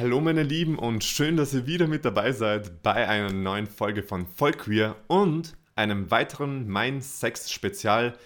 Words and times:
Hallo 0.00 0.18
meine 0.18 0.44
Lieben 0.44 0.78
und 0.78 1.04
schön, 1.04 1.36
dass 1.36 1.52
ihr 1.52 1.66
wieder 1.66 1.86
mit 1.86 2.06
dabei 2.06 2.32
seid 2.32 2.82
bei 2.82 3.06
einer 3.06 3.34
neuen 3.34 3.66
Folge 3.66 4.02
von 4.02 4.26
Vollqueer 4.26 4.96
und 5.08 5.58
einem 5.76 6.10
weiteren 6.10 6.66
Mein 6.66 7.02
Sex 7.02 7.52
Spezial. 7.52 8.16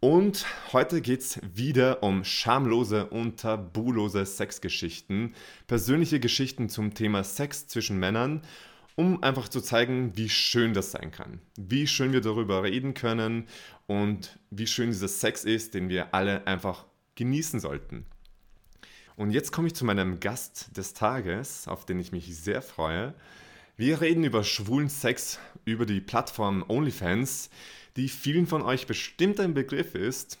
Und 0.00 0.44
heute 0.72 1.00
geht 1.00 1.20
es 1.20 1.40
wieder 1.54 2.02
um 2.02 2.24
schamlose 2.24 3.06
und 3.06 3.38
tabulose 3.38 4.26
Sexgeschichten, 4.26 5.36
persönliche 5.68 6.18
Geschichten 6.18 6.68
zum 6.68 6.92
Thema 6.92 7.22
Sex 7.22 7.68
zwischen 7.68 8.00
Männern, 8.00 8.42
um 8.96 9.22
einfach 9.22 9.48
zu 9.48 9.60
zeigen, 9.60 10.16
wie 10.16 10.28
schön 10.28 10.74
das 10.74 10.90
sein 10.90 11.12
kann, 11.12 11.38
wie 11.56 11.86
schön 11.86 12.12
wir 12.12 12.20
darüber 12.20 12.64
reden 12.64 12.94
können 12.94 13.46
und 13.86 14.40
wie 14.50 14.66
schön 14.66 14.90
dieser 14.90 15.06
Sex 15.06 15.44
ist, 15.44 15.74
den 15.74 15.88
wir 15.88 16.12
alle 16.16 16.48
einfach 16.48 16.84
genießen 17.14 17.60
sollten. 17.60 18.06
Und 19.16 19.30
jetzt 19.30 19.50
komme 19.50 19.68
ich 19.68 19.74
zu 19.74 19.86
meinem 19.86 20.20
Gast 20.20 20.76
des 20.76 20.92
Tages, 20.92 21.68
auf 21.68 21.86
den 21.86 21.98
ich 21.98 22.12
mich 22.12 22.36
sehr 22.36 22.60
freue. 22.60 23.14
Wir 23.74 24.02
reden 24.02 24.24
über 24.24 24.44
schwulen 24.44 24.90
Sex 24.90 25.38
über 25.64 25.86
die 25.86 26.02
Plattform 26.02 26.64
OnlyFans, 26.68 27.48
die 27.96 28.10
vielen 28.10 28.46
von 28.46 28.60
euch 28.60 28.86
bestimmt 28.86 29.40
ein 29.40 29.54
Begriff 29.54 29.94
ist. 29.94 30.38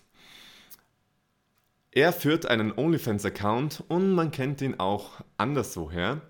Er 1.90 2.12
führt 2.12 2.44
einen 2.44 2.70
OnlyFans-Account 2.70 3.84
und 3.88 4.12
man 4.12 4.30
kennt 4.30 4.60
ihn 4.60 4.78
auch 4.78 5.22
anderswoher. 5.38 6.20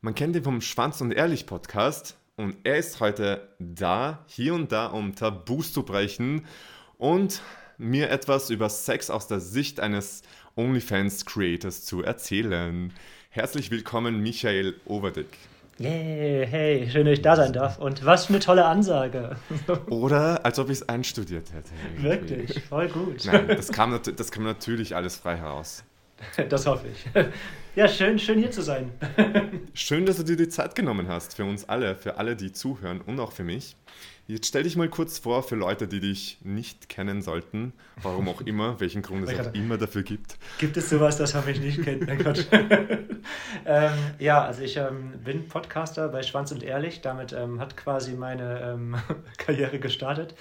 Man 0.00 0.14
kennt 0.14 0.34
ihn 0.34 0.44
vom 0.44 0.62
Schwanz 0.62 1.02
und 1.02 1.12
Ehrlich 1.12 1.44
Podcast 1.44 2.16
und 2.36 2.56
er 2.64 2.78
ist 2.78 3.00
heute 3.00 3.54
da, 3.58 4.24
hier 4.28 4.54
und 4.54 4.72
da, 4.72 4.86
um 4.86 5.14
Tabus 5.14 5.74
zu 5.74 5.82
brechen 5.82 6.46
und 6.96 7.42
mir 7.76 8.08
etwas 8.08 8.48
über 8.48 8.70
Sex 8.70 9.10
aus 9.10 9.28
der 9.28 9.40
Sicht 9.40 9.80
eines 9.80 10.22
OnlyFans-Creators 10.56 11.84
zu 11.84 12.02
erzählen. 12.02 12.92
Herzlich 13.30 13.70
willkommen, 13.70 14.22
Michael 14.22 14.74
Overdick. 14.86 15.28
Yeah, 15.78 16.46
hey, 16.46 16.88
schön, 16.90 17.04
dass 17.04 17.14
ich 17.14 17.22
da 17.22 17.36
sein 17.36 17.52
darf. 17.52 17.78
Und 17.78 18.04
was 18.06 18.26
für 18.26 18.32
eine 18.32 18.40
tolle 18.40 18.64
Ansage. 18.64 19.36
Oder 19.90 20.44
als 20.46 20.58
ob 20.58 20.70
ich 20.70 20.78
es 20.78 20.88
einstudiert 20.88 21.52
hätte. 21.52 21.70
Irgendwie. 22.02 22.30
Wirklich, 22.30 22.62
voll 22.64 22.88
gut. 22.88 23.26
Nein, 23.26 23.48
das 23.48 23.68
kam, 23.68 24.00
das 24.16 24.30
kam 24.30 24.44
natürlich 24.44 24.96
alles 24.96 25.16
frei 25.16 25.36
heraus. 25.36 25.84
Das 26.48 26.66
hoffe 26.66 26.86
ich. 26.88 27.24
Ja, 27.74 27.88
schön, 27.88 28.18
schön 28.18 28.38
hier 28.38 28.50
zu 28.50 28.62
sein. 28.62 28.90
Schön, 29.74 30.06
dass 30.06 30.16
du 30.16 30.22
dir 30.22 30.36
die 30.36 30.48
Zeit 30.48 30.74
genommen 30.74 31.08
hast, 31.08 31.36
für 31.36 31.44
uns 31.44 31.68
alle, 31.68 31.94
für 31.94 32.16
alle, 32.16 32.34
die 32.34 32.52
zuhören 32.52 33.02
und 33.02 33.20
auch 33.20 33.32
für 33.32 33.44
mich. 33.44 33.76
Jetzt 34.28 34.48
stell 34.48 34.64
dich 34.64 34.74
mal 34.74 34.88
kurz 34.88 35.20
vor 35.20 35.44
für 35.44 35.54
Leute, 35.54 35.86
die 35.86 36.00
dich 36.00 36.38
nicht 36.42 36.88
kennen 36.88 37.22
sollten, 37.22 37.72
warum 38.02 38.28
auch 38.28 38.40
immer, 38.40 38.80
welchen 38.80 39.02
Grund 39.02 39.28
es 39.28 39.38
auch 39.38 39.54
immer 39.54 39.78
dafür 39.78 40.02
gibt. 40.02 40.36
Gibt 40.58 40.76
es 40.76 40.90
sowas, 40.90 41.16
das 41.16 41.34
man 41.34 41.46
mich 41.46 41.60
nicht 41.60 41.80
kennt? 41.84 42.08
Mein 42.08 42.18
Gott. 42.18 42.44
ähm, 43.66 43.92
ja, 44.18 44.44
also 44.44 44.62
ich 44.62 44.78
ähm, 44.78 45.12
bin 45.24 45.46
Podcaster 45.46 46.08
bei 46.08 46.24
Schwanz 46.24 46.50
und 46.50 46.64
Ehrlich. 46.64 47.02
Damit 47.02 47.32
ähm, 47.32 47.60
hat 47.60 47.76
quasi 47.76 48.14
meine 48.14 48.62
ähm, 48.62 48.96
Karriere 49.38 49.78
gestartet. 49.78 50.34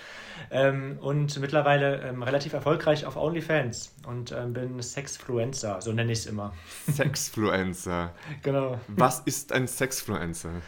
Ähm, 0.50 0.98
und 1.00 1.40
mittlerweile 1.40 2.02
ähm, 2.02 2.24
relativ 2.24 2.54
erfolgreich 2.54 3.06
auf 3.06 3.16
OnlyFans 3.16 3.94
und 4.08 4.36
bin 4.54 4.82
Sexfluencer, 4.82 5.80
so 5.82 5.92
nenne 5.92 6.12
ich 6.12 6.20
es 6.20 6.26
immer. 6.26 6.54
Sexfluencer. 6.92 8.14
genau. 8.42 8.80
Was 8.88 9.20
ist 9.20 9.52
ein 9.52 9.68
Sexfluencer? 9.68 10.62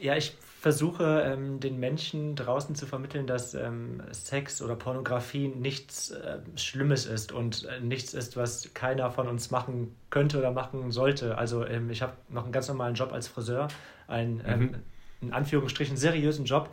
ja, 0.00 0.16
ich 0.16 0.36
versuche 0.60 1.22
ähm, 1.24 1.58
den 1.58 1.80
Menschen 1.80 2.36
draußen 2.36 2.74
zu 2.74 2.84
vermitteln, 2.84 3.26
dass 3.26 3.54
ähm, 3.54 4.02
Sex 4.10 4.60
oder 4.60 4.76
Pornografie 4.76 5.48
nichts 5.48 6.10
äh, 6.10 6.40
Schlimmes 6.54 7.06
ist 7.06 7.32
und 7.32 7.64
äh, 7.64 7.80
nichts 7.80 8.12
ist, 8.12 8.36
was 8.36 8.74
keiner 8.74 9.10
von 9.10 9.26
uns 9.26 9.50
machen 9.50 9.96
könnte 10.10 10.38
oder 10.38 10.50
machen 10.50 10.90
sollte. 10.90 11.38
Also 11.38 11.66
ähm, 11.66 11.88
ich 11.88 12.02
habe 12.02 12.12
noch 12.28 12.44
einen 12.44 12.52
ganz 12.52 12.68
normalen 12.68 12.94
Job 12.94 13.10
als 13.10 13.26
Friseur, 13.26 13.68
einen 14.06 14.42
ähm, 14.46 14.60
mhm. 14.60 14.74
in 15.22 15.32
Anführungsstrichen 15.32 15.96
seriösen 15.96 16.44
Job. 16.44 16.68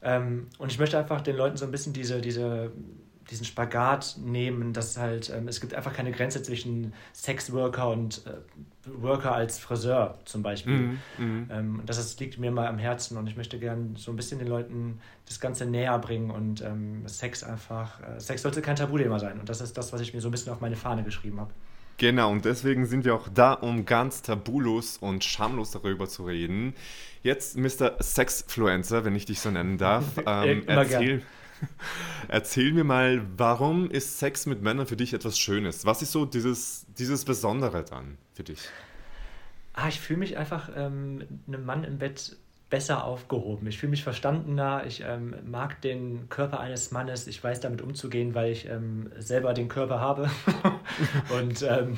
Ähm, 0.00 0.46
und 0.56 0.72
ich 0.72 0.78
möchte 0.78 0.96
einfach 0.96 1.20
den 1.20 1.36
Leuten 1.36 1.58
so 1.58 1.66
ein 1.66 1.70
bisschen 1.70 1.92
diese, 1.92 2.22
diese 2.22 2.72
diesen 3.30 3.44
Spagat 3.44 4.16
nehmen, 4.24 4.72
dass 4.72 4.96
halt, 4.96 5.30
ähm, 5.30 5.48
es 5.48 5.60
gibt 5.60 5.74
einfach 5.74 5.92
keine 5.92 6.12
Grenze 6.12 6.42
zwischen 6.42 6.92
Sexworker 7.12 7.90
und 7.90 8.22
äh, 8.26 8.32
Worker 9.02 9.34
als 9.34 9.58
Friseur 9.58 10.18
zum 10.24 10.42
Beispiel. 10.42 10.74
Mm, 10.74 10.98
mm. 11.18 11.50
Ähm, 11.50 11.82
das 11.86 11.98
ist, 11.98 12.20
liegt 12.20 12.38
mir 12.38 12.50
mal 12.50 12.68
am 12.68 12.78
Herzen 12.78 13.16
und 13.16 13.26
ich 13.26 13.36
möchte 13.36 13.58
gerne 13.58 13.90
so 13.96 14.12
ein 14.12 14.16
bisschen 14.16 14.38
den 14.38 14.48
Leuten 14.48 15.00
das 15.26 15.40
Ganze 15.40 15.66
näher 15.66 15.98
bringen 15.98 16.30
und 16.30 16.62
ähm, 16.62 17.06
Sex 17.06 17.42
einfach, 17.42 18.00
äh, 18.00 18.20
Sex 18.20 18.42
sollte 18.42 18.62
kein 18.62 18.76
Tabuthema 18.76 19.18
sein 19.18 19.40
und 19.40 19.48
das 19.48 19.60
ist 19.60 19.76
das, 19.76 19.92
was 19.92 20.00
ich 20.00 20.14
mir 20.14 20.20
so 20.20 20.28
ein 20.28 20.32
bisschen 20.32 20.52
auf 20.52 20.60
meine 20.60 20.76
Fahne 20.76 21.02
geschrieben 21.02 21.40
habe. 21.40 21.52
Genau, 21.98 22.30
und 22.30 22.44
deswegen 22.44 22.84
sind 22.84 23.04
wir 23.04 23.14
auch 23.14 23.28
da, 23.32 23.54
um 23.54 23.86
ganz 23.86 24.20
tabulos 24.20 24.98
und 24.98 25.24
schamlos 25.24 25.70
darüber 25.70 26.06
zu 26.06 26.26
reden. 26.26 26.74
Jetzt, 27.22 27.56
Mr. 27.56 27.96
Sexfluencer, 28.00 29.04
wenn 29.04 29.16
ich 29.16 29.24
dich 29.24 29.40
so 29.40 29.50
nennen 29.50 29.78
darf, 29.78 30.04
ähm, 30.26 30.64
erzähl, 30.66 31.22
Erzähl 32.28 32.72
mir 32.72 32.84
mal, 32.84 33.22
warum 33.36 33.90
ist 33.90 34.18
Sex 34.18 34.46
mit 34.46 34.62
Männern 34.62 34.86
für 34.86 34.96
dich 34.96 35.14
etwas 35.14 35.38
Schönes? 35.38 35.86
Was 35.86 36.02
ist 36.02 36.12
so 36.12 36.24
dieses, 36.24 36.86
dieses 36.98 37.24
Besondere 37.24 37.84
dann 37.84 38.18
für 38.34 38.44
dich? 38.44 38.60
Ah, 39.72 39.88
ich 39.88 40.00
fühle 40.00 40.18
mich 40.20 40.36
einfach 40.36 40.70
ähm, 40.74 41.24
einem 41.46 41.64
Mann 41.64 41.84
im 41.84 41.98
Bett 41.98 42.36
besser 42.68 43.04
aufgehoben. 43.04 43.66
Ich 43.68 43.78
fühle 43.78 43.90
mich 43.90 44.02
verstandener. 44.02 44.84
Ich 44.86 45.02
ähm, 45.06 45.34
mag 45.44 45.80
den 45.82 46.28
Körper 46.28 46.58
eines 46.60 46.90
Mannes. 46.90 47.26
Ich 47.26 47.42
weiß 47.42 47.60
damit 47.60 47.80
umzugehen, 47.80 48.34
weil 48.34 48.50
ich 48.50 48.68
ähm, 48.68 49.10
selber 49.18 49.54
den 49.54 49.68
Körper 49.68 50.00
habe. 50.00 50.30
und 51.40 51.62
ähm, 51.62 51.96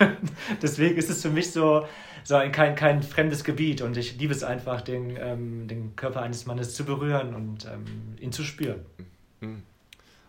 deswegen 0.62 0.96
ist 0.96 1.10
es 1.10 1.20
für 1.20 1.30
mich 1.30 1.52
so, 1.52 1.86
so 2.26 2.34
ein, 2.34 2.50
kein, 2.50 2.74
kein 2.74 3.04
fremdes 3.04 3.44
Gebiet. 3.44 3.82
Und 3.82 3.96
ich 3.96 4.18
liebe 4.18 4.34
es 4.34 4.42
einfach, 4.42 4.80
den, 4.80 5.16
ähm, 5.16 5.68
den 5.68 5.94
Körper 5.94 6.22
eines 6.22 6.44
Mannes 6.44 6.74
zu 6.74 6.84
berühren 6.84 7.34
und 7.36 7.66
ähm, 7.66 7.84
ihn 8.18 8.32
zu 8.32 8.42
spüren. 8.42 8.84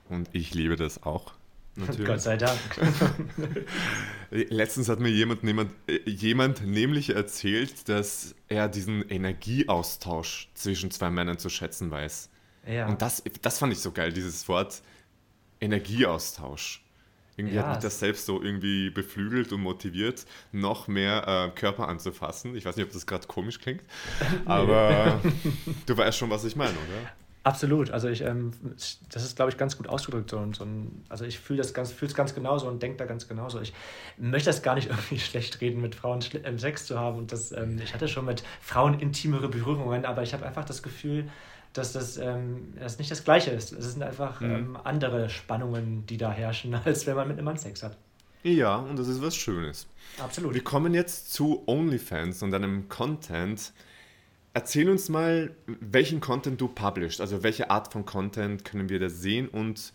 Und 0.10 0.30
ich 0.32 0.54
liebe 0.54 0.76
das 0.76 1.04
auch. 1.04 1.34
Natürlich. 1.76 2.08
Gott 2.08 2.22
sei 2.22 2.38
Dank. 2.38 2.60
Letztens 4.32 4.90
hat 4.90 5.00
mir 5.00 5.10
jemand, 5.10 5.44
jemand, 5.44 5.72
jemand 6.06 6.66
nämlich 6.66 7.12
erzählt, 7.12 7.90
dass 7.90 8.36
er 8.48 8.68
diesen 8.68 9.08
Energieaustausch 9.10 10.50
zwischen 10.54 10.92
zwei 10.92 11.10
Männern 11.10 11.38
zu 11.40 11.50
schätzen 11.50 11.90
weiß. 11.90 12.30
Ja. 12.68 12.88
Und 12.88 13.02
das, 13.02 13.24
das 13.42 13.60
fand 13.60 13.74
ich 13.74 13.80
so 13.80 13.92
geil, 13.92 14.12
dieses 14.14 14.48
Wort 14.48 14.82
Energieaustausch. 15.62 16.84
Irgendwie 17.38 17.56
ja, 17.56 17.64
hat 17.64 17.76
mich 17.76 17.84
das 17.84 18.00
selbst 18.00 18.26
so 18.26 18.42
irgendwie 18.42 18.90
beflügelt 18.90 19.54
und 19.54 19.62
motiviert, 19.62 20.26
noch 20.52 20.88
mehr 20.88 21.28
äh, 21.28 21.58
Körper 21.58 21.88
anzufassen. 21.88 22.56
Ich 22.56 22.66
weiß 22.66 22.76
nicht, 22.76 22.86
ob 22.86 22.92
das 22.92 23.06
gerade 23.06 23.28
komisch 23.28 23.60
klingt, 23.60 23.84
aber 24.46 25.22
du 25.86 25.98
weißt 25.98 26.18
schon, 26.18 26.30
was 26.30 26.44
ich 26.44 26.56
meine, 26.56 26.72
oder? 26.72 27.12
Absolut. 27.48 27.92
Also 27.92 28.10
ich, 28.10 28.22
ähm, 28.24 28.52
das 29.10 29.24
ist, 29.24 29.38
glaube 29.38 29.52
ich, 29.52 29.58
ganz 29.58 29.78
gut 29.78 29.88
ausgedrückt. 29.88 30.30
So, 30.30 30.52
so 30.52 30.66
ein, 30.66 31.06
also 31.08 31.24
ich 31.24 31.40
fühle 31.40 31.60
das 31.60 31.74
ganz, 31.74 31.94
fühle 31.94 32.10
es 32.10 32.16
ganz 32.16 32.36
genauso 32.36 32.68
und 32.68 32.84
denke 32.84 32.98
da 32.98 33.06
ganz 33.06 33.30
genauso. 33.30 33.62
Ich 33.62 33.72
möchte 34.18 34.50
das 34.50 34.62
gar 34.64 34.76
nicht 34.76 34.90
irgendwie 34.90 35.18
schlecht 35.18 35.62
reden, 35.62 35.80
mit 35.80 35.96
Frauen 35.96 36.20
ähm, 36.44 36.60
Sex 36.60 36.86
zu 36.86 37.00
haben. 37.00 37.18
Und 37.18 37.32
das, 37.32 37.54
ähm, 37.54 37.80
ich 37.82 37.94
hatte 37.94 38.10
schon 38.10 38.26
mit 38.26 38.44
Frauen 38.60 39.00
intimere 39.00 39.48
Berührungen, 39.48 40.04
aber 40.04 40.24
ich 40.24 40.34
habe 40.34 40.46
einfach 40.46 40.66
das 40.66 40.84
Gefühl, 40.84 41.30
dass 41.78 41.94
das, 41.94 42.18
ähm, 42.18 42.74
das 42.80 42.98
nicht 43.00 43.12
das 43.12 43.24
Gleiche 43.24 43.52
ist. 43.52 43.72
Es 43.72 43.92
sind 43.92 44.04
einfach 44.04 44.42
mhm. 44.42 44.52
ähm, 44.52 44.78
andere 44.84 45.30
Spannungen, 45.30 46.06
die 46.06 46.18
da 46.18 46.32
herrschen, 46.32 46.74
als 46.86 47.06
wenn 47.08 47.16
man 47.16 47.28
mit 47.28 47.38
einem 47.38 47.46
Mann 47.46 47.58
Sex 47.58 47.84
hat. 47.84 47.98
Ja, 48.44 48.78
und 48.78 48.98
das 48.98 49.08
ist 49.08 49.22
was 49.22 49.36
Schönes. 49.36 49.88
Absolut. 50.20 50.54
Wir 50.54 50.64
kommen 50.64 50.94
jetzt 50.94 51.34
zu 51.34 51.64
OnlyFans 51.68 52.44
und 52.44 52.54
einem 52.54 52.88
Content, 52.88 53.74
Erzähl 54.58 54.90
uns 54.90 55.08
mal, 55.08 55.56
welchen 55.68 56.20
Content 56.20 56.60
du 56.60 56.68
publishst. 56.68 57.22
Also 57.22 57.44
welche 57.44 57.70
Art 57.70 57.94
von 57.94 58.06
Content 58.06 58.66
können 58.66 58.90
wir 58.90 59.00
da 59.00 59.08
sehen 59.08 59.50
und 59.50 59.94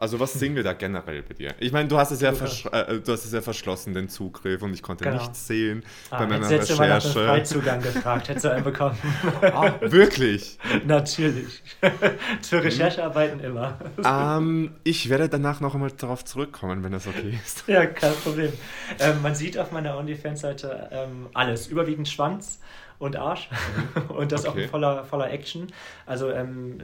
also 0.00 0.18
was 0.18 0.32
sehen 0.32 0.56
wir 0.56 0.62
da 0.62 0.72
generell 0.72 1.22
bei 1.22 1.34
dir? 1.34 1.54
Ich 1.58 1.72
meine, 1.72 1.86
du 1.86 1.98
hast 1.98 2.10
es 2.10 2.22
ja, 2.22 2.30
äh, 2.30 3.00
du 3.00 3.12
hast 3.12 3.26
es 3.26 3.32
ja 3.32 3.42
verschlossen, 3.42 3.92
den 3.92 4.08
Zugriff, 4.08 4.62
und 4.62 4.72
ich 4.72 4.82
konnte 4.82 5.04
genau. 5.04 5.18
nichts 5.18 5.46
sehen 5.46 5.84
ah, 6.10 6.18
bei 6.18 6.26
meiner 6.26 6.48
Recherche. 6.48 6.72
Du 6.72 6.78
mal 6.78 6.88
nach 6.88 7.02
dem 7.02 7.12
Freizugang 7.12 7.82
gefragt, 7.82 8.28
hättest 8.30 8.46
du 8.46 8.50
einen 8.50 8.64
bekommen. 8.64 8.96
ah, 9.42 9.74
wirklich? 9.82 10.58
Natürlich. 10.86 11.62
Für 12.42 12.64
Recherchearbeiten 12.64 13.40
immer. 13.40 13.78
Ähm, 14.02 14.72
ich 14.84 15.10
werde 15.10 15.28
danach 15.28 15.60
noch 15.60 15.74
einmal 15.74 15.90
darauf 15.90 16.24
zurückkommen, 16.24 16.82
wenn 16.82 16.92
das 16.92 17.06
okay 17.06 17.38
ist. 17.44 17.64
Ja, 17.70 17.84
kein 17.86 18.14
Problem. 18.14 18.52
Ähm, 18.98 19.20
man 19.22 19.34
sieht 19.34 19.58
auf 19.58 19.70
meiner 19.70 19.98
OnlyFans-Seite 19.98 20.88
ähm, 20.92 21.28
alles. 21.34 21.66
Überwiegend 21.68 22.08
Schwanz 22.08 22.58
und 22.98 23.16
Arsch. 23.16 23.50
Mhm. 23.50 24.16
und 24.16 24.32
das 24.32 24.46
okay. 24.46 24.64
auch 24.64 24.70
voller, 24.70 25.04
voller 25.04 25.30
Action. 25.30 25.66
Also 26.06 26.30
ähm, 26.30 26.80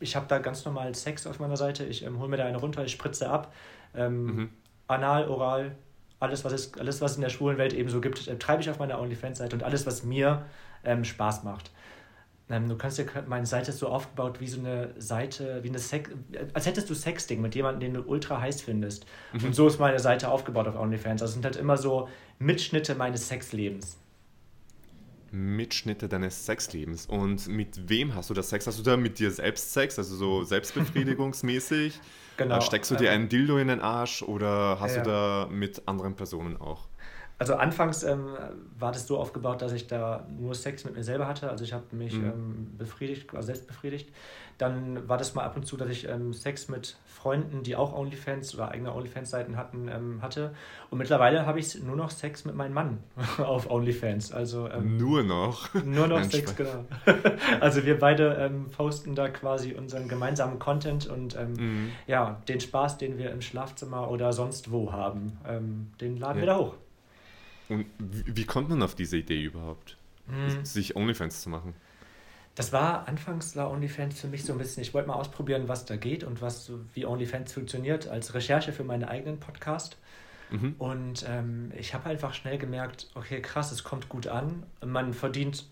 ich 0.00 0.16
habe 0.16 0.26
da 0.28 0.38
ganz 0.38 0.64
normal 0.64 0.94
Sex 0.94 1.26
auf 1.26 1.38
meiner 1.38 1.56
Seite. 1.56 1.84
Ich 1.84 2.04
ähm, 2.04 2.18
hole 2.18 2.28
mir 2.28 2.36
da 2.36 2.44
eine 2.44 2.58
runter, 2.58 2.84
ich 2.84 2.92
spritze 2.92 3.28
ab. 3.28 3.52
Ähm, 3.94 4.24
mhm. 4.24 4.50
Anal, 4.86 5.28
oral, 5.28 5.76
alles 6.20 6.44
was, 6.44 6.52
es, 6.52 6.74
alles, 6.74 7.00
was 7.00 7.12
es 7.12 7.16
in 7.16 7.22
der 7.22 7.30
schwulen 7.30 7.58
Welt 7.58 7.72
eben 7.72 7.88
so 7.88 8.00
gibt, 8.00 8.26
äh, 8.26 8.38
treibe 8.38 8.62
ich 8.62 8.70
auf 8.70 8.78
meiner 8.78 9.00
OnlyFans-Seite 9.00 9.54
und 9.56 9.62
alles, 9.62 9.86
was 9.86 10.02
mir 10.04 10.46
ähm, 10.84 11.04
Spaß 11.04 11.44
macht. 11.44 11.70
Ähm, 12.50 12.68
du 12.68 12.76
kannst 12.76 12.98
dir, 12.98 13.06
meine 13.26 13.46
Seite 13.46 13.70
ist 13.70 13.78
so 13.78 13.88
aufgebaut 13.88 14.40
wie 14.40 14.48
so 14.48 14.58
eine 14.58 14.94
Seite, 14.98 15.62
wie 15.62 15.68
eine 15.68 15.78
Sex, 15.78 16.10
als 16.54 16.66
hättest 16.66 16.88
du 16.88 16.94
Sexting 16.94 17.42
mit 17.42 17.54
jemandem, 17.54 17.80
den 17.80 18.02
du 18.02 18.08
ultra 18.08 18.40
heiß 18.40 18.62
findest. 18.62 19.06
Mhm. 19.32 19.46
Und 19.46 19.54
so 19.54 19.66
ist 19.66 19.78
meine 19.78 19.98
Seite 19.98 20.30
aufgebaut 20.30 20.66
auf 20.66 20.76
OnlyFans. 20.76 21.20
Also 21.20 21.34
sind 21.34 21.44
halt 21.44 21.56
immer 21.56 21.76
so 21.76 22.08
Mitschnitte 22.38 22.94
meines 22.94 23.28
Sexlebens. 23.28 23.98
Mitschnitte 25.32 26.08
deines 26.08 26.46
Sexlebens. 26.46 27.06
Und 27.06 27.48
mit 27.48 27.88
wem 27.88 28.14
hast 28.14 28.30
du 28.30 28.34
das 28.34 28.48
Sex? 28.48 28.66
Hast 28.66 28.78
du 28.78 28.82
da 28.82 28.96
mit 28.96 29.18
dir 29.18 29.30
selbst 29.30 29.72
Sex, 29.72 29.98
also 29.98 30.16
so 30.16 30.44
selbstbefriedigungsmäßig? 30.44 32.00
genau. 32.36 32.60
Steckst 32.60 32.90
du 32.90 32.96
dir 32.96 33.08
ähm, 33.08 33.14
einen 33.14 33.28
Dildo 33.28 33.58
in 33.58 33.68
den 33.68 33.80
Arsch 33.80 34.22
oder 34.22 34.78
hast 34.80 34.96
ja. 34.96 35.02
du 35.02 35.10
da 35.10 35.48
mit 35.50 35.82
anderen 35.86 36.14
Personen 36.14 36.56
auch? 36.56 36.88
Also 37.40 37.54
anfangs 37.54 38.02
ähm, 38.02 38.36
war 38.78 38.90
das 38.90 39.06
so 39.06 39.16
aufgebaut, 39.16 39.62
dass 39.62 39.72
ich 39.72 39.86
da 39.86 40.26
nur 40.40 40.56
Sex 40.56 40.84
mit 40.84 40.96
mir 40.96 41.04
selber 41.04 41.28
hatte. 41.28 41.48
Also 41.48 41.62
ich 41.62 41.72
habe 41.72 41.84
mich 41.92 42.14
mhm. 42.14 42.24
ähm, 42.24 42.74
befriedigt, 42.76 43.32
also 43.32 43.46
selbst 43.46 43.68
befriedigt. 43.68 44.12
Dann 44.58 45.08
war 45.08 45.18
das 45.18 45.36
mal 45.36 45.44
ab 45.44 45.54
und 45.54 45.64
zu, 45.64 45.76
dass 45.76 45.88
ich 45.88 46.08
ähm, 46.08 46.32
Sex 46.32 46.68
mit 46.68 46.96
Freunden, 47.06 47.62
die 47.62 47.76
auch 47.76 47.96
OnlyFans 47.96 48.56
oder 48.56 48.72
eigene 48.72 48.92
OnlyFans-Seiten 48.92 49.56
hatten, 49.56 49.86
ähm, 49.86 50.20
hatte. 50.20 50.52
Und 50.90 50.98
mittlerweile 50.98 51.46
habe 51.46 51.60
ich 51.60 51.80
nur 51.80 51.94
noch 51.94 52.10
Sex 52.10 52.44
mit 52.44 52.56
meinem 52.56 52.74
Mann 52.74 52.98
auf 53.38 53.70
OnlyFans. 53.70 54.32
Also, 54.32 54.68
ähm, 54.68 54.96
nur 54.96 55.22
noch? 55.22 55.72
Nur 55.74 56.08
noch 56.08 56.24
Sex, 56.28 56.56
genau. 56.56 56.86
also 57.60 57.84
wir 57.84 58.00
beide 58.00 58.34
ähm, 58.34 58.66
posten 58.76 59.14
da 59.14 59.28
quasi 59.28 59.74
unseren 59.74 60.08
gemeinsamen 60.08 60.58
Content 60.58 61.06
und 61.06 61.36
mhm. 61.36 61.90
ja, 62.08 62.42
den 62.48 62.58
Spaß, 62.58 62.98
den 62.98 63.16
wir 63.16 63.30
im 63.30 63.42
Schlafzimmer 63.42 64.10
oder 64.10 64.32
sonst 64.32 64.72
wo 64.72 64.90
haben, 64.90 65.38
den 66.00 66.16
laden 66.16 66.38
ja. 66.38 66.42
wir 66.42 66.46
da 66.46 66.58
hoch. 66.58 66.74
Und 67.68 67.86
wie, 67.98 68.36
wie 68.36 68.44
kommt 68.44 68.68
man 68.68 68.82
auf 68.82 68.94
diese 68.94 69.16
Idee 69.16 69.42
überhaupt, 69.42 69.96
hm. 70.28 70.64
sich 70.64 70.96
OnlyFans 70.96 71.42
zu 71.42 71.50
machen? 71.50 71.74
Das 72.54 72.72
war 72.72 73.06
anfangs 73.06 73.54
war 73.54 73.70
OnlyFans 73.70 74.20
für 74.20 74.26
mich 74.26 74.44
so 74.44 74.52
ein 74.52 74.58
bisschen, 74.58 74.82
ich 74.82 74.92
wollte 74.92 75.06
mal 75.06 75.14
ausprobieren, 75.14 75.68
was 75.68 75.84
da 75.84 75.96
geht 75.96 76.24
und 76.24 76.42
was, 76.42 76.72
wie 76.94 77.06
OnlyFans 77.06 77.52
funktioniert, 77.52 78.08
als 78.08 78.34
Recherche 78.34 78.72
für 78.72 78.82
meinen 78.82 79.04
eigenen 79.04 79.38
Podcast. 79.38 79.96
Mhm. 80.50 80.74
Und 80.78 81.24
ähm, 81.28 81.72
ich 81.78 81.94
habe 81.94 82.08
einfach 82.08 82.34
schnell 82.34 82.58
gemerkt, 82.58 83.08
okay, 83.14 83.40
krass, 83.40 83.70
es 83.70 83.84
kommt 83.84 84.08
gut 84.08 84.26
an, 84.26 84.64
man 84.84 85.14
verdient 85.14 85.66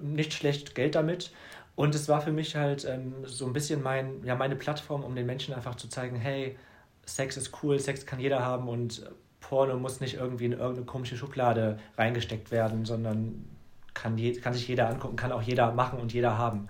nicht 0.00 0.32
schlecht 0.32 0.74
Geld 0.74 0.94
damit. 0.94 1.30
Und 1.76 1.94
es 1.94 2.08
war 2.08 2.22
für 2.22 2.32
mich 2.32 2.56
halt 2.56 2.84
ähm, 2.86 3.14
so 3.24 3.46
ein 3.46 3.52
bisschen 3.52 3.82
mein, 3.82 4.24
ja, 4.24 4.34
meine 4.34 4.56
Plattform, 4.56 5.04
um 5.04 5.14
den 5.14 5.26
Menschen 5.26 5.54
einfach 5.54 5.74
zu 5.74 5.88
zeigen, 5.88 6.16
hey, 6.16 6.56
Sex 7.04 7.36
ist 7.36 7.52
cool, 7.62 7.78
Sex 7.78 8.06
kann 8.06 8.18
jeder 8.18 8.44
haben 8.44 8.68
und 8.68 9.08
Porno 9.48 9.76
muss 9.76 10.00
nicht 10.00 10.14
irgendwie 10.14 10.46
in 10.46 10.52
irgendeine 10.52 10.86
komische 10.86 11.16
Schublade 11.16 11.78
reingesteckt 11.96 12.50
werden, 12.50 12.84
sondern 12.84 13.44
kann, 13.94 14.18
je, 14.18 14.32
kann 14.40 14.52
sich 14.54 14.66
jeder 14.66 14.88
angucken, 14.90 15.14
kann 15.14 15.30
auch 15.30 15.42
jeder 15.42 15.72
machen 15.72 16.00
und 16.00 16.12
jeder 16.12 16.36
haben. 16.36 16.68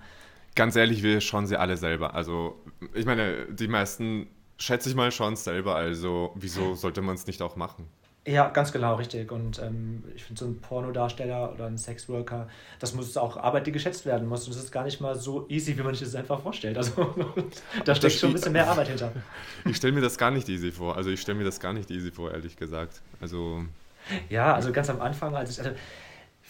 Ganz 0.53 0.75
ehrlich, 0.75 1.01
wir 1.01 1.19
schauen 1.19 1.47
sie 1.47 1.57
alle 1.57 1.75
selber. 1.75 2.13
Also, 2.13 2.55
ich 2.93 3.05
meine, 3.05 3.47
die 3.49 3.67
meisten, 3.67 4.27
schätze 4.59 4.89
ich 4.89 4.95
mal, 4.95 5.11
es 5.33 5.43
selber. 5.43 5.75
Also, 5.75 6.31
wieso 6.35 6.75
sollte 6.75 7.01
man 7.01 7.15
es 7.15 7.25
nicht 7.25 7.41
auch 7.41 7.55
machen? 7.55 7.87
Ja, 8.27 8.49
ganz 8.49 8.73
genau, 8.73 8.95
richtig. 8.95 9.31
Und 9.31 9.57
ähm, 9.59 10.03
ich 10.13 10.25
finde, 10.25 10.39
so 10.39 10.45
ein 10.47 10.59
Pornodarsteller 10.59 11.53
oder 11.53 11.65
ein 11.65 11.77
Sexworker, 11.77 12.49
das 12.77 12.93
muss 12.93 13.15
auch 13.15 13.37
Arbeit, 13.37 13.67
die 13.67 13.71
geschätzt 13.71 14.05
werden 14.05 14.27
muss. 14.27 14.45
Und 14.45 14.51
es 14.51 14.61
ist 14.61 14.71
gar 14.73 14.83
nicht 14.83 14.99
mal 14.99 15.15
so 15.15 15.45
easy, 15.47 15.77
wie 15.77 15.81
man 15.81 15.95
sich 15.95 16.05
das 16.05 16.13
einfach 16.15 16.41
vorstellt. 16.41 16.77
Also 16.77 17.15
da 17.85 17.95
steckt 17.95 18.15
schon 18.15 18.31
ein 18.31 18.33
bisschen 18.33 18.51
mehr 18.51 18.67
Arbeit 18.67 18.89
hinter. 18.89 19.13
Ich 19.65 19.77
stelle 19.77 19.93
mir 19.93 20.01
das 20.01 20.17
gar 20.17 20.31
nicht 20.31 20.49
easy 20.49 20.73
vor. 20.73 20.97
Also 20.97 21.09
ich 21.09 21.21
stelle 21.21 21.37
mir 21.37 21.45
das 21.45 21.61
gar 21.61 21.71
nicht 21.71 21.89
easy 21.89 22.11
vor, 22.11 22.31
ehrlich 22.31 22.57
gesagt. 22.57 23.01
Also. 23.21 23.63
Ja, 24.29 24.53
also 24.53 24.73
ganz 24.73 24.89
am 24.89 25.01
Anfang, 25.01 25.33
als 25.33 25.51
ich, 25.51 25.59
also 25.59 25.71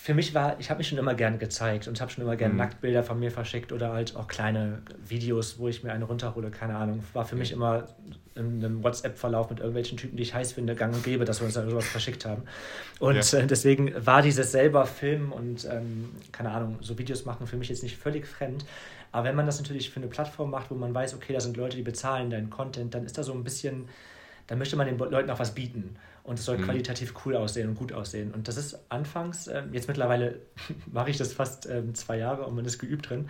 für 0.07 0.13
mich 0.13 0.33
war, 0.33 0.57
ich 0.57 0.69
habe 0.69 0.77
mich 0.77 0.87
schon 0.87 0.97
immer 0.97 1.15
gerne 1.15 1.37
gezeigt 1.37 1.89
und 1.89 1.99
habe 1.99 2.09
schon 2.09 2.23
immer 2.23 2.37
gerne 2.37 2.53
mhm. 2.53 2.59
Nacktbilder 2.59 3.03
von 3.03 3.19
mir 3.19 3.29
verschickt 3.29 3.73
oder 3.73 3.91
halt 3.91 4.15
auch 4.15 4.29
kleine 4.29 4.81
Videos, 5.05 5.59
wo 5.59 5.67
ich 5.67 5.83
mir 5.83 5.91
eine 5.91 6.05
runterhole, 6.05 6.49
keine 6.49 6.77
Ahnung. 6.77 7.03
War 7.11 7.25
für 7.25 7.35
mich 7.35 7.51
immer 7.51 7.87
in 8.33 8.63
einem 8.63 8.85
WhatsApp-Verlauf 8.85 9.49
mit 9.49 9.59
irgendwelchen 9.59 9.97
Typen, 9.97 10.15
die 10.15 10.23
ich 10.23 10.33
heiß 10.33 10.53
finde, 10.53 10.75
gang 10.75 10.95
und 10.95 11.03
gäbe, 11.03 11.25
dass 11.25 11.41
wir 11.41 11.45
uns 11.45 11.55
da 11.55 11.69
sowas 11.69 11.83
verschickt 11.83 12.25
haben. 12.25 12.43
Und 12.99 13.33
ja. 13.33 13.39
äh, 13.39 13.47
deswegen 13.47 13.93
war 14.05 14.21
dieses 14.21 14.53
selber 14.53 14.85
Filmen 14.85 15.33
und, 15.33 15.65
ähm, 15.69 16.11
keine 16.31 16.51
Ahnung, 16.51 16.77
so 16.79 16.97
Videos 16.97 17.25
machen 17.25 17.45
für 17.45 17.57
mich 17.57 17.67
jetzt 17.67 17.83
nicht 17.83 17.97
völlig 17.97 18.27
fremd. 18.27 18.63
Aber 19.11 19.27
wenn 19.27 19.35
man 19.35 19.45
das 19.45 19.59
natürlich 19.59 19.89
für 19.89 19.99
eine 19.99 20.07
Plattform 20.07 20.51
macht, 20.51 20.71
wo 20.71 20.75
man 20.75 20.93
weiß, 20.93 21.15
okay, 21.15 21.33
da 21.33 21.41
sind 21.41 21.57
Leute, 21.57 21.75
die 21.75 21.83
bezahlen 21.83 22.29
deinen 22.29 22.49
Content, 22.49 22.93
dann 22.93 23.03
ist 23.03 23.17
da 23.17 23.23
so 23.23 23.33
ein 23.33 23.43
bisschen, 23.43 23.89
da 24.47 24.55
möchte 24.55 24.77
man 24.77 24.87
den 24.87 24.97
Leuten 24.97 25.29
auch 25.29 25.39
was 25.39 25.53
bieten 25.53 25.97
und 26.27 26.37
es 26.39 26.45
soll 26.45 26.57
mhm. 26.57 26.63
qualitativ 26.63 27.13
cool 27.25 27.37
aussehen 27.37 27.69
und 27.69 27.75
gut 27.75 27.93
aussehen. 27.93 28.33
Und 28.33 28.49
das 28.49 28.57
ist 28.57 28.77
anfangs, 28.89 29.47
ähm, 29.47 29.69
jetzt 29.71 29.87
mittlerweile 29.87 30.41
mache 30.91 31.09
ich 31.09 31.17
das 31.17 31.31
fast 31.31 31.67
ähm, 31.67 31.95
zwei 31.95 32.17
Jahre 32.17 32.45
und 32.45 32.53
man 32.53 32.65
ist 32.65 32.79
geübt 32.79 33.09
drin. 33.09 33.29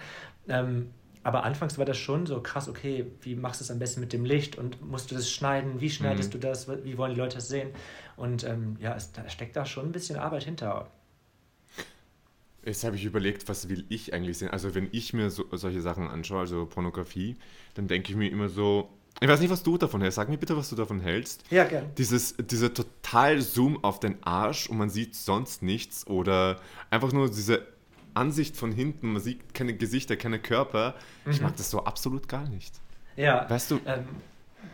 Ähm, 0.50 0.90
aber 1.22 1.44
anfangs 1.44 1.78
war 1.78 1.86
das 1.86 1.98
schon 1.98 2.26
so 2.26 2.42
krass, 2.42 2.68
okay, 2.68 3.06
wie 3.22 3.36
machst 3.36 3.62
du 3.62 3.66
es 3.66 3.70
am 3.70 3.78
besten 3.78 4.00
mit 4.00 4.14
dem 4.14 4.26
Licht 4.26 4.58
und 4.58 4.82
musst 4.82 5.12
du 5.12 5.16
das 5.16 5.30
schneiden? 5.30 5.80
Wie 5.80 5.92
schneidest 5.92 6.30
mhm. 6.30 6.40
du 6.40 6.48
das? 6.48 6.68
Wie 6.68 6.98
wollen 6.98 7.14
die 7.14 7.20
Leute 7.20 7.36
das 7.36 7.48
sehen? 7.50 7.70
Und 8.16 8.44
ähm, 8.44 8.78
ja, 8.80 8.96
es, 8.96 9.12
da 9.12 9.30
steckt 9.30 9.56
da 9.56 9.66
schon 9.66 9.86
ein 9.86 9.92
bisschen 9.92 10.18
Arbeit 10.18 10.46
hinter. 10.46 10.90
Jetzt 12.66 12.84
habe 12.84 12.96
ich 12.96 13.06
überlegt, 13.06 13.48
was 13.48 13.70
will 13.70 13.86
ich 13.90 14.12
eigentlich 14.14 14.40
sehen? 14.40 14.50
Also 14.50 14.74
wenn 14.74 14.90
ich 14.92 15.14
mir 15.14 15.30
so, 15.30 15.46
solche 15.52 15.82
Sachen 15.82 16.08
anschaue, 16.08 16.40
also 16.40 16.66
Pornografie, 16.66 17.36
dann 17.76 17.88
denke 17.88 18.10
ich 18.10 18.18
mir 18.18 18.32
immer 18.32 18.50
so, 18.50 18.90
ich 19.20 19.28
weiß 19.28 19.40
nicht, 19.40 19.50
was 19.50 19.64
du 19.64 19.78
davon 19.78 20.02
hältst. 20.02 20.18
Sag 20.18 20.30
mir 20.30 20.38
bitte, 20.38 20.56
was 20.56 20.70
du 20.70 20.76
davon 20.76 21.00
hältst. 21.00 21.44
Ja, 21.50 21.64
gern. 21.64 21.86
Dieses, 21.98 22.36
dieser 22.38 22.74
total 22.74 23.42
Zoom 23.42 23.84
auf 23.84 24.00
den 24.00 24.22
Arsch 24.24 24.70
und 24.70 24.78
man 24.78 24.90
sieht 24.90 25.16
sonst 25.16 25.64
nichts 25.64 26.06
oder 26.08 26.58
einfach 26.92 27.12
nur 27.12 27.30
diese 27.30 27.66
Ansicht 28.14 28.58
von 28.58 28.72
hinten, 28.72 29.14
man 29.14 29.22
sieht 29.22 29.54
keine 29.54 29.74
Gesichter, 29.74 30.18
keine 30.18 30.40
Körper. 30.40 30.96
Mhm. 31.26 31.32
Ich 31.32 31.42
mag 31.42 31.56
das 31.58 31.70
so 31.70 31.84
absolut 31.84 32.28
gar 32.28 32.48
nicht. 32.48 32.74
Ja. 33.16 33.50
Weißt 33.50 33.72
du? 33.72 33.80
Ähm, 33.86 34.06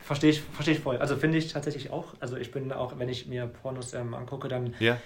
verstehe 0.02 0.32
ich, 0.32 0.42
versteh 0.42 0.72
ich 0.72 0.80
voll. 0.80 0.98
Also 0.98 1.16
finde 1.16 1.38
ich 1.38 1.52
tatsächlich 1.52 1.92
auch. 1.92 2.14
Also 2.20 2.38
ich 2.38 2.52
bin 2.52 2.72
auch, 2.72 3.00
wenn 3.00 3.10
ich 3.10 3.28
mir 3.28 3.48
Pornos 3.48 3.94
ähm, 3.94 4.14
angucke, 4.14 4.48
dann 4.48 4.74
ja. 4.80 4.98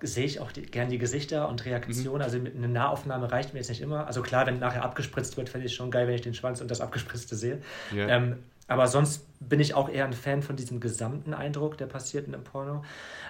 sehe 0.00 0.24
ich 0.24 0.40
auch 0.40 0.52
die, 0.52 0.62
gern 0.62 0.88
die 0.88 0.98
Gesichter 0.98 1.48
und 1.48 1.64
Reaktionen. 1.64 2.18
Mhm. 2.18 2.22
Also 2.22 2.38
eine 2.38 2.68
Nahaufnahme 2.68 3.30
reicht 3.30 3.52
mir 3.52 3.60
jetzt 3.60 3.68
nicht 3.68 3.82
immer. 3.82 4.06
Also 4.06 4.22
klar, 4.22 4.46
wenn 4.46 4.58
nachher 4.58 4.84
abgespritzt 4.84 5.36
wird, 5.36 5.48
finde 5.48 5.66
ich 5.66 5.74
schon 5.74 5.90
geil, 5.90 6.06
wenn 6.06 6.14
ich 6.14 6.22
den 6.22 6.34
Schwanz 6.34 6.60
und 6.60 6.70
das 6.70 6.80
Abgespritzte 6.80 7.36
sehe. 7.36 7.60
Ja. 7.94 8.08
Ähm, 8.08 8.38
aber 8.70 8.86
sonst 8.86 9.26
bin 9.40 9.58
ich 9.58 9.74
auch 9.74 9.88
eher 9.88 10.04
ein 10.04 10.12
Fan 10.12 10.42
von 10.42 10.54
diesem 10.54 10.78
gesamten 10.78 11.34
Eindruck, 11.34 11.76
der 11.76 11.86
passiert 11.86 12.28
in 12.28 12.34
einem 12.34 12.44
Porno. 12.44 12.84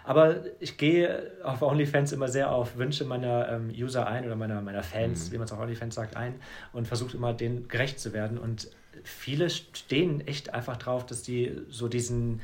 Aber 0.04 0.44
ich 0.60 0.76
gehe 0.76 1.32
auf 1.42 1.62
OnlyFans 1.62 2.12
immer 2.12 2.28
sehr 2.28 2.52
auf 2.52 2.76
Wünsche 2.76 3.06
meiner 3.06 3.48
ähm, 3.48 3.70
User 3.74 4.06
ein 4.06 4.26
oder 4.26 4.36
meiner, 4.36 4.60
meiner 4.60 4.82
Fans, 4.82 5.28
mhm. 5.28 5.32
wie 5.32 5.38
man 5.38 5.46
es 5.46 5.52
auf 5.52 5.58
OnlyFans 5.58 5.94
sagt, 5.94 6.14
ein 6.14 6.34
und 6.74 6.88
versuche 6.88 7.16
immer 7.16 7.32
denen 7.32 7.68
gerecht 7.68 8.00
zu 8.00 8.12
werden. 8.12 8.36
Und 8.36 8.70
viele 9.02 9.48
stehen 9.48 10.20
echt 10.26 10.52
einfach 10.52 10.76
drauf, 10.76 11.06
dass 11.06 11.22
die 11.22 11.56
so 11.70 11.88
diesen 11.88 12.42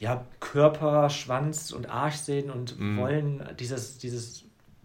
ja, 0.00 0.26
Körper, 0.40 1.10
Schwanz 1.10 1.70
und 1.70 1.88
Arsch 1.88 2.16
sehen 2.16 2.50
und 2.50 2.80
mhm. 2.80 2.96
wollen 2.96 3.48
dieses, 3.60 3.98
dieses 3.98 4.42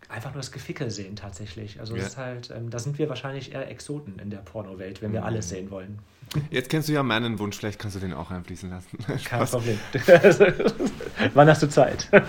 einfach 0.07 0.33
nur 0.33 0.41
das 0.41 0.51
Gefickel 0.51 0.91
sehen 0.91 1.15
tatsächlich. 1.15 1.79
Also 1.79 1.95
ja. 1.95 2.03
ist 2.03 2.17
halt, 2.17 2.51
ähm, 2.55 2.69
da 2.69 2.77
sind 2.77 2.99
wir 2.99 3.09
wahrscheinlich 3.09 3.53
eher 3.53 3.67
Exoten 3.71 4.19
in 4.19 4.29
der 4.29 4.37
Pornowelt, 4.37 5.01
wenn 5.01 5.13
wir 5.13 5.21
mhm. 5.21 5.25
alles 5.25 5.49
sehen 5.49 5.71
wollen. 5.71 5.97
Jetzt 6.49 6.69
kennst 6.69 6.87
du 6.89 6.93
ja 6.93 7.03
meinen 7.03 7.39
Wunsch, 7.39 7.57
vielleicht 7.57 7.79
kannst 7.79 7.95
du 7.95 7.99
den 7.99 8.13
auch 8.13 8.31
einfließen 8.31 8.69
lassen. 8.69 8.97
Kein 9.23 9.45
Problem. 9.45 9.79
Wann 11.33 11.47
hast 11.47 11.63
du 11.63 11.69
Zeit? 11.69 12.09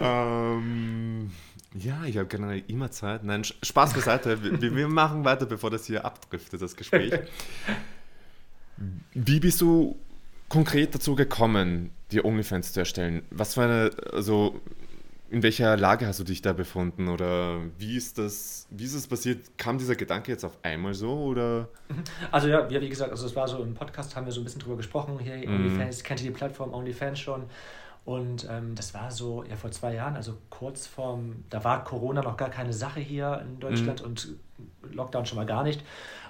ähm, 0.00 1.30
ja, 1.74 2.04
ich 2.04 2.16
habe 2.16 2.26
generell 2.26 2.62
immer 2.68 2.90
Zeit. 2.90 3.24
Nein, 3.24 3.44
Spaß 3.44 3.94
beiseite. 3.94 4.60
Wir, 4.60 4.74
wir 4.74 4.88
machen 4.88 5.24
weiter, 5.24 5.46
bevor 5.46 5.70
das 5.70 5.86
hier 5.86 6.04
abdriftet, 6.04 6.60
das 6.62 6.76
Gespräch. 6.76 7.12
Wie 9.12 9.40
bist 9.40 9.60
du 9.60 9.96
konkret 10.48 10.94
dazu 10.94 11.14
gekommen, 11.14 11.90
dir 12.10 12.24
OnlyFans 12.24 12.72
zu 12.72 12.80
erstellen? 12.80 13.22
Was 13.30 13.54
für 13.54 13.62
eine, 13.62 13.90
also 14.12 14.60
in 15.30 15.42
welcher 15.44 15.76
Lage 15.76 16.06
hast 16.06 16.18
du 16.18 16.24
dich 16.24 16.42
da 16.42 16.52
befunden 16.52 17.08
oder 17.08 17.60
wie 17.78 17.96
ist 17.96 18.18
das, 18.18 18.66
wie 18.70 18.84
ist 18.84 18.96
das 18.96 19.06
passiert? 19.06 19.56
Kam 19.56 19.78
dieser 19.78 19.94
Gedanke 19.94 20.32
jetzt 20.32 20.44
auf 20.44 20.58
einmal 20.62 20.94
so 20.94 21.12
oder? 21.12 21.68
Also 22.32 22.48
ja, 22.48 22.68
wie 22.68 22.88
gesagt, 22.88 23.10
also 23.10 23.26
es 23.26 23.36
war 23.36 23.46
so 23.48 23.62
im 23.62 23.74
Podcast 23.74 24.14
haben 24.16 24.26
wir 24.26 24.32
so 24.32 24.40
ein 24.40 24.44
bisschen 24.44 24.60
drüber 24.60 24.76
gesprochen. 24.76 25.18
Hier 25.20 25.36
mhm. 25.48 25.56
OnlyFans, 25.56 26.02
kennt 26.02 26.20
ihr 26.20 26.30
die 26.30 26.36
Plattform 26.36 26.74
OnlyFans 26.74 27.18
schon? 27.18 27.44
Und 28.04 28.48
ähm, 28.50 28.74
das 28.74 28.92
war 28.94 29.10
so 29.10 29.44
ja 29.44 29.56
vor 29.56 29.70
zwei 29.70 29.94
Jahren, 29.94 30.16
also 30.16 30.36
kurz 30.48 30.86
vorm, 30.86 31.44
da 31.50 31.62
war 31.62 31.84
Corona 31.84 32.22
noch 32.22 32.36
gar 32.36 32.50
keine 32.50 32.72
Sache 32.72 33.00
hier 33.00 33.44
in 33.44 33.60
Deutschland 33.60 34.00
mhm. 34.00 34.06
und 34.06 34.28
Lockdown 34.92 35.26
schon 35.26 35.36
mal 35.36 35.46
gar 35.46 35.62
nicht. 35.62 35.82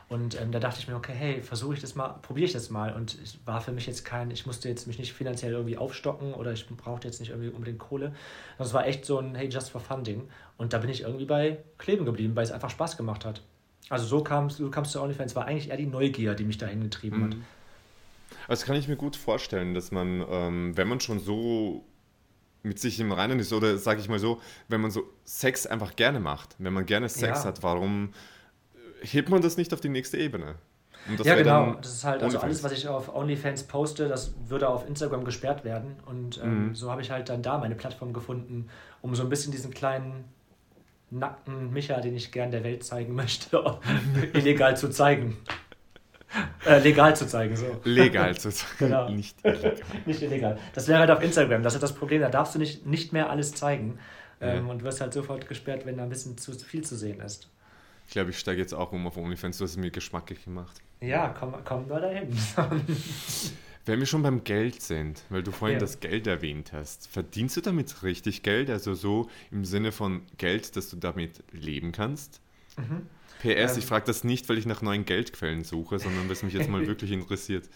Und 0.09 0.41
ähm, 0.41 0.51
da 0.51 0.59
dachte 0.59 0.81
ich 0.81 0.89
mir, 0.89 0.97
okay, 0.97 1.13
hey, 1.15 1.41
versuche 1.41 1.75
ich 1.75 1.81
das 1.81 1.95
mal, 1.95 2.09
probiere 2.23 2.47
ich 2.47 2.53
das 2.53 2.69
mal. 2.69 2.93
Und 2.93 3.17
es 3.23 3.39
war 3.45 3.61
für 3.61 3.71
mich 3.71 3.87
jetzt 3.87 4.05
kein, 4.05 4.33
ich 4.33 4.45
musste 4.45 4.69
jetzt 4.69 4.89
mich 4.89 4.99
nicht 4.99 5.13
finanziell 5.13 5.53
irgendwie 5.53 5.79
aufstocken 5.79 6.35
oder 6.35 6.53
ich 6.53 6.67
brauchte 6.69 7.07
jetzt 7.07 7.21
nicht 7.21 7.31
irgendwie 7.31 7.51
unbedingt 7.51 7.79
Kohle. 7.79 8.13
Das 8.59 8.75
war 8.75 8.87
echt 8.89 9.05
so 9.05 9.19
ein, 9.19 9.37
hey, 9.37 9.49
just 9.49 9.71
for 9.71 9.81
funding. 9.81 10.29
Und 10.57 10.73
da 10.73 10.79
bin 10.79 10.91
ich 10.91 11.03
irgendwie 11.03 11.27
bei 11.27 11.59
kleben 11.79 12.05
geblieben, 12.05 12.35
weil 12.35 12.43
es 12.43 12.51
einfach 12.51 12.71
Spaß 12.71 12.97
gemacht 12.97 13.25
hat. 13.25 13.43
Also 13.89 14.05
so 14.05 14.25
kam 14.25 14.51
so 14.51 14.69
kamst 14.69 14.91
zu 14.91 15.01
OnlyFans. 15.01 15.33
Es 15.33 15.37
war 15.37 15.47
eigentlich 15.47 15.71
eher 15.71 15.77
die 15.77 15.87
Neugier, 15.87 16.35
die 16.35 16.45
mich 16.45 16.59
dahin 16.59 16.83
getrieben 16.83 17.19
mhm. 17.19 17.25
hat. 17.25 17.37
Also 18.49 18.67
kann 18.67 18.75
ich 18.75 18.89
mir 18.89 18.97
gut 18.97 19.15
vorstellen, 19.15 19.75
dass 19.75 19.93
man, 19.93 20.25
ähm, 20.29 20.77
wenn 20.77 20.89
man 20.89 20.99
schon 20.99 21.21
so 21.21 21.85
mit 22.63 22.79
sich 22.79 22.99
im 23.01 23.13
Reinen 23.13 23.39
ist. 23.39 23.53
Oder 23.53 23.79
sage 23.79 24.01
ich 24.01 24.09
mal 24.09 24.19
so, 24.19 24.41
wenn 24.69 24.81
man 24.81 24.91
so 24.91 25.05
Sex 25.25 25.67
einfach 25.67 25.97
gerne 25.97 26.21
macht, 26.21 26.57
wenn 26.59 26.73
man 26.73 26.87
gerne 26.87 27.09
Sex 27.09 27.41
Ja. 27.41 27.45
hat, 27.45 27.63
warum 27.63 28.13
hebt 29.03 29.29
man 29.29 29.43
das 29.43 29.57
nicht 29.57 29.73
auf 29.75 29.81
die 29.81 29.89
nächste 29.89 30.17
Ebene? 30.19 30.57
Ja, 31.25 31.35
genau. 31.35 31.75
Das 31.81 31.93
ist 31.95 32.05
halt, 32.05 32.23
also 32.23 32.37
OnlyFans. 32.39 32.45
alles, 32.45 32.63
was 32.65 32.73
ich 32.79 32.87
auf 32.89 33.15
OnlyFans 33.15 33.63
poste, 33.65 34.07
das 34.09 34.35
würde 34.49 34.69
auf 34.69 34.87
Instagram 34.87 35.25
gesperrt 35.25 35.65
werden. 35.65 35.97
Und 36.07 36.39
ähm, 36.43 36.69
Mhm. 36.69 36.75
so 36.75 36.91
habe 36.91 37.01
ich 37.01 37.11
halt 37.11 37.29
dann 37.31 37.43
da 37.43 37.57
meine 37.59 37.75
Plattform 37.75 38.13
gefunden, 38.13 38.69
um 39.01 39.15
so 39.15 39.23
ein 39.23 39.29
bisschen 39.31 39.51
diesen 39.51 39.73
kleinen 39.73 40.25
nackten 41.11 41.73
Micha, 41.73 42.01
den 42.01 42.15
ich 42.15 42.31
gern 42.33 42.51
der 42.51 42.63
Welt 42.65 42.85
zeigen 42.85 43.15
möchte, 43.17 43.79
illegal 44.35 44.77
zu 44.77 44.91
zeigen. 44.91 45.39
Äh, 46.65 46.79
legal 46.79 47.17
zu 47.17 47.27
zeigen, 47.27 47.57
so. 47.57 47.81
legal 47.83 48.39
sozusagen, 48.39 48.69
Genau. 48.79 49.09
nicht 49.09 49.37
illegal. 49.45 49.75
Nicht 50.07 50.23
illegal. 50.23 50.59
Das 50.75 50.87
wäre 50.87 51.01
halt 51.01 51.11
auf 51.11 51.23
Instagram. 51.23 51.63
Das 51.65 51.75
ist 51.75 51.83
das 51.83 51.93
Problem. 51.95 52.21
Da 52.21 52.29
darfst 52.29 52.55
du 52.55 52.61
nicht, 52.61 52.87
nicht 52.87 53.13
mehr 53.13 53.31
alles 53.31 53.53
zeigen. 53.55 53.99
Ähm, 54.41 54.67
Ja. 54.67 54.73
Und 54.73 54.85
wirst 54.85 55.01
halt 55.01 55.13
sofort 55.13 55.49
gesperrt, 55.49 55.87
wenn 55.87 55.97
da 55.97 56.05
ein 56.05 56.09
bisschen 56.09 56.39
zu 56.39 56.53
viel 56.53 56.85
zu 56.85 56.95
sehen 56.97 57.21
ist. 57.21 57.49
Ich 58.11 58.15
glaube, 58.15 58.31
ich 58.31 58.41
steige 58.41 58.61
jetzt 58.61 58.75
auch 58.75 58.91
um 58.91 59.07
auf 59.07 59.17
OnlyFans, 59.17 59.59
du 59.59 59.63
hast 59.65 59.71
es 59.71 59.77
mir 59.77 59.93
geschmackig 59.93 60.45
gemacht. 60.45 60.83
Ja, 61.01 61.29
komm, 61.29 61.55
komm 61.65 61.87
mal 61.87 62.01
dahin. 62.01 62.37
Wenn 63.87 64.01
wir 64.01 64.07
schon 64.07 64.25
beim 64.25 64.43
Geld 64.43 64.83
sind, 64.83 65.23
weil 65.29 65.45
du 65.45 65.53
vorhin 65.53 65.77
Ja. 65.77 65.81
das 65.81 66.01
Geld 66.01 66.27
erwähnt 66.27 66.73
hast, 66.73 67.07
verdienst 67.07 67.57
du 67.57 67.61
damit 67.61 68.03
richtig 68.03 68.43
Geld? 68.43 68.69
Also 68.69 68.95
so 68.95 69.31
im 69.53 69.65
Sinne 69.65 69.93
von 69.93 70.23
Geld, 70.39 70.75
dass 70.75 70.91
du 70.91 70.97
damit 70.97 71.45
leben 71.53 71.93
kannst? 71.93 72.41
PS, 73.43 73.75
Ähm. 73.75 73.79
ich 73.79 73.87
frage 73.87 74.07
das 74.07 74.25
nicht, 74.25 74.49
weil 74.49 74.59
ich 74.59 74.67
nach 74.67 74.83
neuen 74.83 75.05
Geldquellen 75.05 75.63
suche, 75.63 76.01
sondern 76.01 76.25
weil 76.25 76.33
es 76.33 76.43
mich 76.43 76.53
jetzt 76.55 76.69
mal 76.69 76.85
wirklich 76.89 77.13
interessiert. 77.13 77.69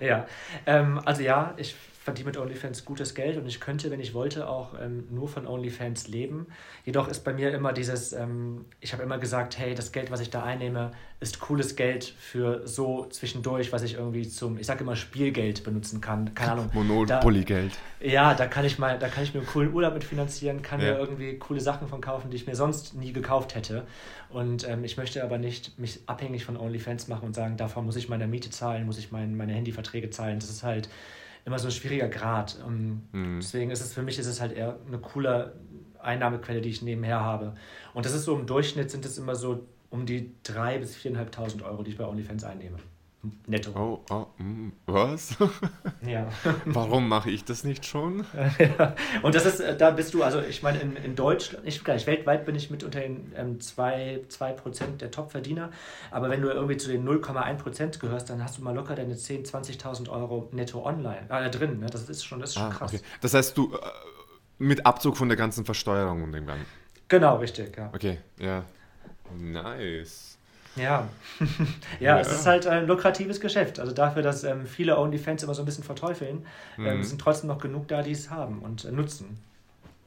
Ja, 0.00 0.26
ähm, 0.64 0.98
also 1.04 1.20
ja, 1.20 1.52
ich 1.58 1.74
verdiene 2.04 2.26
mit 2.26 2.36
OnlyFans 2.36 2.84
gutes 2.84 3.14
Geld 3.14 3.38
und 3.38 3.46
ich 3.46 3.60
könnte, 3.60 3.90
wenn 3.90 3.98
ich 3.98 4.12
wollte, 4.12 4.46
auch 4.46 4.74
ähm, 4.78 5.04
nur 5.10 5.26
von 5.26 5.46
OnlyFans 5.46 6.06
leben. 6.06 6.46
Jedoch 6.84 7.08
ist 7.08 7.24
bei 7.24 7.32
mir 7.32 7.50
immer 7.54 7.72
dieses, 7.72 8.12
ähm, 8.12 8.66
ich 8.80 8.92
habe 8.92 9.02
immer 9.02 9.16
gesagt, 9.16 9.56
hey, 9.58 9.74
das 9.74 9.90
Geld, 9.90 10.10
was 10.10 10.20
ich 10.20 10.28
da 10.28 10.42
einnehme, 10.42 10.90
ist 11.20 11.40
cooles 11.40 11.76
Geld 11.76 12.04
für 12.04 12.68
so 12.68 13.06
zwischendurch, 13.06 13.72
was 13.72 13.82
ich 13.82 13.94
irgendwie 13.94 14.28
zum, 14.28 14.58
ich 14.58 14.66
sage 14.66 14.84
immer 14.84 14.96
Spielgeld 14.96 15.64
benutzen 15.64 16.02
kann. 16.02 16.34
Keine 16.34 16.52
Ahnung. 16.52 16.70
Monopoly-Geld. 16.74 17.72
Ja, 18.00 18.34
da 18.34 18.48
kann 18.48 18.66
ich 18.66 18.78
mal, 18.78 18.98
da 18.98 19.08
kann 19.08 19.24
ich 19.24 19.32
mir 19.32 19.40
einen 19.40 19.48
coolen 19.48 19.72
Urlaub 19.72 19.94
mit 19.94 20.04
finanzieren, 20.04 20.60
kann 20.60 20.82
Ja. 20.82 20.92
mir 20.92 20.98
irgendwie 20.98 21.38
coole 21.38 21.60
Sachen 21.60 21.88
von 21.88 22.02
kaufen, 22.02 22.28
die 22.30 22.36
ich 22.36 22.46
mir 22.46 22.54
sonst 22.54 22.94
nie 22.94 23.14
gekauft 23.14 23.54
hätte. 23.54 23.86
Und 24.28 24.68
ähm, 24.68 24.84
ich 24.84 24.98
möchte 24.98 25.24
aber 25.24 25.38
nicht 25.38 25.78
mich 25.78 26.00
abhängig 26.04 26.44
von 26.44 26.58
OnlyFans 26.58 27.08
machen 27.08 27.24
und 27.24 27.34
sagen, 27.34 27.56
davon 27.56 27.86
muss 27.86 27.96
ich 27.96 28.10
meine 28.10 28.26
Miete 28.26 28.50
zahlen, 28.50 28.84
muss 28.84 28.98
ich 28.98 29.10
mein, 29.10 29.38
meine 29.38 29.54
Handyverträge 29.54 30.10
zahlen. 30.10 30.38
Das 30.38 30.50
ist 30.50 30.62
halt 30.64 30.90
immer 31.44 31.58
so 31.58 31.68
ein 31.68 31.72
schwieriger 31.72 32.08
Grad. 32.08 32.58
Mhm. 32.66 33.38
Deswegen 33.40 33.70
ist 33.70 33.80
es 33.80 33.92
für 33.92 34.02
mich 34.02 34.18
ist 34.18 34.26
es 34.26 34.40
halt 34.40 34.52
eher 34.52 34.78
eine 34.86 34.98
coole 34.98 35.54
Einnahmequelle, 36.00 36.60
die 36.60 36.70
ich 36.70 36.82
nebenher 36.82 37.20
habe. 37.20 37.54
Und 37.92 38.06
das 38.06 38.14
ist 38.14 38.24
so 38.24 38.36
im 38.36 38.46
Durchschnitt 38.46 38.90
sind 38.90 39.04
es 39.04 39.18
immer 39.18 39.34
so 39.34 39.66
um 39.90 40.06
die 40.06 40.34
3.000 40.44 40.78
bis 40.78 40.96
4.500 40.96 41.64
Euro, 41.64 41.82
die 41.82 41.92
ich 41.92 41.98
bei 41.98 42.06
OnlyFans 42.06 42.44
einnehme. 42.44 42.78
Netto. 43.46 43.70
Oh, 43.74 44.00
oh, 44.14 44.26
mm, 44.42 44.72
was? 44.86 45.36
Ja. 46.06 46.28
Warum 46.66 47.08
mache 47.08 47.30
ich 47.30 47.44
das 47.44 47.64
nicht 47.64 47.86
schon? 47.86 48.24
Und 49.22 49.34
das 49.34 49.46
ist, 49.46 49.60
äh, 49.60 49.76
da 49.76 49.90
bist 49.90 50.12
du, 50.14 50.22
also 50.22 50.40
ich 50.40 50.62
meine, 50.62 50.78
in, 50.80 50.96
in 50.96 51.16
Deutschland, 51.16 51.64
nicht 51.64 51.84
gleich, 51.84 52.06
weltweit 52.06 52.44
bin 52.44 52.54
ich 52.54 52.70
mit 52.70 52.84
unter 52.84 53.00
den 53.00 53.32
ähm, 53.36 53.58
2%, 53.58 54.28
2% 54.28 54.96
der 54.98 55.10
Topverdiener. 55.10 55.70
Aber 56.10 56.28
wenn 56.30 56.42
du 56.42 56.48
irgendwie 56.48 56.76
zu 56.76 56.88
den 56.88 57.08
0,1% 57.08 57.98
gehörst, 57.98 58.28
dann 58.30 58.42
hast 58.44 58.58
du 58.58 58.62
mal 58.62 58.74
locker 58.74 58.94
deine 58.94 59.14
10.000, 59.14 59.80
20.000 59.80 60.08
Euro 60.10 60.48
netto 60.52 60.84
online, 60.84 61.26
äh, 61.30 61.50
drin. 61.50 61.80
Ne? 61.80 61.86
Das 61.86 62.08
ist 62.08 62.24
schon, 62.24 62.40
das 62.40 62.50
ist 62.50 62.56
schon 62.56 62.64
Ah, 62.64 62.70
krass. 62.70 62.92
okay. 62.92 63.02
Das 63.20 63.34
heißt, 63.34 63.56
du 63.56 63.74
äh, 63.74 63.78
mit 64.58 64.84
Abzug 64.86 65.16
von 65.16 65.28
der 65.28 65.36
ganzen 65.36 65.64
Versteuerung 65.64 66.22
und 66.22 66.34
irgendwann. 66.34 66.60
Genau, 67.08 67.36
richtig, 67.36 67.76
ja. 67.76 67.90
Okay, 67.94 68.18
ja. 68.38 68.64
Nice. 69.38 70.33
Ja. 70.76 71.08
ja, 72.00 72.16
Ja. 72.16 72.20
es 72.20 72.30
ist 72.32 72.46
halt 72.46 72.66
ein 72.66 72.86
lukratives 72.86 73.40
Geschäft. 73.40 73.78
Also 73.80 73.92
dafür, 73.92 74.22
dass 74.22 74.44
ähm, 74.44 74.66
viele 74.66 74.98
OnlyFans 74.98 75.42
immer 75.42 75.54
so 75.54 75.62
ein 75.62 75.66
bisschen 75.66 75.84
verteufeln, 75.84 76.44
ähm, 76.78 76.98
Mhm. 76.98 77.02
sind 77.04 77.20
trotzdem 77.20 77.48
noch 77.48 77.58
genug 77.58 77.88
da, 77.88 78.02
die 78.02 78.12
es 78.12 78.30
haben 78.30 78.60
und 78.60 78.84
äh, 78.84 78.92
nutzen. 78.92 79.38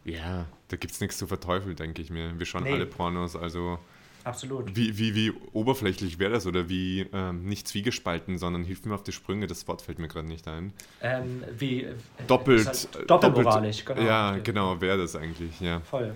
Ja, 0.05 0.45
da 0.69 0.77
gibt 0.77 0.93
es 0.93 1.01
nichts 1.01 1.17
zu 1.17 1.27
verteufeln, 1.27 1.75
denke 1.75 2.01
ich 2.01 2.09
mir. 2.09 2.37
Wir 2.37 2.45
schauen 2.45 2.63
Nee. 2.63 2.73
alle 2.73 2.85
Pornos, 2.85 3.35
also 3.35 3.77
Absolut. 4.23 4.75
wie, 4.75 4.97
wie, 4.97 5.15
wie 5.15 5.33
oberflächlich 5.53 6.19
wäre 6.19 6.31
das 6.33 6.45
oder 6.47 6.69
wie 6.69 7.07
ähm, 7.13 7.45
nicht 7.45 7.67
zwiegespalten, 7.67 8.37
sondern 8.37 8.63
hilf 8.63 8.85
mir 8.85 8.93
auf 8.95 9.03
die 9.03 9.11
Sprünge, 9.13 9.47
das 9.47 9.67
Wort 9.67 9.81
fällt 9.81 9.99
mir 9.99 10.07
gerade 10.07 10.27
nicht 10.27 10.47
ein. 10.47 10.73
Ähm, 11.01 11.43
wie, 11.57 11.83
äh, 11.83 11.93
Doppelt. 12.27 12.65
halt 12.67 13.09
doppelmoralisch, 13.09 13.83
doppelt, 13.85 13.99
genau. 13.99 14.09
Ja, 14.09 14.37
genau, 14.37 14.81
wäre 14.81 14.97
das 14.97 15.15
eigentlich, 15.15 15.59
ja. 15.61 15.79
Voll. 15.81 16.13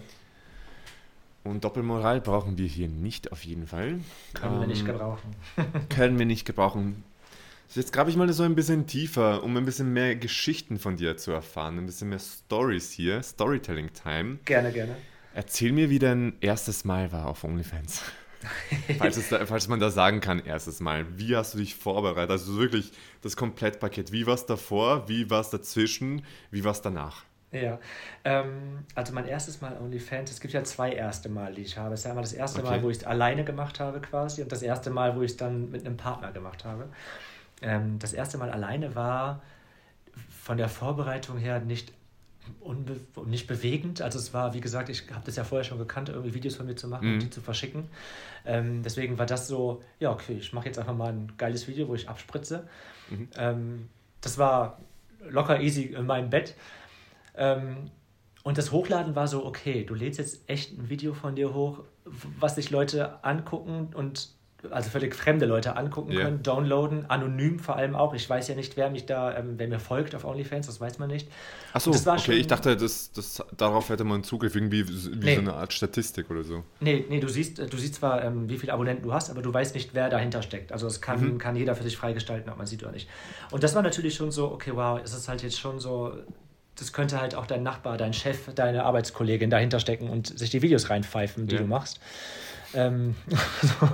Und 1.43 1.63
Doppelmoral 1.63 2.21
brauchen 2.21 2.57
wir 2.57 2.67
hier 2.67 2.87
nicht 2.87 3.31
auf 3.31 3.43
jeden 3.43 3.65
Fall. 3.67 3.99
Können 4.33 4.59
wir 4.59 4.67
nicht 4.67 4.81
Ähm, 4.81 4.87
gebrauchen. 4.87 5.35
können 5.89 6.19
wir 6.19 6.25
nicht 6.25 6.45
gebrauchen. 6.45 7.03
Jetzt 7.73 7.93
grabe 7.93 8.09
ich 8.09 8.17
mal 8.17 8.31
so 8.33 8.43
ein 8.43 8.55
bisschen 8.55 8.85
tiefer, 8.85 9.43
um 9.43 9.55
ein 9.55 9.63
bisschen 9.65 9.93
mehr 9.93 10.15
Geschichten 10.17 10.77
von 10.77 10.97
dir 10.97 11.15
zu 11.15 11.31
erfahren, 11.31 11.77
ein 11.77 11.85
bisschen 11.85 12.09
mehr 12.09 12.19
Stories 12.19 12.91
hier, 12.91 13.23
Storytelling 13.23 13.91
Time. 13.93 14.39
Gerne, 14.43 14.73
gerne. 14.73 14.95
Erzähl 15.33 15.71
mir, 15.71 15.89
wie 15.89 15.99
dein 15.99 16.33
erstes 16.41 16.83
Mal 16.83 17.13
war 17.13 17.27
auf 17.27 17.45
OnlyFans. 17.45 18.03
falls, 18.97 19.29
da, 19.29 19.45
falls 19.45 19.67
man 19.69 19.79
da 19.79 19.89
sagen 19.89 20.19
kann, 20.19 20.43
erstes 20.43 20.81
Mal. 20.81 21.05
Wie 21.17 21.35
hast 21.35 21.53
du 21.53 21.59
dich 21.59 21.75
vorbereitet? 21.75 22.31
Also 22.31 22.57
wirklich 22.57 22.91
das 23.21 23.37
Komplettpaket. 23.37 24.11
Wie 24.11 24.25
war 24.25 24.33
es 24.33 24.45
davor? 24.45 25.07
Wie 25.07 25.29
war 25.29 25.39
es 25.39 25.49
dazwischen? 25.49 26.23
Wie 26.49 26.63
war 26.65 26.71
es 26.73 26.81
danach? 26.81 27.23
Ja, 27.51 27.79
ähm, 28.23 28.85
also 28.95 29.11
mein 29.13 29.25
erstes 29.27 29.59
Mal 29.61 29.77
OnlyFans, 29.77 30.31
es 30.31 30.39
gibt 30.39 30.53
ja 30.53 30.63
zwei 30.63 30.93
erste 30.93 31.27
Mal, 31.27 31.53
die 31.53 31.61
ich 31.63 31.77
habe. 31.77 31.93
Es 31.93 32.01
ist 32.01 32.03
ja 32.05 32.11
einmal 32.11 32.23
das 32.23 32.33
erste 32.33 32.61
Okay. 32.61 32.69
Mal, 32.69 32.83
wo 32.83 32.89
ich 32.89 32.97
es 32.99 33.03
alleine 33.03 33.43
gemacht 33.43 33.79
habe 33.81 33.99
quasi 33.99 34.41
und 34.41 34.51
das 34.51 34.61
erste 34.61 34.89
Mal, 34.89 35.15
wo 35.17 35.21
ich 35.21 35.31
es 35.31 35.37
dann 35.37 35.69
mit 35.69 35.85
einem 35.85 35.97
Partner 35.97 36.31
gemacht 36.31 36.63
habe. 36.63 36.87
Ähm, 37.61 37.99
das 37.99 38.13
erste 38.13 38.37
Mal 38.37 38.49
alleine 38.51 38.95
war 38.95 39.41
von 40.29 40.57
der 40.57 40.69
Vorbereitung 40.69 41.37
her 41.37 41.59
nicht, 41.59 41.91
unbe 42.61 42.99
nicht 43.25 43.47
bewegend. 43.47 44.01
Also 44.01 44.17
es 44.17 44.33
war, 44.33 44.53
wie 44.53 44.61
gesagt, 44.61 44.87
ich 44.89 45.03
habe 45.11 45.23
das 45.25 45.35
ja 45.35 45.43
vorher 45.43 45.65
schon 45.65 45.77
gekannt, 45.77 46.07
irgendwie 46.07 46.33
Videos 46.33 46.55
von 46.55 46.65
mir 46.65 46.75
zu 46.75 46.87
machen 46.87 47.07
Mhm. 47.07 47.13
und 47.15 47.23
die 47.23 47.29
zu 47.29 47.41
verschicken. 47.41 47.89
Ähm, 48.45 48.81
deswegen 48.81 49.17
war 49.17 49.25
das 49.25 49.47
so, 49.49 49.83
ja 49.99 50.11
okay, 50.11 50.37
ich 50.39 50.53
mache 50.53 50.67
jetzt 50.67 50.79
einfach 50.79 50.95
mal 50.95 51.11
ein 51.11 51.33
geiles 51.37 51.67
Video, 51.67 51.87
wo 51.89 51.95
ich 51.95 52.07
abspritze. 52.07 52.67
Mhm. 53.09 53.27
Ähm, 53.37 53.89
das 54.21 54.37
war 54.37 54.79
locker 55.29 55.59
easy 55.59 55.83
in 55.83 56.05
meinem 56.05 56.29
Bett. 56.29 56.55
Ähm, 57.35 57.91
und 58.43 58.57
das 58.57 58.71
Hochladen 58.71 59.15
war 59.15 59.27
so, 59.27 59.45
okay, 59.45 59.83
du 59.85 59.93
lädst 59.93 60.17
jetzt 60.19 60.49
echt 60.49 60.77
ein 60.77 60.89
Video 60.89 61.13
von 61.13 61.35
dir 61.35 61.53
hoch, 61.53 61.83
was 62.39 62.55
sich 62.55 62.71
Leute 62.71 63.23
angucken 63.23 63.89
und 63.93 64.29
also 64.69 64.91
völlig 64.91 65.15
fremde 65.15 65.47
Leute 65.47 65.75
angucken 65.75 66.11
Ja. 66.11 66.21
können, 66.21 66.43
downloaden, 66.43 67.09
anonym 67.09 67.57
vor 67.57 67.77
allem 67.77 67.95
auch. 67.95 68.13
Ich 68.13 68.29
weiß 68.29 68.47
ja 68.47 68.53
nicht, 68.53 68.77
wer 68.77 68.91
mich 68.91 69.07
da, 69.07 69.35
ähm, 69.35 69.55
wer 69.57 69.67
mir 69.67 69.79
folgt 69.79 70.13
auf 70.13 70.23
OnlyFans, 70.23 70.67
das 70.67 70.79
weiß 70.79 70.99
man 70.99 71.09
nicht. 71.09 71.27
Achso, 71.73 71.89
Und 71.89 71.95
das 71.95 72.05
war 72.05 72.13
okay, 72.13 72.23
schon- 72.25 72.35
ich 72.35 72.45
dachte, 72.45 72.77
das, 72.77 73.11
das, 73.11 73.43
darauf 73.57 73.89
hätte 73.89 74.03
man 74.03 74.23
Zugriff, 74.23 74.53
irgendwie 74.53 74.87
wie 74.87 75.25
Nee. 75.25 75.33
so 75.35 75.41
eine 75.41 75.55
Art 75.55 75.73
Statistik 75.73 76.29
oder 76.29 76.43
so. 76.43 76.63
Nee, 76.79 77.05
nee, 77.09 77.19
du 77.19 77.27
siehst, 77.27 77.57
du 77.57 77.75
siehst 77.77 77.95
zwar, 77.95 78.23
ähm, 78.23 78.49
wie 78.49 78.57
viele 78.59 78.73
Abonnenten 78.73 79.03
du 79.03 79.13
hast, 79.13 79.31
aber 79.31 79.41
du 79.41 79.51
weißt 79.51 79.73
nicht, 79.73 79.95
wer 79.95 80.09
dahinter 80.09 80.43
steckt. 80.43 80.71
Also 80.71 80.85
das 80.85 81.01
kann, 81.01 81.19
Mhm. 81.33 81.37
kann 81.39 81.55
jeder 81.55 81.75
für 81.75 81.83
sich 81.83 81.97
freigestalten, 81.97 82.51
ob 82.51 82.57
man 82.59 82.67
sieht 82.67 82.83
oder 82.83 82.91
nicht. 82.91 83.09
Und 83.49 83.63
das 83.63 83.73
war 83.73 83.81
natürlich 83.81 84.13
schon 84.13 84.29
so, 84.31 84.51
okay, 84.51 84.73
wow, 84.75 84.99
es 85.03 85.13
ist 85.15 85.27
halt 85.27 85.41
jetzt 85.41 85.59
schon 85.59 85.79
so, 85.79 86.13
das 86.81 86.91
könnte 86.93 87.21
halt 87.21 87.35
auch 87.35 87.45
dein 87.45 87.63
Nachbar, 87.63 87.97
dein 87.97 88.13
Chef, 88.13 88.53
deine 88.55 88.83
Arbeitskollegin 88.83 89.49
dahinter 89.49 89.79
stecken 89.79 90.09
und 90.09 90.37
sich 90.37 90.49
die 90.49 90.61
Videos 90.61 90.89
reinpfeifen, 90.89 91.47
die 91.47 91.55
Ja. 91.55 91.61
du 91.61 91.67
machst. 91.67 91.99
Ähm, 92.73 93.15
so. 93.61 93.89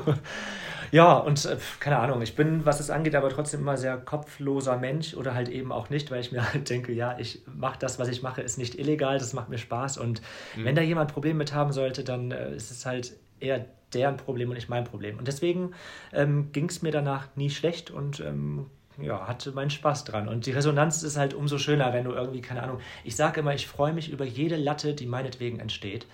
Ja, 0.91 1.17
und 1.17 1.43
äh, 1.45 1.57
keine 1.81 1.97
Ahnung, 1.99 2.21
ich 2.21 2.35
bin, 2.35 2.65
was 2.65 2.79
es 2.79 2.89
angeht, 2.89 3.13
aber 3.15 3.29
trotzdem 3.29 3.59
immer 3.59 3.75
sehr 3.75 3.97
kopfloser 3.97 4.77
Mensch 4.77 5.15
oder 5.15 5.33
halt 5.33 5.49
eben 5.49 5.71
auch 5.73 5.89
nicht, 5.89 6.09
weil 6.11 6.21
ich 6.21 6.31
mir 6.31 6.41
halt 6.53 6.69
denke, 6.69 6.93
ja, 6.93 7.17
ich 7.19 7.41
mache 7.53 7.77
das, 7.79 7.99
was 7.99 8.07
ich 8.07 8.21
mache, 8.23 8.41
ist 8.41 8.57
nicht 8.57 8.79
illegal, 8.79 9.17
das 9.19 9.33
macht 9.33 9.49
mir 9.49 9.57
Spaß 9.57 9.97
und 9.97 10.21
wenn 10.55 10.75
da 10.75 10.81
jemand 10.81 11.11
Probleme 11.11 11.37
mit 11.39 11.53
haben 11.53 11.73
sollte, 11.73 12.03
dann 12.05 12.31
äh, 12.31 12.55
ist 12.55 12.71
es 12.71 12.85
halt 12.85 13.13
eher 13.41 13.65
deren 13.93 14.17
Problem 14.17 14.49
und 14.49 14.55
nicht 14.55 14.69
mein 14.69 14.83
Problem. 14.83 15.17
Und 15.17 15.27
deswegen 15.27 15.71
ähm, 16.13 16.51
ging 16.51 16.69
es 16.69 16.81
mir 16.81 16.91
danach 16.91 17.27
nie 17.35 17.49
schlecht 17.49 17.89
und 17.91 18.19
ähm, 18.21 18.69
ja, 18.99 19.27
hatte 19.27 19.51
meinen 19.51 19.69
Spaß 19.69 20.05
dran. 20.05 20.27
Und 20.27 20.45
die 20.45 20.51
Resonanz 20.51 21.03
ist 21.03 21.17
halt 21.17 21.33
umso 21.33 21.57
schöner, 21.57 21.93
wenn 21.93 22.03
du 22.05 22.11
irgendwie, 22.11 22.41
keine 22.41 22.63
Ahnung, 22.63 22.79
ich 23.03 23.15
sage 23.15 23.39
immer, 23.41 23.53
ich 23.53 23.67
freue 23.67 23.93
mich 23.93 24.09
über 24.11 24.25
jede 24.25 24.55
Latte, 24.55 24.93
die 24.93 25.05
meinetwegen 25.05 25.59
entsteht. 25.59 26.05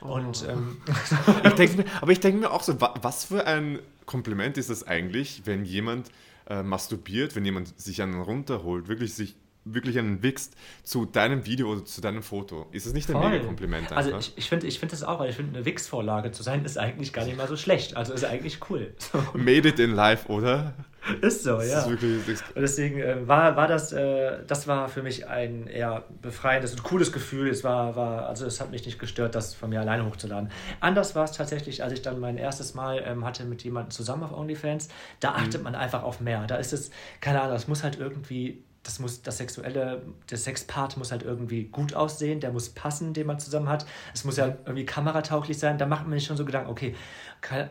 Und 0.00 0.46
ähm, 0.48 0.78
Ich 1.44 1.52
denk 1.54 1.84
aber 2.00 2.12
ich 2.12 2.20
denke 2.20 2.38
mir 2.40 2.50
auch 2.52 2.62
so, 2.62 2.80
wa- 2.80 2.94
was 3.02 3.24
für 3.24 3.46
ein 3.46 3.80
Kompliment 4.06 4.56
ist 4.56 4.70
es 4.70 4.86
eigentlich, 4.86 5.42
wenn 5.44 5.64
jemand 5.64 6.10
äh, 6.48 6.62
masturbiert, 6.62 7.34
wenn 7.36 7.44
jemand 7.44 7.78
sich 7.80 8.00
einen 8.02 8.20
runterholt, 8.22 8.88
wirklich 8.88 9.14
sich 9.14 9.34
wirklich 9.64 9.98
einen 9.98 10.22
wichst 10.22 10.54
zu 10.82 11.04
deinem 11.04 11.44
Video 11.44 11.70
oder 11.70 11.84
zu 11.84 12.00
deinem 12.00 12.22
Foto. 12.22 12.68
Ist 12.72 12.86
es 12.86 12.94
nicht 12.94 13.10
ein 13.10 13.20
Voll. 13.20 13.28
mega 13.30 13.44
Kompliment 13.44 13.92
einfach? 13.92 13.96
Also 13.96 14.16
ich, 14.16 14.32
ich 14.36 14.48
finde 14.48 14.66
ich 14.66 14.78
find 14.78 14.92
das 14.92 15.02
auch, 15.02 15.18
weil 15.20 15.28
ich 15.28 15.36
finde, 15.36 15.56
eine 15.58 15.66
Wix-Vorlage 15.66 16.30
zu 16.30 16.42
sein, 16.42 16.64
ist 16.64 16.78
eigentlich 16.78 17.12
gar 17.12 17.26
nicht 17.26 17.36
mal 17.36 17.48
so 17.48 17.56
schlecht. 17.56 17.94
Also 17.94 18.14
ist 18.14 18.24
eigentlich 18.24 18.60
cool. 18.70 18.94
So. 18.98 19.18
Made 19.34 19.68
it 19.68 19.78
in 19.78 19.90
life, 19.90 20.28
oder? 20.32 20.72
Ist 21.20 21.44
so, 21.44 21.60
ja. 21.60 21.80
Ist 21.80 21.88
wirklich, 21.88 22.40
und 22.54 22.60
deswegen 22.62 23.00
äh, 23.00 23.26
war, 23.26 23.56
war 23.56 23.66
das, 23.66 23.92
äh, 23.92 24.38
das 24.46 24.66
war 24.66 24.88
für 24.88 25.02
mich 25.02 25.26
ein 25.26 25.66
eher 25.66 26.04
befreiendes 26.22 26.72
und 26.72 26.82
cooles 26.82 27.12
Gefühl. 27.12 27.48
Es 27.48 27.64
war, 27.64 27.96
war, 27.96 28.28
also 28.28 28.46
es 28.46 28.60
hat 28.60 28.70
mich 28.70 28.84
nicht 28.86 28.98
gestört, 28.98 29.34
das 29.34 29.54
von 29.54 29.70
mir 29.70 29.80
alleine 29.80 30.04
hochzuladen. 30.06 30.50
Anders 30.80 31.14
war 31.14 31.24
es 31.24 31.32
tatsächlich, 31.32 31.82
als 31.82 31.92
ich 31.92 32.02
dann 32.02 32.20
mein 32.20 32.38
erstes 32.38 32.74
Mal 32.74 33.02
ähm, 33.06 33.24
hatte 33.24 33.44
mit 33.44 33.62
jemandem 33.64 33.90
zusammen 33.90 34.24
auf 34.24 34.32
OnlyFans. 34.32 34.88
Da 35.20 35.32
achtet 35.32 35.58
mhm. 35.58 35.64
man 35.64 35.74
einfach 35.74 36.02
auf 36.02 36.20
mehr. 36.20 36.46
Da 36.46 36.56
ist 36.56 36.72
es, 36.72 36.90
keine 37.20 37.40
Ahnung, 37.40 37.56
es 37.56 37.68
muss 37.68 37.82
halt 37.84 37.98
irgendwie 37.98 38.62
das 38.82 38.98
muss 38.98 39.22
das 39.22 39.36
sexuelle, 39.38 40.02
der 40.30 40.38
Sexpart 40.38 40.96
muss 40.96 41.10
halt 41.10 41.22
irgendwie 41.22 41.64
gut 41.64 41.94
aussehen, 41.94 42.40
der 42.40 42.52
muss 42.52 42.70
passen, 42.70 43.12
den 43.12 43.26
man 43.26 43.38
zusammen 43.38 43.68
hat. 43.68 43.84
Es 44.14 44.24
muss 44.24 44.36
ja 44.36 44.46
irgendwie 44.46 44.86
kameratauglich 44.86 45.58
sein. 45.58 45.78
Da 45.78 45.86
macht 45.86 46.06
man 46.06 46.18
sich 46.18 46.26
schon 46.26 46.36
so 46.36 46.44
Gedanken, 46.44 46.70
okay, 46.70 46.94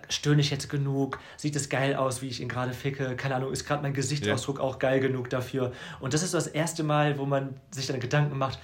stöhne 0.10 0.42
ich 0.42 0.52
jetzt 0.52 0.70
genug? 0.70 1.20
Sieht 1.36 1.56
es 1.56 1.70
geil 1.70 1.96
aus, 1.96 2.22
wie 2.22 2.28
ich 2.28 2.42
ihn 2.42 2.50
gerade 2.50 2.74
ficke? 2.74 3.16
Keine 3.16 3.36
Ahnung, 3.36 3.52
ist 3.52 3.66
gerade 3.66 3.82
mein 3.82 3.94
Gesichtsausdruck 3.94 4.58
ja. 4.58 4.64
auch 4.64 4.80
geil 4.80 5.00
genug 5.00 5.30
dafür? 5.30 5.72
Und 6.00 6.14
das 6.14 6.24
ist 6.24 6.34
das 6.34 6.48
erste 6.48 6.84
Mal, 6.84 7.18
wo 7.18 7.26
man 7.26 7.56
sich 7.72 7.88
dann 7.88 8.00
Gedanken 8.00 8.38
macht, 8.38 8.60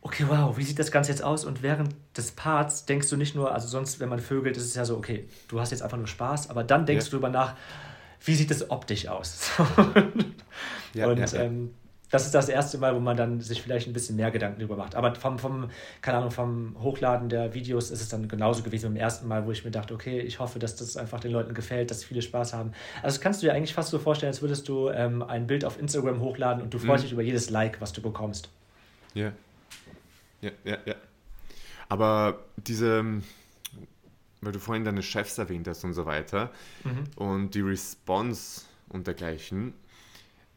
okay, 0.00 0.24
wow, 0.28 0.56
wie 0.56 0.62
sieht 0.62 0.78
das 0.78 0.90
Ganze 0.90 1.10
jetzt 1.10 1.22
aus? 1.22 1.44
Und 1.44 1.62
während 1.62 1.94
des 2.16 2.30
Parts 2.32 2.84
denkst 2.84 3.08
du 3.08 3.16
nicht 3.16 3.34
nur, 3.34 3.52
also 3.52 3.68
sonst, 3.68 4.00
wenn 4.00 4.08
man 4.08 4.20
vögelt, 4.20 4.56
ist 4.56 4.64
es 4.66 4.74
ja 4.74 4.84
so, 4.84 4.96
okay, 4.96 5.28
du 5.48 5.60
hast 5.60 5.70
jetzt 5.70 5.82
einfach 5.82 5.96
nur 5.96 6.06
Spaß, 6.06 6.50
aber 6.50 6.62
dann 6.62 6.86
denkst 6.86 7.06
ja. 7.06 7.10
du 7.10 7.16
darüber 7.16 7.30
nach, 7.30 7.54
wie 8.24 8.34
sieht 8.34 8.50
es 8.50 8.70
optisch 8.70 9.08
aus? 9.08 9.50
ja, 10.94 11.08
und 11.08 11.18
ja, 11.18 11.40
ähm, 11.40 11.74
das 12.10 12.26
ist 12.26 12.34
das 12.34 12.48
erste 12.48 12.78
Mal, 12.78 12.94
wo 12.94 13.00
man 13.00 13.16
dann 13.16 13.40
sich 13.40 13.60
vielleicht 13.60 13.88
ein 13.88 13.92
bisschen 13.92 14.14
mehr 14.14 14.30
Gedanken 14.30 14.60
darüber 14.60 14.76
macht. 14.76 14.94
Aber 14.94 15.14
vom, 15.16 15.38
vom, 15.38 15.68
keine 16.00 16.18
Ahnung, 16.18 16.30
vom 16.30 16.76
Hochladen 16.80 17.28
der 17.28 17.54
Videos 17.54 17.90
ist 17.90 18.00
es 18.00 18.08
dann 18.08 18.28
genauso 18.28 18.62
gewesen 18.62 18.90
beim 18.90 18.96
ersten 18.96 19.26
Mal, 19.26 19.46
wo 19.46 19.50
ich 19.50 19.64
mir 19.64 19.72
dachte, 19.72 19.92
okay, 19.94 20.20
ich 20.20 20.38
hoffe, 20.38 20.60
dass 20.60 20.76
das 20.76 20.96
einfach 20.96 21.18
den 21.18 21.32
Leuten 21.32 21.54
gefällt, 21.54 21.90
dass 21.90 22.04
viele 22.04 22.22
Spaß 22.22 22.52
haben. 22.54 22.70
Also 23.02 23.16
das 23.16 23.20
kannst 23.20 23.42
du 23.42 23.46
dir 23.46 23.52
eigentlich 23.52 23.74
fast 23.74 23.90
so 23.90 23.98
vorstellen, 23.98 24.30
als 24.30 24.42
würdest 24.42 24.68
du 24.68 24.90
ähm, 24.90 25.22
ein 25.22 25.48
Bild 25.48 25.64
auf 25.64 25.76
Instagram 25.76 26.20
hochladen 26.20 26.62
und 26.62 26.72
du 26.72 26.78
freust 26.78 27.02
mhm. 27.02 27.06
dich 27.06 27.12
über 27.14 27.22
jedes 27.22 27.50
Like, 27.50 27.80
was 27.80 27.92
du 27.92 28.00
bekommst. 28.00 28.48
Ja. 29.14 29.32
Ja, 30.40 30.50
ja, 30.64 30.78
ja. 30.86 30.94
Aber 31.88 32.38
diese 32.56 33.04
weil 34.44 34.52
du 34.52 34.58
vorhin 34.58 34.84
deine 34.84 35.02
Chefs 35.02 35.38
erwähnt 35.38 35.68
hast 35.68 35.84
und 35.84 35.92
so 35.92 36.06
weiter 36.06 36.52
mhm. 36.84 37.04
und 37.16 37.54
die 37.54 37.60
Response 37.60 38.62
und 38.88 39.06
dergleichen. 39.06 39.74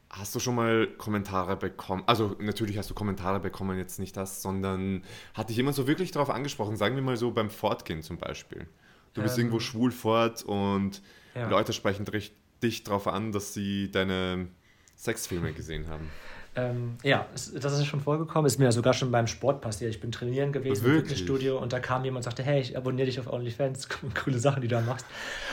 Hast 0.10 0.34
du 0.36 0.40
schon 0.40 0.56
mal 0.56 0.88
Kommentare 0.98 1.58
bekommen? 1.58 2.04
Also 2.06 2.36
natürlich 2.40 2.78
hast 2.78 2.90
du 2.90 2.94
Kommentare 2.94 3.40
bekommen, 3.40 3.78
jetzt 3.78 4.00
nicht 4.00 4.16
das, 4.16 4.42
sondern 4.42 5.04
hat 5.34 5.50
dich 5.50 5.58
jemand 5.58 5.76
so 5.76 5.86
wirklich 5.86 6.12
darauf 6.12 6.30
angesprochen? 6.30 6.78
Sagen 6.78 6.96
wir 6.96 7.04
mal 7.04 7.18
so 7.18 7.32
beim 7.32 7.50
Fortgehen 7.50 8.02
zum 8.02 8.18
Beispiel. 8.18 8.68
Du 9.14 9.22
bist 9.22 9.38
ähm, 9.38 9.46
irgendwo 9.46 9.60
schwul 9.60 9.92
fort 9.92 10.44
und 10.44 11.02
ja. 11.36 11.50
Leute 11.50 11.74
sprechen 11.74 12.06
dich, 12.06 12.34
dich 12.64 12.84
darauf 12.84 13.08
an, 13.08 13.32
dass 13.32 13.54
sie 13.54 13.92
deine 13.92 14.48
Sexfilme 14.96 15.54
gesehen 15.54 15.88
haben. 15.90 16.10
Ähm, 16.58 16.98
ja, 17.04 17.28
das 17.34 17.50
ist 17.54 17.86
schon 17.86 18.02
vorgekommen. 18.02 18.48
Ist 18.48 18.58
mir 18.58 18.72
sogar 18.72 18.94
schon 18.94 19.12
beim 19.12 19.28
Sport 19.28 19.62
passiert. 19.62 19.92
Ich 19.92 20.02
bin 20.02 20.12
trainieren 20.12 20.52
gewesen 20.52 20.86
im 20.86 21.02
Fitnessstudio 21.02 21.60
und 21.60 21.72
da 21.72 21.80
kam 21.80 22.04
jemand 22.04 22.26
und 22.26 22.32
sagte: 22.32 22.42
Hey, 22.42 22.60
ich 22.60 22.76
abonniere 22.76 23.06
dich 23.06 23.20
auf 23.20 23.32
OnlyFans. 23.32 23.88
Coole 24.24 24.40
Sachen, 24.40 24.62
die 24.62 24.68
du 24.68 24.76
da 24.76 24.82
machst. 24.82 25.06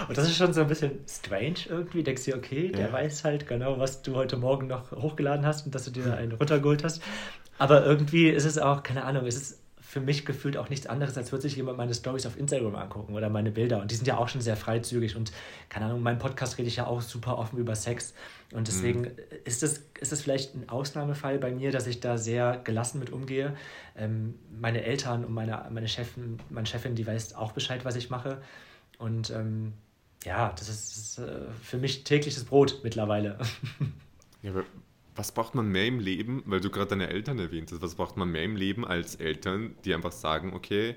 Und 0.09 0.17
das 0.17 0.25
ist 0.25 0.37
schon 0.37 0.55
so 0.55 0.63
ein 0.63 0.67
bisschen 0.67 0.93
strange 1.07 1.67
irgendwie. 1.69 2.03
Denkst 2.03 2.25
dir, 2.25 2.37
okay, 2.37 2.67
ja. 2.67 2.79
der 2.79 2.93
weiß 2.93 3.25
halt 3.25 3.47
genau, 3.47 3.79
was 3.79 4.01
du 4.01 4.15
heute 4.15 4.39
Morgen 4.39 4.67
noch 4.67 4.93
hochgeladen 4.93 5.45
hast 5.45 5.67
und 5.67 5.75
dass 5.75 5.85
du 5.85 5.91
dir 5.91 6.17
einen 6.17 6.33
runtergeholt 6.33 6.83
hast. 6.85 7.03
Aber 7.59 7.85
irgendwie 7.85 8.31
ist 8.31 8.47
es 8.47 8.59
auch, 8.59 8.83
keine 8.83 9.05
Ahnung, 9.05 9.27
ist 9.27 9.37
es 9.37 9.64
für 9.95 10.01
mich 10.01 10.27
gefühlt 10.27 10.57
auch 10.57 10.71
nichts 10.71 10.89
anderes, 10.89 11.17
als 11.17 11.31
würde 11.31 11.43
sich 11.43 11.55
jemand 11.55 11.79
meine 11.79 11.95
Stories 11.95 12.27
auf 12.27 12.37
Instagram 12.37 12.75
angucken 12.75 13.15
oder 13.15 13.31
meine 13.31 13.53
Bilder. 13.53 13.81
Und 13.81 13.93
die 13.93 13.95
sind 13.95 14.09
ja 14.09 14.17
auch 14.17 14.29
schon 14.29 14.41
sehr 14.41 14.57
freizügig. 14.57 15.15
Und 15.15 15.31
keine 15.69 15.85
Ahnung, 15.85 15.99
in 15.99 16.03
meinem 16.03 16.19
Podcast 16.19 16.59
rede 16.59 16.67
ich 16.67 16.75
ja 16.75 16.89
auch 16.89 17.01
super 17.01 17.39
offen 17.39 17.61
über 17.61 17.77
Sex. 17.77 18.13
Und 18.53 18.67
deswegen 18.67 19.03
mhm. 19.03 19.11
ist 19.45 19.63
es 19.63 19.85
ist 20.01 20.11
das 20.11 20.21
vielleicht 20.21 20.57
ein 20.57 20.69
Ausnahmefall 20.69 21.39
bei 21.39 21.53
mir, 21.53 21.71
dass 21.71 21.87
ich 21.87 22.01
da 22.01 22.19
sehr 22.19 22.61
gelassen 22.65 22.99
mit 22.99 23.11
umgehe. 23.11 23.57
Ähm, 23.97 24.35
meine 24.61 24.83
Eltern 24.83 25.25
und 25.25 25.33
meine, 25.33 25.65
meine 25.71 25.87
Chefin, 25.87 26.41
meine 26.51 26.67
Chefin, 26.67 26.97
die 26.97 27.07
weiß 27.07 27.37
auch 27.37 27.53
Bescheid, 27.53 27.85
was 27.85 27.95
ich 27.95 28.11
mache. 28.11 28.43
Und 28.99 29.31
ähm, 29.31 29.75
ja, 30.25 30.53
das 30.59 30.69
ist, 30.69 30.91
das 30.91 30.97
ist 30.97 31.19
äh, 31.19 31.53
für 31.63 31.79
mich 31.79 32.03
tägliches 32.03 32.43
Brot 32.43 32.81
mittlerweile. 32.83 33.39
Ja, 34.43 34.53
was 35.17 35.33
braucht 35.33 35.55
man 35.55 35.69
mehr 35.69 35.87
im 35.87 36.01
Leben, 36.01 36.43
weil 36.47 36.61
du 36.61 36.71
gerade 36.71 36.91
deine 36.91 37.09
Eltern 37.09 37.39
erwähnt 37.39 37.71
hast, 37.73 37.83
was 37.83 37.95
braucht 37.95 38.17
man 38.17 38.31
mehr 38.31 38.43
im 38.43 38.57
Leben 38.57 38.85
als 38.87 39.15
Eltern, 39.17 39.77
die 39.85 39.95
einfach 39.95 40.13
sagen, 40.13 40.53
okay, 40.55 40.97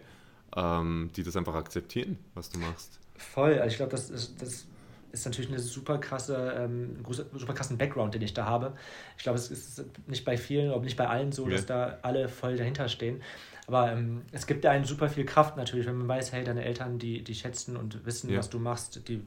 ähm, 0.55 1.11
die 1.15 1.23
das 1.23 1.35
einfach 1.35 1.55
akzeptieren, 1.55 2.17
was 2.33 2.49
du 2.49 2.59
machst? 2.59 2.99
Voll, 3.15 3.59
also 3.59 3.67
ich 3.67 3.77
glaube, 3.77 3.91
das 3.91 4.09
ist, 4.09 4.41
das 4.41 4.65
ist 5.11 5.25
natürlich 5.25 5.49
eine 5.49 5.59
super 5.59 5.97
krasse, 5.97 6.55
ähm, 6.57 6.97
super 7.33 7.53
krassen 7.53 7.77
Background, 7.77 8.13
den 8.13 8.21
ich 8.21 8.33
da 8.33 8.45
habe. 8.45 8.75
Ich 9.17 9.23
glaube, 9.23 9.37
es 9.37 9.51
ist 9.51 9.85
nicht 10.07 10.25
bei 10.25 10.37
vielen, 10.37 10.71
oder 10.71 10.81
nicht 10.81 10.97
bei 10.97 11.07
allen 11.07 11.31
so, 11.31 11.45
ja. 11.45 11.55
dass 11.55 11.65
da 11.65 11.99
alle 12.01 12.27
voll 12.29 12.57
dahinter 12.57 12.89
stehen. 12.89 13.21
Aber 13.67 13.91
ähm, 13.91 14.21
es 14.31 14.47
gibt 14.47 14.65
einen 14.65 14.85
super 14.85 15.09
viel 15.09 15.25
Kraft 15.25 15.57
natürlich, 15.57 15.85
wenn 15.85 15.97
man 15.97 16.07
weiß, 16.07 16.31
hey, 16.31 16.43
deine 16.43 16.63
Eltern, 16.63 16.99
die, 16.99 17.23
die 17.23 17.35
schätzen 17.35 17.75
und 17.75 18.05
wissen, 18.05 18.31
ja. 18.31 18.39
was 18.39 18.49
du 18.49 18.59
machst, 18.59 19.07
die 19.07 19.21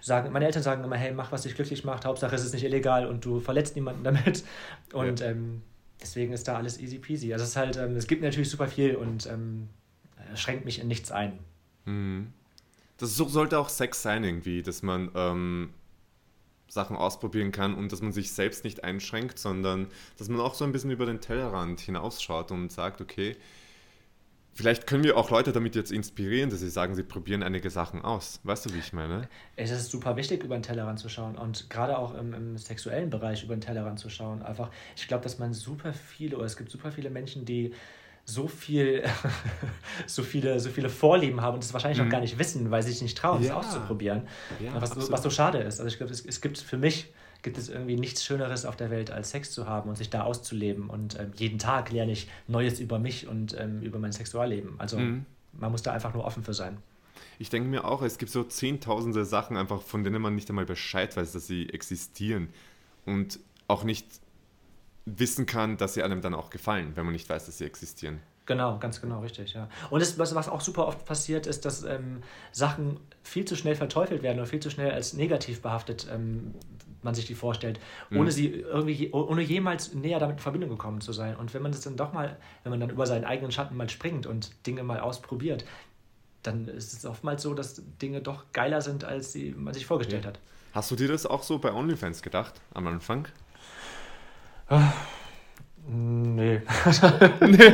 sagen, 0.00 0.32
meine 0.32 0.46
Eltern 0.46 0.62
sagen 0.62 0.84
immer, 0.84 0.96
hey, 0.96 1.12
mach, 1.12 1.32
was 1.32 1.42
dich 1.42 1.54
glücklich 1.54 1.84
macht, 1.84 2.04
Hauptsache 2.04 2.34
es 2.34 2.44
ist 2.44 2.52
nicht 2.54 2.64
illegal 2.64 3.06
und 3.06 3.24
du 3.24 3.40
verletzt 3.40 3.76
niemanden 3.76 4.04
damit. 4.04 4.44
Und 4.92 5.20
ja. 5.20 5.26
ähm, 5.26 5.62
deswegen 6.00 6.32
ist 6.32 6.48
da 6.48 6.56
alles 6.56 6.80
easy 6.80 6.98
peasy. 6.98 7.32
Also 7.32 7.44
es 7.44 7.50
ist 7.50 7.56
halt, 7.56 7.76
ähm, 7.76 7.96
es 7.96 8.06
gibt 8.06 8.22
natürlich 8.22 8.50
super 8.50 8.68
viel 8.68 8.96
und 8.96 9.26
ähm, 9.26 9.68
schränkt 10.34 10.64
mich 10.64 10.80
in 10.80 10.88
nichts 10.88 11.10
ein. 11.10 11.38
Mhm. 11.84 12.32
Das 12.98 13.16
sollte 13.16 13.58
auch 13.58 13.68
Sex 13.68 14.02
sein 14.02 14.24
irgendwie, 14.24 14.62
dass 14.62 14.82
man 14.82 15.10
ähm, 15.14 15.70
Sachen 16.68 16.96
ausprobieren 16.96 17.52
kann 17.52 17.74
und 17.74 17.92
dass 17.92 18.02
man 18.02 18.12
sich 18.12 18.32
selbst 18.32 18.64
nicht 18.64 18.84
einschränkt, 18.84 19.38
sondern 19.38 19.88
dass 20.18 20.28
man 20.28 20.40
auch 20.40 20.54
so 20.54 20.64
ein 20.64 20.72
bisschen 20.72 20.90
über 20.90 21.06
den 21.06 21.20
Tellerrand 21.20 21.80
hinausschaut 21.80 22.50
und 22.50 22.72
sagt, 22.72 23.00
okay, 23.00 23.36
Vielleicht 24.58 24.88
können 24.88 25.04
wir 25.04 25.16
auch 25.16 25.30
Leute 25.30 25.52
damit 25.52 25.76
jetzt 25.76 25.92
inspirieren, 25.92 26.50
dass 26.50 26.58
sie 26.58 26.68
sagen, 26.68 26.96
sie 26.96 27.04
probieren 27.04 27.44
einige 27.44 27.70
Sachen 27.70 28.02
aus. 28.02 28.40
Weißt 28.42 28.66
du, 28.66 28.74
wie 28.74 28.80
ich 28.80 28.92
meine? 28.92 29.28
Es 29.54 29.70
ist 29.70 29.88
super 29.88 30.16
wichtig, 30.16 30.42
über 30.42 30.58
den 30.58 30.64
Tellerrand 30.64 30.98
zu 30.98 31.08
schauen 31.08 31.38
und 31.38 31.70
gerade 31.70 31.96
auch 31.96 32.12
im, 32.16 32.34
im 32.34 32.58
sexuellen 32.58 33.08
Bereich 33.08 33.44
über 33.44 33.54
den 33.54 33.60
Tellerrand 33.60 34.00
zu 34.00 34.10
schauen. 34.10 34.42
Einfach, 34.42 34.70
ich 34.96 35.06
glaube, 35.06 35.22
dass 35.22 35.38
man 35.38 35.54
super 35.54 35.92
viele, 35.92 36.36
oder 36.36 36.44
es 36.44 36.56
gibt 36.56 36.72
super 36.72 36.90
viele 36.90 37.08
Menschen, 37.08 37.44
die 37.44 37.72
so 38.24 38.48
viel, 38.48 39.04
so 40.08 40.24
viele, 40.24 40.58
so 40.58 40.70
viele 40.70 40.88
Vorlieben 40.88 41.40
haben 41.40 41.54
und 41.54 41.62
das 41.62 41.72
wahrscheinlich 41.72 42.00
mhm. 42.00 42.08
auch 42.08 42.10
gar 42.10 42.20
nicht 42.20 42.36
wissen, 42.40 42.72
weil 42.72 42.82
sie 42.82 42.90
sich 42.90 43.02
nicht 43.02 43.16
trauen, 43.16 43.44
ja. 43.44 43.54
das 43.54 43.64
auszuprobieren. 43.64 44.26
Ja, 44.58 44.74
was, 44.82 45.12
was 45.12 45.22
so 45.22 45.30
schade 45.30 45.58
ist. 45.58 45.78
Also 45.78 45.86
ich 45.86 45.98
glaube, 45.98 46.12
es, 46.12 46.26
es 46.26 46.40
gibt 46.40 46.58
für 46.58 46.78
mich 46.78 47.12
gibt 47.42 47.58
es 47.58 47.68
irgendwie 47.68 47.96
nichts 47.96 48.24
Schöneres 48.24 48.64
auf 48.64 48.76
der 48.76 48.90
Welt, 48.90 49.10
als 49.10 49.30
Sex 49.30 49.52
zu 49.52 49.66
haben 49.66 49.88
und 49.88 49.96
sich 49.96 50.10
da 50.10 50.22
auszuleben. 50.22 50.90
Und 50.90 51.18
ähm, 51.18 51.32
jeden 51.36 51.58
Tag 51.58 51.90
lerne 51.90 52.12
ich 52.12 52.28
Neues 52.46 52.80
über 52.80 52.98
mich 52.98 53.28
und 53.28 53.58
ähm, 53.58 53.80
über 53.82 53.98
mein 53.98 54.12
Sexualleben. 54.12 54.74
Also 54.78 54.98
mhm. 54.98 55.24
man 55.52 55.70
muss 55.70 55.82
da 55.82 55.92
einfach 55.92 56.14
nur 56.14 56.24
offen 56.24 56.42
für 56.42 56.54
sein. 56.54 56.78
Ich 57.38 57.50
denke 57.50 57.68
mir 57.68 57.84
auch, 57.84 58.02
es 58.02 58.18
gibt 58.18 58.32
so 58.32 58.42
zehntausende 58.42 59.24
Sachen 59.24 59.56
einfach, 59.56 59.82
von 59.82 60.02
denen 60.02 60.20
man 60.20 60.34
nicht 60.34 60.48
einmal 60.48 60.66
Bescheid 60.66 61.16
weiß, 61.16 61.32
dass 61.32 61.46
sie 61.46 61.68
existieren. 61.68 62.48
Und 63.06 63.38
auch 63.68 63.84
nicht 63.84 64.06
wissen 65.06 65.46
kann, 65.46 65.76
dass 65.76 65.94
sie 65.94 66.02
einem 66.02 66.20
dann 66.20 66.34
auch 66.34 66.50
gefallen, 66.50 66.92
wenn 66.94 67.04
man 67.04 67.12
nicht 67.12 67.28
weiß, 67.28 67.46
dass 67.46 67.58
sie 67.58 67.64
existieren. 67.64 68.20
Genau, 68.46 68.78
ganz 68.78 69.00
genau, 69.02 69.20
richtig, 69.20 69.52
ja. 69.52 69.68
Und 69.90 70.00
das, 70.00 70.18
was, 70.18 70.34
was 70.34 70.48
auch 70.48 70.62
super 70.62 70.86
oft 70.86 71.04
passiert, 71.04 71.46
ist, 71.46 71.66
dass 71.66 71.84
ähm, 71.84 72.22
Sachen 72.50 72.98
viel 73.22 73.44
zu 73.44 73.56
schnell 73.56 73.76
verteufelt 73.76 74.22
werden 74.22 74.38
oder 74.38 74.46
viel 74.46 74.60
zu 74.60 74.70
schnell 74.70 74.90
als 74.90 75.12
negativ 75.12 75.60
behaftet 75.60 76.06
ähm, 76.10 76.54
man 77.02 77.14
sich 77.14 77.26
die 77.26 77.34
vorstellt, 77.34 77.80
ohne 78.10 78.24
mhm. 78.24 78.30
sie 78.30 78.48
irgendwie, 78.48 79.10
ohne 79.12 79.42
jemals 79.42 79.94
näher 79.94 80.18
damit 80.18 80.36
in 80.36 80.42
Verbindung 80.42 80.70
gekommen 80.70 81.00
zu 81.00 81.12
sein. 81.12 81.36
Und 81.36 81.54
wenn 81.54 81.62
man 81.62 81.72
das 81.72 81.82
dann 81.82 81.96
doch 81.96 82.12
mal, 82.12 82.36
wenn 82.62 82.70
man 82.70 82.80
dann 82.80 82.90
über 82.90 83.06
seinen 83.06 83.24
eigenen 83.24 83.52
Schatten 83.52 83.76
mal 83.76 83.88
springt 83.88 84.26
und 84.26 84.66
Dinge 84.66 84.82
mal 84.82 85.00
ausprobiert, 85.00 85.64
dann 86.42 86.68
ist 86.68 86.92
es 86.92 87.04
oftmals 87.04 87.42
so, 87.42 87.54
dass 87.54 87.82
Dinge 88.00 88.20
doch 88.20 88.44
geiler 88.52 88.80
sind, 88.80 89.04
als 89.04 89.32
sie, 89.32 89.52
man 89.56 89.74
sich 89.74 89.86
vorgestellt 89.86 90.24
ja. 90.24 90.30
hat. 90.30 90.40
Hast 90.72 90.90
du 90.90 90.96
dir 90.96 91.08
das 91.08 91.26
auch 91.26 91.42
so 91.42 91.58
bei 91.58 91.72
OnlyFans 91.72 92.22
gedacht 92.22 92.60
am 92.74 92.86
Anfang? 92.86 93.28
Ah, 95.88 95.94
Nee. 95.94 96.60
nee. 97.40 97.72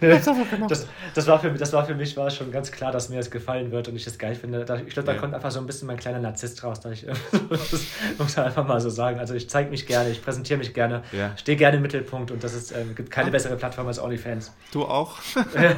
nee. 0.00 0.20
Das, 0.68 0.86
das, 1.14 1.26
war 1.26 1.38
für, 1.38 1.50
das 1.50 1.72
war 1.72 1.84
für 1.84 1.94
mich 1.94 2.16
war 2.16 2.30
schon 2.30 2.50
ganz 2.50 2.72
klar, 2.72 2.92
dass 2.92 3.10
mir 3.10 3.16
das 3.16 3.30
gefallen 3.30 3.70
wird 3.70 3.88
und 3.88 3.96
ich 3.96 4.04
das 4.04 4.18
geil 4.18 4.34
finde. 4.34 4.60
Ich 4.86 4.94
glaube, 4.94 5.06
da 5.06 5.12
ja. 5.12 5.18
kommt 5.18 5.34
einfach 5.34 5.50
so 5.50 5.60
ein 5.60 5.66
bisschen 5.66 5.86
mein 5.86 5.98
kleiner 5.98 6.18
Narzisst 6.18 6.64
raus. 6.64 6.80
Ich, 6.90 7.04
das 7.50 7.84
muss 8.18 8.36
man 8.36 8.46
einfach 8.46 8.66
mal 8.66 8.80
so 8.80 8.88
sagen. 8.88 9.18
Also 9.18 9.34
ich 9.34 9.50
zeige 9.50 9.70
mich 9.70 9.86
gerne, 9.86 10.10
ich 10.10 10.22
präsentiere 10.22 10.58
mich 10.58 10.72
gerne, 10.72 11.02
ja. 11.12 11.36
stehe 11.36 11.58
gerne 11.58 11.76
im 11.76 11.82
Mittelpunkt 11.82 12.30
und 12.30 12.42
das 12.42 12.54
ist, 12.54 12.72
äh, 12.72 12.84
gibt 12.96 13.10
keine 13.10 13.30
bessere 13.30 13.56
Plattform 13.56 13.86
als 13.86 13.98
OnlyFans. 13.98 14.52
Du 14.72 14.84
auch? 14.84 15.18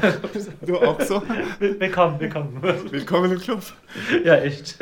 du 0.66 0.78
auch 0.78 1.00
so? 1.00 1.22
Willkommen, 1.58 2.20
willkommen. 2.20 2.62
Willkommen 2.62 3.32
im 3.32 3.40
Club. 3.40 3.62
Ja, 4.24 4.36
echt. 4.36 4.78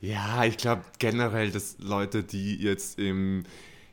ja, 0.00 0.44
ich 0.44 0.56
glaube 0.56 0.82
generell, 1.00 1.50
dass 1.50 1.76
Leute, 1.80 2.22
die 2.22 2.62
jetzt 2.62 2.98
im 2.98 3.44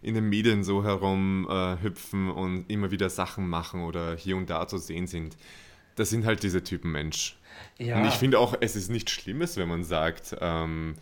in 0.02 0.16
den 0.16 0.30
Medien 0.30 0.64
so 0.64 0.84
herumhüpfen 0.84 2.30
äh, 2.30 2.32
und 2.32 2.70
immer 2.70 2.92
wieder 2.92 3.10
Sachen 3.10 3.48
machen 3.48 3.84
oder 3.84 4.16
hier 4.16 4.38
und 4.38 4.50
da 4.50 4.68
zu 4.68 4.78
sehen 4.78 5.08
sind. 5.08 5.38
Das 5.96 6.10
sind 6.10 6.26
halt 6.26 6.44
diese 6.44 6.64
Typen 6.64 6.92
Mensch. 6.92 7.38
Ja. 7.78 7.98
Und 7.98 8.08
ich 8.08 8.14
finde 8.14 8.40
auch, 8.40 8.56
es 8.62 8.76
ist 8.76 8.90
nichts 8.90 9.12
Schlimmes, 9.12 9.58
wenn 9.58 9.68
man 9.68 9.84
sagt, 9.84 10.36
ähm, 10.40 10.96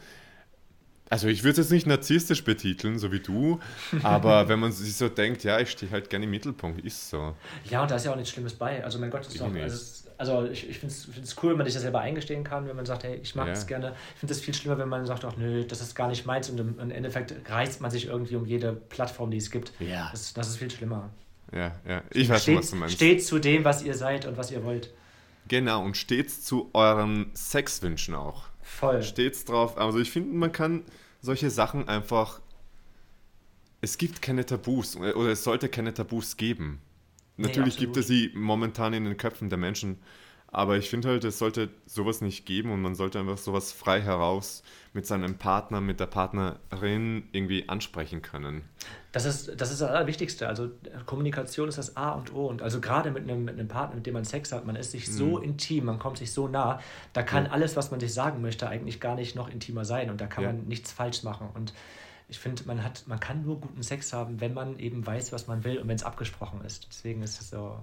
also 1.10 1.27
ich 1.27 1.43
würde 1.43 1.51
es 1.51 1.57
jetzt 1.57 1.71
nicht 1.71 1.88
narzisstisch 1.88 2.43
betiteln, 2.43 2.99
so 2.99 3.12
wie 3.12 3.19
du, 3.19 3.60
aber 4.03 4.49
wenn 4.49 4.60
man 4.60 4.71
sich 4.71 4.95
so 4.95 5.07
denkt, 5.10 5.43
ja, 5.43 5.60
ich 5.60 5.71
stehe 5.71 5.91
halt 5.91 6.10
gerne 6.10 6.25
im 6.25 6.31
Mittelpunkt, 6.31 6.83
ist 6.83 7.10
so. 7.10 7.36
Ja, 7.69 7.83
und 7.83 7.91
da 7.91 7.95
ist 7.95 8.05
ja 8.05 8.12
auch 8.12 8.15
nichts 8.15 8.31
Schlimmes 8.31 8.53
bei. 8.53 8.83
Also 8.83 8.99
mein 8.99 9.10
Gott, 9.10 9.25
ist 9.27 9.39
doch, 9.39 9.53
also, 9.53 10.07
also, 10.17 10.45
ich, 10.45 10.67
ich 10.67 10.80
finde 10.80 10.93
es 10.93 11.36
cool, 11.43 11.51
wenn 11.51 11.58
man 11.58 11.65
sich 11.65 11.75
das 11.75 11.84
selber 11.84 11.99
eingestehen 11.99 12.43
kann, 12.43 12.67
wenn 12.67 12.75
man 12.75 12.86
sagt, 12.86 13.03
hey, 13.03 13.19
ich 13.21 13.36
mag 13.36 13.49
es 13.49 13.62
ja. 13.62 13.67
gerne. 13.67 13.95
Ich 14.15 14.19
finde 14.19 14.34
es 14.34 14.41
viel 14.41 14.53
schlimmer, 14.53 14.77
wenn 14.80 14.89
man 14.89 15.06
sagt, 15.06 15.23
ach 15.25 15.38
nö, 15.38 15.63
das 15.63 15.82
ist 15.82 15.95
gar 15.95 16.08
nicht 16.08 16.25
meins 16.25 16.49
und 16.49 16.60
im, 16.60 16.80
im, 16.80 16.91
Endeffekt 16.91 17.36
reißt 17.49 17.82
man 17.82 17.91
sich 17.91 18.08
irgendwie 18.08 18.36
um 18.36 18.45
jede 18.45 18.73
Plattform, 18.73 19.30
die 19.30 19.38
es 19.38 19.51
gibt. 19.51 19.73
Ja. 19.80 20.10
Das, 20.12 20.34
das 20.34 20.49
ist 20.49 20.58
viel 20.58 20.71
schlimmer. 20.71 21.10
Ja, 21.53 21.75
ja, 21.88 22.01
ich 22.12 22.27
weiß 22.27 22.41
steht, 22.41 22.53
schon, 22.53 22.63
was 22.63 22.69
du 22.71 22.75
meinst. 22.77 22.95
Steht 22.95 23.25
zu 23.25 23.39
dem, 23.39 23.63
was 23.63 23.84
ihr 23.84 23.93
seid 23.93 24.25
und 24.25 24.38
was 24.38 24.51
ihr 24.51 24.63
wollt. 24.63 24.91
Genau, 25.47 25.84
und 25.84 25.95
steht 25.95 26.32
zu 26.32 26.69
euren 26.73 27.32
Sexwünschen 27.34 28.15
auch. 28.15 28.45
Voll. 28.62 29.01
Steht's 29.03 29.45
drauf. 29.45 29.77
Also 29.77 29.99
ich 29.99 30.12
finde, 30.12 30.36
man 30.36 30.51
kann 30.51 30.84
solche 31.21 31.49
Sachen 31.49 31.88
einfach. 31.88 32.41
Es 33.80 33.97
gibt 33.97 34.21
keine 34.21 34.45
Tabus 34.45 34.97
oder 34.97 35.30
es 35.30 35.43
sollte 35.43 35.69
keine 35.69 35.93
Tabus 35.93 36.36
geben. 36.36 36.82
Natürlich 37.38 37.76
nee, 37.76 37.86
gibt 37.86 37.97
es 37.97 38.08
sie 38.08 38.32
momentan 38.34 38.93
in 38.93 39.06
den 39.06 39.17
Köpfen 39.17 39.50
der 39.50 39.58
Menschen, 39.58 40.00
aber 40.50 40.78
ich 40.78 40.89
finde 40.89 41.10
halt, 41.10 41.23
es 41.26 41.39
sollte 41.39 41.69
sowas 41.86 42.21
nicht 42.21 42.45
geben 42.45 42.71
und 42.71 42.82
man 42.82 42.95
sollte 42.95 43.19
einfach 43.19 43.38
sowas 43.38 43.73
frei 43.73 44.02
heraus 44.02 44.63
mit 44.93 45.06
seinem 45.06 45.36
Partner, 45.36 45.82
mit 45.82 46.00
der 46.00 46.06
Partnerin 46.06 47.28
irgendwie 47.34 47.67
ansprechen 47.67 48.21
können. 48.21 48.63
Das 49.12 49.26
ist 49.26 49.60
das, 49.60 49.71
ist 49.71 49.82
das 49.82 49.89
Allerwichtigste. 49.89 50.47
Also 50.47 50.69
Kommunikation 51.06 51.67
ist 51.67 51.78
das 51.78 51.97
A 51.97 52.12
und 52.12 52.34
O. 52.34 52.47
Und 52.47 52.62
also 52.62 52.80
gerade 52.80 53.12
mit 53.12 53.23
einem, 53.23 53.43
mit 53.43 53.56
einem 53.56 53.67
Partner, 53.67 53.97
mit 53.97 54.06
dem 54.06 54.13
man 54.13 54.23
Sex 54.23 54.52
hat, 54.54 54.65
man 54.65 54.78
ist 54.78 54.91
sich 54.91 55.12
so 55.12 55.38
mhm. 55.38 55.43
intim, 55.43 55.86
man 55.86 56.00
kommt 56.00 56.17
sich 56.17 56.32
so 56.32 56.47
nah, 56.47 56.80
da 57.12 57.23
kann 57.23 57.45
ja. 57.45 57.52
alles, 57.52 57.76
was 57.76 57.91
man 57.91 58.00
sich 58.00 58.13
sagen 58.13 58.41
möchte, 58.41 58.69
eigentlich 58.69 59.02
gar 59.02 59.15
nicht 59.15 59.36
noch 59.36 59.50
intimer 59.50 59.84
sein 59.84 60.10
und 60.10 60.21
da 60.21 60.28
kann 60.28 60.43
ja. 60.43 60.54
man 60.54 60.65
nichts 60.67 60.93
falsch 60.93 61.23
machen. 61.23 61.50
Und 61.54 61.73
ich 62.27 62.39
finde, 62.39 62.63
man 62.65 62.83
hat, 62.83 63.05
man 63.07 63.19
kann 63.19 63.43
nur 63.43 63.59
guten 63.59 63.83
Sex 63.83 64.11
haben, 64.13 64.41
wenn 64.41 64.53
man 64.53 64.79
eben 64.79 65.05
weiß, 65.05 65.31
was 65.31 65.47
man 65.47 65.63
will 65.63 65.77
und 65.77 65.87
wenn 65.87 65.95
es 65.95 66.03
abgesprochen 66.03 66.61
ist. 66.65 66.87
Deswegen 66.89 67.21
ist 67.21 67.41
es 67.41 67.49
so 67.49 67.79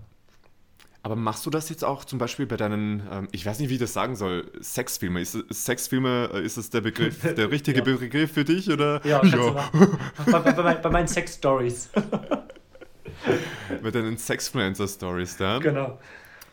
aber 1.05 1.17
machst 1.17 1.45
du 1.45 1.51
das 1.51 1.69
jetzt 1.69 1.85
auch 1.85 2.07
zum 2.07 2.19
Beispiel 2.19 2.47
bei 2.47 2.57
deinen, 2.57 3.07
ähm, 3.13 3.29
ich 3.31 3.45
weiß 3.45 3.59
nicht, 3.59 3.69
wie 3.69 3.75
ich 3.75 3.81
das 3.81 3.93
sagen 3.93 4.17
soll, 4.17 4.51
Sexfilme? 4.63 5.21
Ist, 5.21 5.37
Sexfilme, 5.51 6.31
äh, 6.33 6.43
ist 6.43 6.57
das 6.57 6.71
der 6.71 6.81
Begriff, 6.81 7.21
der 7.37 7.51
richtige 7.51 7.81
ja. 7.81 7.85
Begriff 7.85 8.33
für 8.33 8.45
dich? 8.47 8.71
Oder? 8.71 9.05
Ja, 9.05 9.23
ja. 9.23 9.71
bei, 10.25 10.39
bei, 10.39 10.53
bei, 10.53 10.75
bei, 10.77 10.91
meinen 10.91 11.07
Sex-Stories. 11.07 11.91
bei 13.83 13.91
deinen 13.91 14.17
Sexfluencer-Stories 14.17 15.37
da. 15.37 15.59
Genau. 15.59 15.99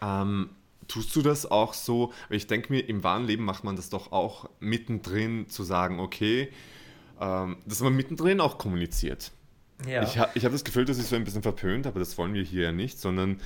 Ähm, 0.01 0.49
tust 0.89 1.15
du 1.15 1.21
das 1.21 1.49
auch 1.49 1.73
so? 1.73 2.11
Ich 2.29 2.47
denke 2.47 2.73
mir, 2.73 2.89
im 2.89 3.05
wahren 3.05 3.23
Leben 3.23 3.45
macht 3.45 3.63
man 3.63 3.77
das 3.77 3.89
doch 3.89 4.11
auch 4.11 4.49
mittendrin 4.59 5.47
zu 5.47 5.63
sagen, 5.63 6.01
okay, 6.01 6.51
ähm, 7.21 7.57
dass 7.65 7.79
man 7.81 7.95
mittendrin 7.95 8.41
auch 8.41 8.57
kommuniziert. 8.57 9.31
Ja. 9.87 10.03
Ich, 10.03 10.17
ha, 10.17 10.29
ich 10.35 10.43
habe 10.43 10.53
das 10.53 10.63
Gefühl, 10.63 10.85
das 10.85 10.97
ist 10.97 11.09
so 11.09 11.15
ein 11.15 11.23
bisschen 11.23 11.41
verpönt, 11.41 11.87
aber 11.87 11.99
das 11.99 12.17
wollen 12.17 12.33
wir 12.33 12.43
hier 12.43 12.63
ja 12.63 12.71
nicht, 12.71 12.99
sondern 12.99 13.39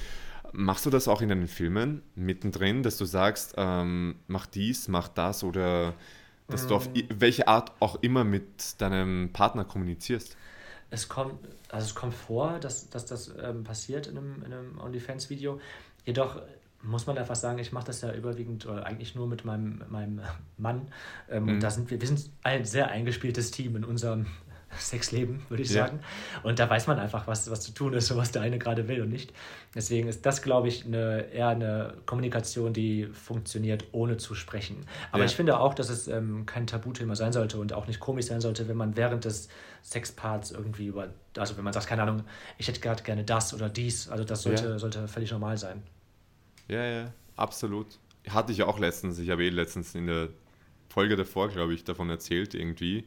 Machst 0.57 0.85
du 0.85 0.89
das 0.89 1.09
auch 1.09 1.21
in 1.21 1.27
deinen 1.27 1.49
Filmen 1.49 2.01
mittendrin, 2.15 2.81
dass 2.81 2.97
du 2.97 3.03
sagst, 3.03 3.55
ähm, 3.57 4.15
mach 4.27 4.45
dies, 4.45 4.87
mach 4.87 5.09
das 5.09 5.43
oder 5.43 5.93
dass 6.47 6.63
mm. 6.63 6.67
du 6.67 6.75
auf 6.75 6.89
mm. 6.89 6.99
welche 7.09 7.49
Art 7.49 7.73
auch 7.81 8.01
immer 8.01 8.23
mit 8.23 8.79
deinem 8.79 9.31
Partner 9.33 9.65
kommunizierst? 9.65 10.37
Es 10.91 11.09
kommt, 11.09 11.45
also 11.69 11.87
es 11.87 11.95
kommt 11.95 12.13
vor, 12.13 12.59
dass, 12.59 12.89
dass 12.89 13.05
das 13.05 13.33
ähm, 13.41 13.65
passiert 13.65 14.07
in 14.07 14.17
einem, 14.17 14.43
in 14.45 14.53
einem 14.53 14.79
OnlyFans-Video. 14.79 15.59
Jedoch 16.05 16.41
muss 16.85 17.07
man 17.07 17.17
einfach 17.17 17.35
sagen, 17.35 17.59
ich 17.59 17.71
mache 17.71 17.85
das 17.85 18.01
ja 18.01 18.13
überwiegend 18.13 18.65
oder 18.65 18.85
eigentlich 18.85 19.15
nur 19.15 19.27
mit 19.27 19.45
meinem, 19.45 19.81
meinem 19.89 20.21
Mann. 20.57 20.87
Ähm, 21.29 21.43
mhm. 21.43 21.49
Und 21.49 21.59
da 21.61 21.69
sind 21.69 21.89
wir, 21.91 21.99
wir 21.99 22.07
sind 22.07 22.29
ein 22.43 22.65
sehr 22.65 22.89
eingespieltes 22.89 23.51
Team 23.51 23.75
in 23.75 23.83
unserem 23.83 24.25
Sexleben, 24.77 25.41
würde 25.49 25.63
ich 25.63 25.69
ja. 25.69 25.85
sagen. 25.85 25.99
Und 26.43 26.59
da 26.59 26.69
weiß 26.69 26.87
man 26.87 26.99
einfach, 26.99 27.27
was, 27.27 27.49
was 27.49 27.61
zu 27.61 27.71
tun 27.71 27.93
ist 27.93 28.11
und 28.11 28.17
was 28.17 28.31
der 28.31 28.41
eine 28.41 28.59
gerade 28.59 28.87
will 28.87 29.01
und 29.01 29.09
nicht. 29.09 29.33
Deswegen 29.73 30.07
ist 30.07 30.25
das, 30.25 30.41
glaube 30.41 30.67
ich, 30.67 30.85
eine, 30.85 31.31
eher 31.31 31.49
eine 31.49 31.93
Kommunikation, 32.05 32.73
die 32.73 33.05
funktioniert, 33.07 33.85
ohne 33.91 34.17
zu 34.17 34.35
sprechen. 34.35 34.85
Aber 35.11 35.19
ja. 35.19 35.25
ich 35.25 35.35
finde 35.35 35.59
auch, 35.59 35.73
dass 35.73 35.89
es 35.89 36.07
ähm, 36.07 36.45
kein 36.45 36.67
Tabuthema 36.67 37.15
sein 37.15 37.31
sollte 37.31 37.57
und 37.57 37.73
auch 37.73 37.87
nicht 37.87 37.99
komisch 37.99 38.25
sein 38.25 38.41
sollte, 38.41 38.67
wenn 38.67 38.77
man 38.77 38.97
während 38.97 39.25
des 39.25 39.49
Sexparts 39.83 40.51
irgendwie 40.51 40.87
über, 40.87 41.09
also 41.37 41.57
wenn 41.57 41.63
man 41.63 41.73
sagt, 41.73 41.87
keine 41.87 42.01
Ahnung, 42.01 42.23
ich 42.57 42.67
hätte 42.67 42.79
gerade 42.79 43.03
gerne 43.03 43.23
das 43.23 43.53
oder 43.53 43.69
dies, 43.69 44.09
also 44.09 44.23
das 44.23 44.41
sollte, 44.41 44.69
ja. 44.69 44.79
sollte 44.79 45.07
völlig 45.07 45.31
normal 45.31 45.57
sein. 45.57 45.83
Ja, 46.67 46.83
ja, 46.83 47.13
absolut. 47.35 47.99
Hatte 48.29 48.51
ich 48.51 48.63
auch 48.63 48.79
letztens, 48.79 49.19
ich 49.19 49.29
habe 49.29 49.43
eh 49.43 49.49
letztens 49.49 49.93
in 49.95 50.07
der 50.07 50.29
Folge 50.89 51.15
davor, 51.15 51.49
glaube 51.49 51.73
ich, 51.73 51.83
davon 51.83 52.09
erzählt 52.09 52.53
irgendwie 52.53 53.05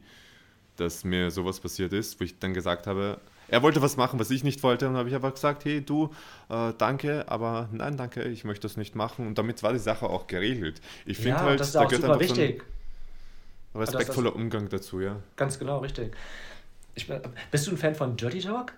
dass 0.79 1.03
mir 1.03 1.31
sowas 1.31 1.59
passiert 1.59 1.93
ist, 1.93 2.19
wo 2.19 2.23
ich 2.23 2.39
dann 2.39 2.53
gesagt 2.53 2.87
habe, 2.87 3.19
er 3.47 3.63
wollte 3.63 3.81
was 3.81 3.97
machen, 3.97 4.19
was 4.19 4.29
ich 4.29 4.43
nicht 4.43 4.61
wollte, 4.63 4.87
und 4.87 4.95
habe 4.95 5.09
ich 5.09 5.15
einfach 5.15 5.33
gesagt, 5.33 5.65
hey 5.65 5.81
du, 5.81 6.13
äh, 6.49 6.73
danke, 6.77 7.25
aber 7.27 7.67
nein, 7.71 7.97
danke, 7.97 8.23
ich 8.23 8.43
möchte 8.43 8.67
das 8.67 8.77
nicht 8.77 8.95
machen. 8.95 9.25
Und 9.25 9.37
damit 9.37 9.63
war 9.63 9.73
die 9.73 9.79
Sache 9.79 10.07
auch 10.07 10.27
geregelt. 10.27 10.81
Ich 11.05 11.17
finde 11.17 11.29
ja, 11.31 11.41
halt, 11.41 11.59
das 11.59 11.69
ist 11.69 11.75
da 11.75 11.85
auch 11.85 11.89
gehört 11.89 12.03
super 12.03 12.19
wichtig. 12.19 12.63
So 13.73 13.79
ein 13.79 13.85
respektvoller 13.85 14.35
Umgang 14.35 14.69
dazu, 14.69 14.99
ja. 14.99 15.17
Ganz 15.35 15.57
genau, 15.57 15.79
richtig. 15.79 16.15
Ich, 16.95 17.07
bist 17.51 17.67
du 17.67 17.71
ein 17.71 17.77
Fan 17.77 17.95
von 17.95 18.15
Dirty 18.15 18.39
Talk? 18.39 18.73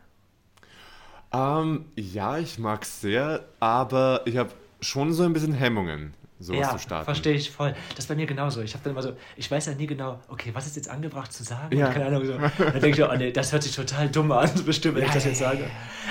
Ähm, 1.33 1.85
ja, 1.95 2.37
ich 2.37 2.59
mag 2.59 2.83
es 2.83 3.01
sehr, 3.01 3.45
aber 3.59 4.21
ich 4.25 4.37
habe 4.37 4.51
schon 4.81 5.13
so 5.13 5.23
ein 5.23 5.33
bisschen 5.33 5.53
Hemmungen 5.53 6.13
sowas 6.41 6.59
ja, 6.59 6.69
zu 6.71 6.79
starten. 6.79 7.05
Verstehe 7.05 7.33
ich 7.33 7.51
voll. 7.51 7.73
Das 7.89 7.99
ist 7.99 8.07
bei 8.07 8.15
mir 8.15 8.25
genauso. 8.25 8.61
Ich 8.61 8.73
habe 8.73 8.83
dann 8.83 8.93
immer 8.93 9.01
so, 9.01 9.13
ich 9.35 9.49
weiß 9.49 9.67
ja 9.67 9.73
nie 9.73 9.87
genau, 9.87 10.19
okay, 10.27 10.51
was 10.53 10.65
ist 10.65 10.75
jetzt 10.75 10.89
angebracht 10.89 11.31
zu 11.31 11.43
sagen? 11.43 11.77
Ja. 11.77 11.89
Keine 11.89 12.07
Ahnung. 12.07 12.25
So. 12.25 12.33
Dann 12.33 12.81
denke 12.81 12.89
ich, 12.89 13.03
oh 13.03 13.15
nee, 13.15 13.31
das 13.31 13.51
hört 13.51 13.63
sich 13.63 13.75
total 13.75 14.09
dumm 14.09 14.31
an, 14.31 14.49
bestimmt, 14.65 14.95
wenn 14.95 15.03
ja, 15.03 15.09
ich 15.09 15.13
das 15.13 15.25
jetzt 15.25 15.39
sage. 15.39 15.69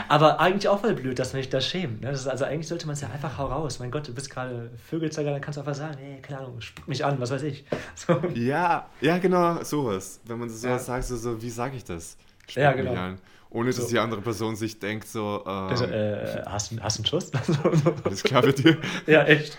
Aber 0.08 0.40
eigentlich 0.40 0.68
auch 0.68 0.80
voll 0.80 0.94
blöd, 0.94 1.18
dass 1.18 1.32
man 1.32 1.42
sich 1.42 1.50
das 1.50 1.66
schämt. 1.66 2.02
Ne? 2.02 2.08
Also 2.08 2.44
eigentlich 2.44 2.68
sollte 2.68 2.86
man 2.86 2.94
es 2.94 3.00
ja 3.00 3.08
einfach 3.10 3.38
hau 3.38 3.46
raus. 3.46 3.78
Mein 3.80 3.90
Gott, 3.90 4.08
du 4.08 4.14
bist 4.14 4.30
gerade 4.30 4.70
Vögelzeiger, 4.88 5.32
dann 5.32 5.40
kannst 5.40 5.56
du 5.56 5.62
einfach 5.62 5.74
sagen, 5.74 5.96
nee, 6.00 6.20
keine 6.20 6.40
Ahnung, 6.40 6.60
spuck 6.60 6.86
mich 6.88 7.04
an, 7.04 7.20
was 7.20 7.30
weiß 7.30 7.42
ich. 7.42 7.64
So. 7.96 8.20
Ja, 8.34 8.88
ja, 9.00 9.18
genau, 9.18 9.62
sowas. 9.62 10.20
Wenn 10.24 10.38
man 10.38 10.48
sowas 10.48 10.62
ja. 10.62 10.78
sagt, 10.78 11.04
so, 11.04 11.16
so 11.16 11.42
wie 11.42 11.50
sage 11.50 11.76
ich 11.76 11.84
das? 11.84 12.16
Spuck 12.46 12.62
ja, 12.62 12.72
genau 12.72 13.16
ohne 13.50 13.70
dass 13.70 13.76
so. 13.76 13.88
die 13.88 13.98
andere 13.98 14.20
Person 14.20 14.54
sich 14.54 14.78
denkt, 14.78 15.08
so. 15.08 15.42
Ähm, 15.44 15.52
also, 15.52 15.84
äh, 15.84 16.42
hast, 16.46 16.70
du, 16.70 16.80
hast 16.80 16.98
du 16.98 17.00
einen 17.00 17.06
Schuss? 17.06 17.32
Alles 18.04 18.22
klar 18.22 18.46
mit 18.46 18.58
dir? 18.58 18.78
ja, 19.06 19.24
echt. 19.24 19.58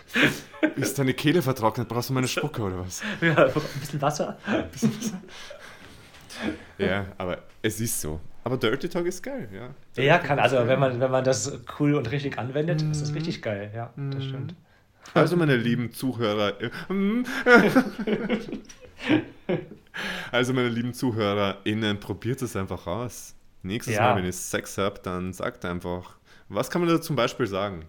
Ist 0.78 0.98
deine 0.98 1.14
Kehle 1.14 1.42
vertrocknet? 1.42 1.88
Brauchst 1.90 2.10
du 2.10 2.14
meine 2.14 2.28
Spucke 2.28 2.62
oder 2.62 2.80
was? 2.80 3.02
Ja, 3.20 3.46
ein 3.46 3.52
bisschen 3.80 4.02
Wasser. 4.02 4.38
Ein 4.46 4.70
bisschen 4.70 4.96
Wasser. 4.98 5.22
ja, 6.78 7.06
aber 7.18 7.40
es 7.62 7.80
ist 7.82 8.00
so. 8.00 8.20
Aber 8.44 8.58
Dirty 8.58 8.90
Talk 8.90 9.06
ist 9.06 9.22
geil, 9.22 9.50
ja. 9.54 9.70
Dirty 9.96 10.08
ja, 10.08 10.18
kann, 10.18 10.40
also 10.40 10.66
wenn 10.68 10.80
man, 10.80 11.00
wenn 11.00 11.12
man 11.12 11.24
das 11.24 11.60
cool 11.80 11.94
und 11.94 12.10
richtig 12.10 12.40
anwendet, 12.40 12.84
mm. 12.84 12.92
ist 12.92 13.02
das 13.02 13.14
richtig 13.14 13.42
geil, 13.42 13.72
ja, 13.76 13.94
das 13.96 14.24
mm. 14.24 14.28
stimmt. 14.28 14.56
Also 15.14 15.36
meine 15.36 15.58
lieben 15.58 15.92
Zuhörer, 15.92 16.54
also 20.32 20.54
meine 20.54 20.70
lieben 20.70 20.94
ZuhörerInnen, 20.94 22.00
probiert 22.00 22.42
es 22.42 22.56
einfach 22.56 22.88
aus. 22.88 23.36
Nächstes 23.64 23.96
ja. 23.96 24.02
Mal, 24.02 24.18
wenn 24.18 24.26
ihr 24.26 24.34
Sex 24.34 24.78
habt, 24.78 25.06
dann 25.06 25.34
sagt 25.34 25.66
einfach, 25.66 26.16
was 26.50 26.70
kann 26.70 26.82
man 26.82 26.90
da 26.90 27.02
zum 27.02 27.16
Beispiel 27.16 27.48
sagen? 27.48 27.86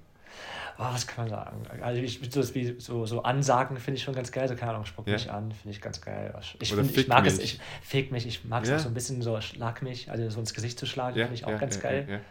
Oh, 0.78 0.84
was 0.92 1.06
kann 1.06 1.24
man 1.24 1.30
sagen? 1.30 1.62
Also 1.82 2.00
ich 2.00 2.20
so, 2.30 2.42
so, 2.42 3.06
so 3.06 3.22
Ansagen 3.22 3.76
finde 3.76 3.98
ich 3.98 4.04
schon 4.04 4.14
ganz 4.14 4.32
geil. 4.32 4.48
So 4.48 4.56
keine 4.56 4.72
Ahnung, 4.72 4.86
spuck 4.86 5.06
ja. 5.06 5.12
mich 5.12 5.30
an, 5.30 5.52
finde 5.52 5.70
ich 5.76 5.80
ganz 5.80 6.00
geil. 6.00 6.34
Ich, 6.60 6.74
find, 6.74 6.96
ich 6.96 7.08
mag 7.08 7.24
mich. 7.24 7.34
es, 7.34 7.38
ich 7.38 7.60
feg 7.82 8.10
mich, 8.10 8.26
ich 8.26 8.44
mag 8.44 8.62
es 8.62 8.70
ja. 8.70 8.76
auch 8.76 8.80
so 8.80 8.88
ein 8.88 8.94
bisschen 8.94 9.22
so 9.22 9.40
schlag 9.40 9.82
mich, 9.82 10.10
also 10.10 10.28
so 10.30 10.40
ins 10.40 10.54
Gesicht 10.54 10.78
zu 10.78 10.86
schlagen, 10.86 11.16
finde 11.16 11.34
ich 11.34 11.44
auch 11.44 11.58
ganz 11.58 11.80
geil. 11.80 12.22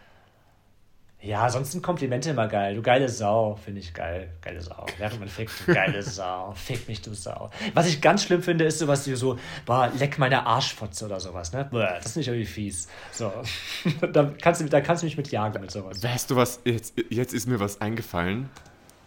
Ja, 1.24 1.48
sonst 1.52 1.72
sind 1.72 1.84
Komplimente 1.84 2.32
immer 2.32 2.48
geil. 2.48 2.76
Du 2.76 2.82
geile 2.82 3.08
Sau, 3.08 3.56
finde 3.56 3.80
ich 3.80 3.94
geil. 3.94 4.32
Geile 4.42 4.60
Sau. 4.60 4.88
Während 4.98 5.20
man 5.20 5.30
fickt, 5.30 5.52
du 5.68 5.74
geile 5.74 6.02
Sau. 6.02 6.54
Fick 6.54 6.88
mich, 6.88 7.02
du 7.02 7.14
Sau. 7.14 7.52
Was 7.76 7.88
ich 7.88 8.02
ganz 8.02 8.24
schlimm 8.24 8.42
finde, 8.42 8.66
ist 8.66 8.80
sowas 8.80 9.06
wie 9.08 9.16
so, 9.16 9.38
boah, 9.68 9.92
leck 10.00 10.18
meine 10.18 10.48
Arschfotze 10.48 11.06
oder 11.06 11.20
sowas, 11.20 11.54
ne? 11.54 11.70
Das 11.72 12.08
ist 12.08 12.16
nicht 12.16 12.28
irgendwie 12.28 12.48
fies. 12.48 12.88
So. 13.12 13.32
da, 14.12 14.34
kannst 14.42 14.62
du, 14.62 14.66
da 14.66 14.82
kannst 14.82 15.04
du 15.04 15.06
mich 15.06 15.16
mit 15.16 15.30
jagen 15.32 15.62
mit 15.62 15.70
sowas. 15.70 16.02
Weißt 16.02 16.32
du 16.32 16.36
was, 16.36 16.60
jetzt, 16.66 16.96
jetzt 17.10 17.34
ist 17.34 17.48
mir 17.48 17.60
was 17.60 17.82
eingefallen, 17.82 18.50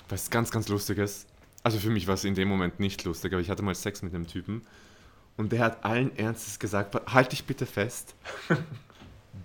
was 0.08 0.30
ganz, 0.30 0.52
ganz 0.52 0.68
lustiges. 0.68 1.26
Also 1.64 1.78
für 1.78 1.90
mich 1.90 2.06
war 2.06 2.14
es 2.14 2.24
in 2.24 2.36
dem 2.36 2.46
Moment 2.46 2.78
nicht 2.78 3.02
lustig, 3.02 3.32
aber 3.32 3.40
ich 3.40 3.50
hatte 3.50 3.62
mal 3.62 3.74
Sex 3.74 4.02
mit 4.02 4.14
einem 4.14 4.28
Typen 4.28 4.62
und 5.36 5.50
der 5.50 5.60
hat 5.60 5.84
allen 5.84 6.16
Ernstes 6.16 6.60
gesagt, 6.60 6.94
halt 7.12 7.32
dich 7.32 7.44
bitte 7.44 7.66
fest. 7.66 8.14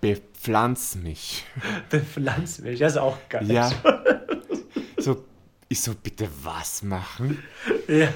Bepflanz 0.02 0.96
mich. 0.96 1.46
Bepflanz 1.90 2.60
mich, 2.60 2.80
das 2.80 2.94
ist 2.94 2.98
auch 2.98 3.18
geil. 3.30 3.50
Ja. 3.52 3.72
So, 5.02 5.24
ich 5.70 5.80
so, 5.80 5.94
bitte 5.94 6.28
was 6.44 6.84
machen? 6.84 7.42
Ja. 7.88 8.10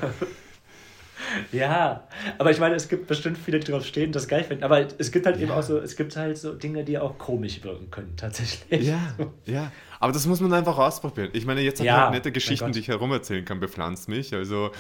Ja, 1.53 2.05
aber 2.37 2.51
ich 2.51 2.59
meine, 2.59 2.75
es 2.75 2.89
gibt 2.89 3.07
bestimmt 3.07 3.37
viele, 3.37 3.61
die 3.61 3.71
drauf 3.71 3.85
stehen, 3.85 4.11
das 4.11 4.27
geil 4.27 4.43
finden. 4.43 4.65
Aber 4.65 4.85
es 4.97 5.09
gibt 5.13 5.25
halt 5.25 5.37
ja. 5.37 5.43
eben 5.43 5.51
auch 5.51 5.63
so, 5.63 5.77
es 5.77 5.95
gibt 5.95 6.13
halt 6.17 6.37
so 6.37 6.53
Dinge, 6.53 6.83
die 6.83 6.97
auch 6.97 7.17
komisch 7.17 7.63
wirken 7.63 7.89
können, 7.89 8.17
tatsächlich. 8.17 8.85
Ja, 8.85 9.15
ja. 9.45 9.71
Aber 10.01 10.11
das 10.11 10.27
muss 10.27 10.41
man 10.41 10.51
einfach 10.51 10.77
ausprobieren. 10.77 11.29
Ich 11.31 11.45
meine, 11.45 11.61
jetzt 11.61 11.79
habe 11.79 11.87
ja, 11.87 11.95
ich 11.95 12.01
halt 12.01 12.13
nette 12.15 12.33
Geschichten, 12.33 12.73
die 12.73 12.79
ich 12.79 12.89
herumerzählen 12.89 13.45
kann, 13.45 13.61
bepflanzt 13.61 14.09
mich. 14.09 14.33
Also, 14.33 14.71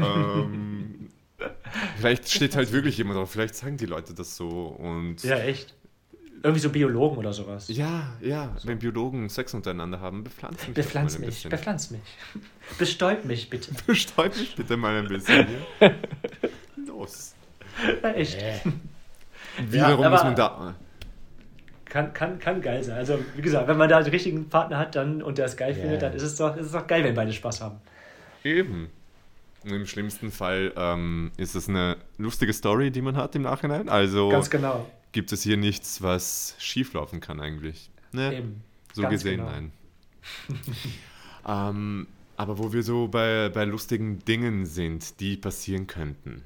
ähm, 0.00 1.10
Vielleicht 1.96 2.30
steht 2.30 2.56
halt 2.56 2.72
wirklich 2.72 2.98
jemand 2.98 3.18
drauf, 3.18 3.30
vielleicht 3.30 3.54
sagen 3.54 3.76
die 3.76 3.86
Leute 3.86 4.14
das 4.14 4.36
so 4.36 4.48
und. 4.48 5.22
Ja, 5.22 5.38
echt. 5.38 5.74
Irgendwie 6.42 6.60
so 6.60 6.70
Biologen 6.70 7.18
oder 7.18 7.32
sowas. 7.32 7.68
Ja, 7.68 8.14
ja, 8.20 8.56
wenn 8.64 8.78
Biologen 8.78 9.28
Sex 9.28 9.54
untereinander 9.54 10.00
haben, 10.00 10.24
bepflanzt 10.24 10.66
mich. 10.66 10.74
Bepflanz 10.74 11.18
mich, 11.18 11.28
bisschen. 11.28 11.50
bepflanz 11.50 11.90
mich. 11.90 12.00
Bestäub 12.78 13.24
mich 13.24 13.48
bitte. 13.48 13.70
Bestäub 13.86 14.36
mich 14.36 14.56
bitte 14.56 14.76
mal 14.76 14.96
ein 14.96 15.08
bisschen. 15.08 15.46
Los. 16.86 17.34
Ja, 18.02 18.10
echt. 18.10 18.42
Äh. 18.42 18.60
Wiederum 19.68 20.02
ja, 20.02 20.10
muss 20.10 20.24
man 20.24 20.34
da. 20.34 20.74
Kann, 21.84 22.12
kann, 22.12 22.38
kann 22.38 22.60
geil 22.60 22.82
sein. 22.82 22.96
Also, 22.96 23.18
wie 23.36 23.42
gesagt, 23.42 23.68
wenn 23.68 23.76
man 23.76 23.88
da 23.88 24.02
den 24.02 24.10
richtigen 24.10 24.48
Partner 24.48 24.78
hat 24.78 24.96
dann, 24.96 25.22
und 25.22 25.38
der 25.38 25.44
es 25.44 25.56
geil 25.56 25.72
yeah. 25.72 25.82
findet, 25.82 26.02
dann 26.02 26.14
ist 26.14 26.22
es, 26.22 26.36
doch, 26.36 26.56
ist 26.56 26.66
es 26.66 26.72
doch 26.72 26.86
geil, 26.86 27.04
wenn 27.04 27.14
beide 27.14 27.32
Spaß 27.32 27.60
haben. 27.60 27.76
Eben. 28.42 28.90
Und 29.62 29.70
Im 29.70 29.86
schlimmsten 29.86 30.32
Fall 30.32 30.72
ähm, 30.74 31.30
ist 31.36 31.54
es 31.54 31.68
eine 31.68 31.98
lustige 32.18 32.52
Story, 32.52 32.90
die 32.90 33.02
man 33.02 33.16
hat 33.16 33.36
im 33.36 33.42
Nachhinein. 33.42 33.88
Also 33.88 34.28
Ganz 34.30 34.50
genau. 34.50 34.86
Gibt 35.12 35.32
es 35.32 35.42
hier 35.42 35.56
nichts, 35.56 36.02
was 36.02 36.56
schieflaufen 36.58 37.20
kann 37.20 37.40
eigentlich. 37.40 37.90
Ne? 38.12 38.36
Eben. 38.38 38.64
So 38.92 39.02
Ganz 39.02 39.12
gesehen, 39.12 39.38
genau. 39.38 39.50
nein. 39.50 39.72
ähm, 41.46 42.06
aber 42.36 42.58
wo 42.58 42.72
wir 42.72 42.82
so 42.82 43.08
bei, 43.08 43.48
bei 43.48 43.64
lustigen 43.64 44.18
Dingen 44.24 44.66
sind, 44.66 45.20
die 45.20 45.36
passieren 45.36 45.86
könnten 45.86 46.42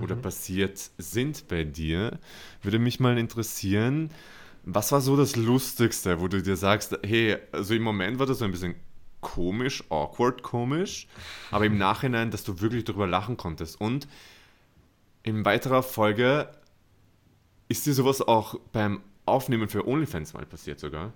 oder 0.00 0.16
mhm. 0.16 0.22
passiert 0.22 0.90
sind 0.98 1.48
bei 1.48 1.64
dir, 1.64 2.18
würde 2.62 2.78
mich 2.78 3.00
mal 3.00 3.16
interessieren, 3.18 4.10
was 4.64 4.92
war 4.92 5.00
so 5.00 5.16
das 5.16 5.36
Lustigste, 5.36 6.20
wo 6.20 6.28
du 6.28 6.42
dir 6.42 6.56
sagst, 6.56 6.98
hey, 7.04 7.36
also 7.52 7.74
im 7.74 7.82
Moment 7.82 8.18
war 8.18 8.26
das 8.26 8.38
so 8.38 8.44
ein 8.44 8.50
bisschen 8.50 8.74
komisch, 9.20 9.84
awkward 9.90 10.42
komisch, 10.42 11.06
aber 11.50 11.66
im 11.66 11.78
Nachhinein, 11.78 12.30
dass 12.30 12.44
du 12.44 12.60
wirklich 12.60 12.84
darüber 12.84 13.06
lachen 13.06 13.36
konntest. 13.36 13.80
Und 13.80 14.08
in 15.22 15.44
weiterer 15.44 15.82
Folge 15.82 16.50
ist 17.74 17.86
dir 17.86 17.94
sowas 17.94 18.22
auch 18.22 18.54
beim 18.72 19.02
Aufnehmen 19.26 19.68
für 19.68 19.86
OnlyFans 19.86 20.32
mal 20.32 20.46
passiert 20.46 20.78
sogar? 20.78 21.12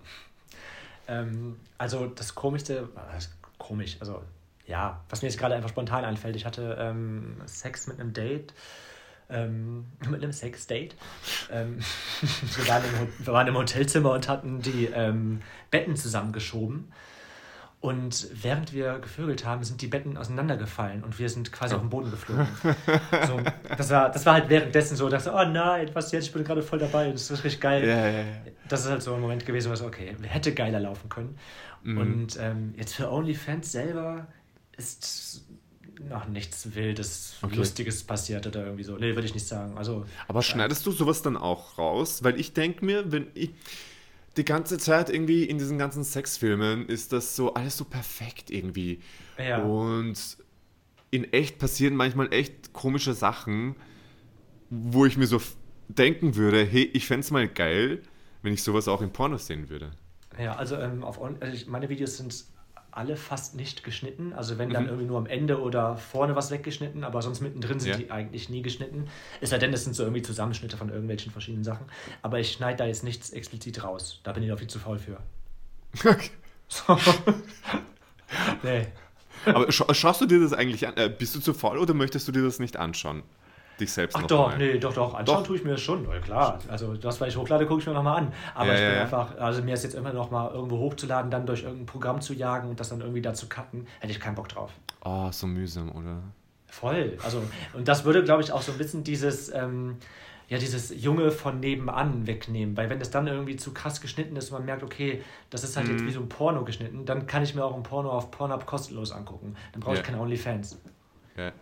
Ähm, 1.06 1.56
also 1.78 2.06
das 2.06 2.34
Komischste, 2.34 2.88
äh, 2.96 3.20
komisch, 3.58 3.96
also 4.00 4.22
ja, 4.66 5.00
was 5.08 5.22
mir 5.22 5.28
jetzt 5.28 5.38
gerade 5.38 5.54
einfach 5.54 5.70
spontan 5.70 6.04
einfällt, 6.04 6.34
ich 6.34 6.44
hatte 6.44 6.76
ähm, 6.80 7.36
Sex 7.46 7.86
mit 7.86 8.00
einem 8.00 8.12
Date. 8.12 8.52
Ähm, 9.30 9.86
mit 10.08 10.20
einem 10.22 10.32
Sex-Date. 10.32 10.96
Ähm, 11.52 11.78
wir, 12.56 12.68
waren 12.68 12.82
im, 12.82 13.26
wir 13.26 13.32
waren 13.32 13.46
im 13.46 13.56
Hotelzimmer 13.56 14.12
und 14.12 14.28
hatten 14.28 14.60
die 14.60 14.86
ähm, 14.86 15.42
Betten 15.70 15.94
zusammengeschoben. 15.96 16.90
Und 17.80 18.26
während 18.32 18.72
wir 18.72 18.98
gevögelt 18.98 19.44
haben, 19.44 19.62
sind 19.62 19.80
die 19.80 19.86
Betten 19.86 20.16
auseinandergefallen 20.16 21.04
und 21.04 21.20
wir 21.20 21.28
sind 21.28 21.52
quasi 21.52 21.76
auf 21.76 21.80
den 21.80 21.90
Boden 21.90 22.10
geflogen. 22.10 22.48
So, 23.26 23.40
das, 23.76 23.90
war, 23.90 24.10
das 24.10 24.26
war 24.26 24.34
halt 24.34 24.48
währenddessen 24.48 24.96
so, 24.96 25.08
dass 25.08 25.28
oh 25.28 25.44
nein, 25.44 25.90
was 25.92 26.10
jetzt, 26.10 26.26
ich 26.26 26.32
bin 26.32 26.42
gerade 26.42 26.62
voll 26.62 26.80
dabei, 26.80 27.12
das 27.12 27.30
ist 27.30 27.44
richtig 27.44 27.60
geil. 27.60 27.86
Ja, 27.86 28.08
ja, 28.08 28.18
ja. 28.18 28.24
Das 28.68 28.80
ist 28.80 28.90
halt 28.90 29.02
so 29.02 29.14
ein 29.14 29.20
Moment 29.20 29.46
gewesen, 29.46 29.70
wo 29.70 29.76
so, 29.76 29.86
okay, 29.86 30.16
hätte 30.22 30.54
geiler 30.54 30.80
laufen 30.80 31.08
können. 31.08 31.38
Mhm. 31.84 31.98
Und 31.98 32.38
ähm, 32.40 32.74
jetzt 32.76 32.94
für 32.94 33.12
OnlyFans 33.12 33.70
selber 33.70 34.26
ist 34.76 35.44
noch 36.08 36.26
nichts 36.26 36.74
Wildes, 36.74 37.36
okay. 37.42 37.56
Lustiges 37.56 38.02
passiert 38.02 38.46
oder 38.46 38.64
irgendwie 38.64 38.84
so. 38.84 38.96
Nee, 38.96 39.14
würde 39.14 39.26
ich 39.26 39.34
nicht 39.34 39.46
sagen. 39.46 39.76
Also, 39.78 40.04
Aber 40.26 40.42
schneidest 40.42 40.84
du 40.86 40.92
sowas 40.92 41.22
dann 41.22 41.36
auch 41.36 41.78
raus? 41.78 42.22
Weil 42.22 42.38
ich 42.38 42.52
denke 42.52 42.84
mir, 42.84 43.10
wenn 43.12 43.28
ich 43.34 43.50
die 44.38 44.44
ganze 44.44 44.78
Zeit 44.78 45.10
irgendwie 45.10 45.44
in 45.44 45.58
diesen 45.58 45.78
ganzen 45.78 46.04
Sexfilmen 46.04 46.86
ist 46.86 47.12
das 47.12 47.36
so 47.36 47.54
alles 47.54 47.76
so 47.76 47.84
perfekt 47.84 48.50
irgendwie. 48.50 49.00
Ja. 49.38 49.62
Und 49.62 50.38
in 51.10 51.32
echt 51.32 51.58
passieren 51.58 51.96
manchmal 51.96 52.32
echt 52.32 52.72
komische 52.72 53.14
Sachen, 53.14 53.76
wo 54.70 55.04
ich 55.06 55.16
mir 55.16 55.26
so 55.26 55.40
denken 55.88 56.36
würde, 56.36 56.64
hey, 56.64 56.84
ich 56.92 57.06
fände 57.06 57.20
es 57.20 57.30
mal 57.30 57.48
geil, 57.48 58.02
wenn 58.42 58.52
ich 58.52 58.62
sowas 58.62 58.88
auch 58.88 59.02
in 59.02 59.10
Pornos 59.10 59.46
sehen 59.46 59.68
würde. 59.68 59.90
Ja, 60.38 60.54
also, 60.54 60.76
ähm, 60.76 61.02
auf, 61.02 61.20
also 61.20 61.70
meine 61.70 61.88
Videos 61.88 62.16
sind 62.18 62.44
alle 62.90 63.16
fast 63.16 63.54
nicht 63.54 63.84
geschnitten. 63.84 64.32
Also 64.32 64.58
wenn 64.58 64.70
dann 64.70 64.84
mhm. 64.84 64.88
irgendwie 64.88 65.06
nur 65.06 65.18
am 65.18 65.26
Ende 65.26 65.60
oder 65.60 65.96
vorne 65.96 66.34
was 66.36 66.50
weggeschnitten, 66.50 67.04
aber 67.04 67.22
sonst 67.22 67.40
mittendrin 67.40 67.80
sind 67.80 67.90
ja. 67.90 67.96
die 67.96 68.10
eigentlich 68.10 68.48
nie 68.48 68.62
geschnitten. 68.62 69.08
Es 69.40 69.50
sei 69.50 69.58
denn, 69.58 69.72
es 69.72 69.84
sind 69.84 69.94
so 69.94 70.02
irgendwie 70.02 70.22
Zusammenschnitte 70.22 70.76
von 70.76 70.88
irgendwelchen 70.88 71.32
verschiedenen 71.32 71.64
Sachen. 71.64 71.86
Aber 72.22 72.40
ich 72.40 72.52
schneide 72.52 72.78
da 72.78 72.86
jetzt 72.86 73.04
nichts 73.04 73.30
explizit 73.30 73.84
raus. 73.84 74.20
Da 74.24 74.32
bin 74.32 74.42
ich 74.42 74.52
auch 74.52 74.58
viel 74.58 74.68
zu 74.68 74.78
faul 74.78 74.98
für. 74.98 75.18
Okay. 76.04 76.30
So. 76.68 76.98
nee. 78.62 78.86
Aber 79.46 79.70
scha 79.72 79.92
schaust 79.94 80.20
du 80.20 80.26
dir 80.26 80.40
das 80.40 80.52
eigentlich 80.52 80.86
an? 80.86 80.94
Äh, 80.96 81.08
bist 81.08 81.34
du 81.34 81.40
zu 81.40 81.54
faul 81.54 81.78
oder 81.78 81.94
möchtest 81.94 82.28
du 82.28 82.32
dir 82.32 82.42
das 82.42 82.58
nicht 82.58 82.76
anschauen? 82.76 83.22
Dich 83.80 83.92
selbst 83.92 84.16
Ach 84.16 84.22
doch, 84.22 84.48
mal. 84.48 84.58
nee, 84.58 84.78
doch, 84.78 84.92
doch. 84.92 85.14
Anschauen 85.14 85.38
doch. 85.38 85.46
tue 85.46 85.56
ich 85.56 85.64
mir 85.64 85.78
schon, 85.78 86.04
ja, 86.08 86.18
klar. 86.20 86.58
Also 86.68 86.94
das, 86.94 87.20
was 87.20 87.28
ich 87.28 87.36
hochlade, 87.36 87.66
gucke 87.66 87.80
ich 87.80 87.86
mir 87.86 87.94
nochmal 87.94 88.18
an. 88.18 88.32
Aber 88.54 88.68
ja, 88.68 88.74
ich 88.74 88.80
bin 88.80 88.94
ja, 88.94 89.00
einfach, 89.02 89.36
also 89.38 89.62
mir 89.62 89.74
ist 89.74 89.84
jetzt 89.84 89.94
immer 89.94 90.12
noch 90.12 90.30
mal 90.30 90.50
irgendwo 90.52 90.78
hochzuladen, 90.78 91.30
dann 91.30 91.46
durch 91.46 91.62
irgendein 91.62 91.86
Programm 91.86 92.20
zu 92.20 92.34
jagen 92.34 92.68
und 92.68 92.80
das 92.80 92.88
dann 92.90 93.00
irgendwie 93.00 93.22
da 93.22 93.34
zu 93.34 93.48
cutten, 93.48 93.86
hätte 94.00 94.12
ich 94.12 94.20
keinen 94.20 94.34
Bock 94.34 94.48
drauf. 94.48 94.70
Oh, 95.04 95.28
so 95.30 95.46
mühsam, 95.46 95.90
oder? 95.92 96.22
Voll. 96.66 97.16
Also, 97.24 97.42
und 97.72 97.88
das 97.88 98.04
würde, 98.04 98.22
glaube 98.24 98.42
ich, 98.42 98.52
auch 98.52 98.62
so 98.62 98.72
ein 98.72 98.78
bisschen 98.78 99.02
dieses, 99.02 99.52
ähm, 99.54 99.96
ja, 100.48 100.56
dieses 100.56 100.90
Junge 101.02 101.30
von 101.30 101.60
nebenan 101.60 102.26
wegnehmen. 102.26 102.76
Weil 102.76 102.88
wenn 102.88 102.98
das 102.98 103.10
dann 103.10 103.26
irgendwie 103.26 103.56
zu 103.56 103.72
krass 103.74 104.00
geschnitten 104.00 104.34
ist 104.36 104.50
und 104.50 104.58
man 104.58 104.64
merkt, 104.64 104.82
okay, 104.82 105.22
das 105.50 105.62
ist 105.62 105.76
halt 105.76 105.88
mhm. 105.88 105.94
jetzt 105.94 106.06
wie 106.06 106.10
so 106.10 106.20
ein 106.20 106.28
Porno 106.28 106.64
geschnitten, 106.64 107.04
dann 107.04 107.26
kann 107.26 107.42
ich 107.42 107.54
mir 107.54 107.64
auch 107.64 107.76
ein 107.76 107.82
Porno 107.82 108.10
auf 108.10 108.30
Pornhub 108.30 108.64
kostenlos 108.66 109.12
angucken. 109.12 109.56
Dann 109.72 109.80
brauche 109.80 109.96
ich 109.96 110.02
keine 110.02 110.18
OnlyFans. 110.18 110.78
Ja. 111.36 111.52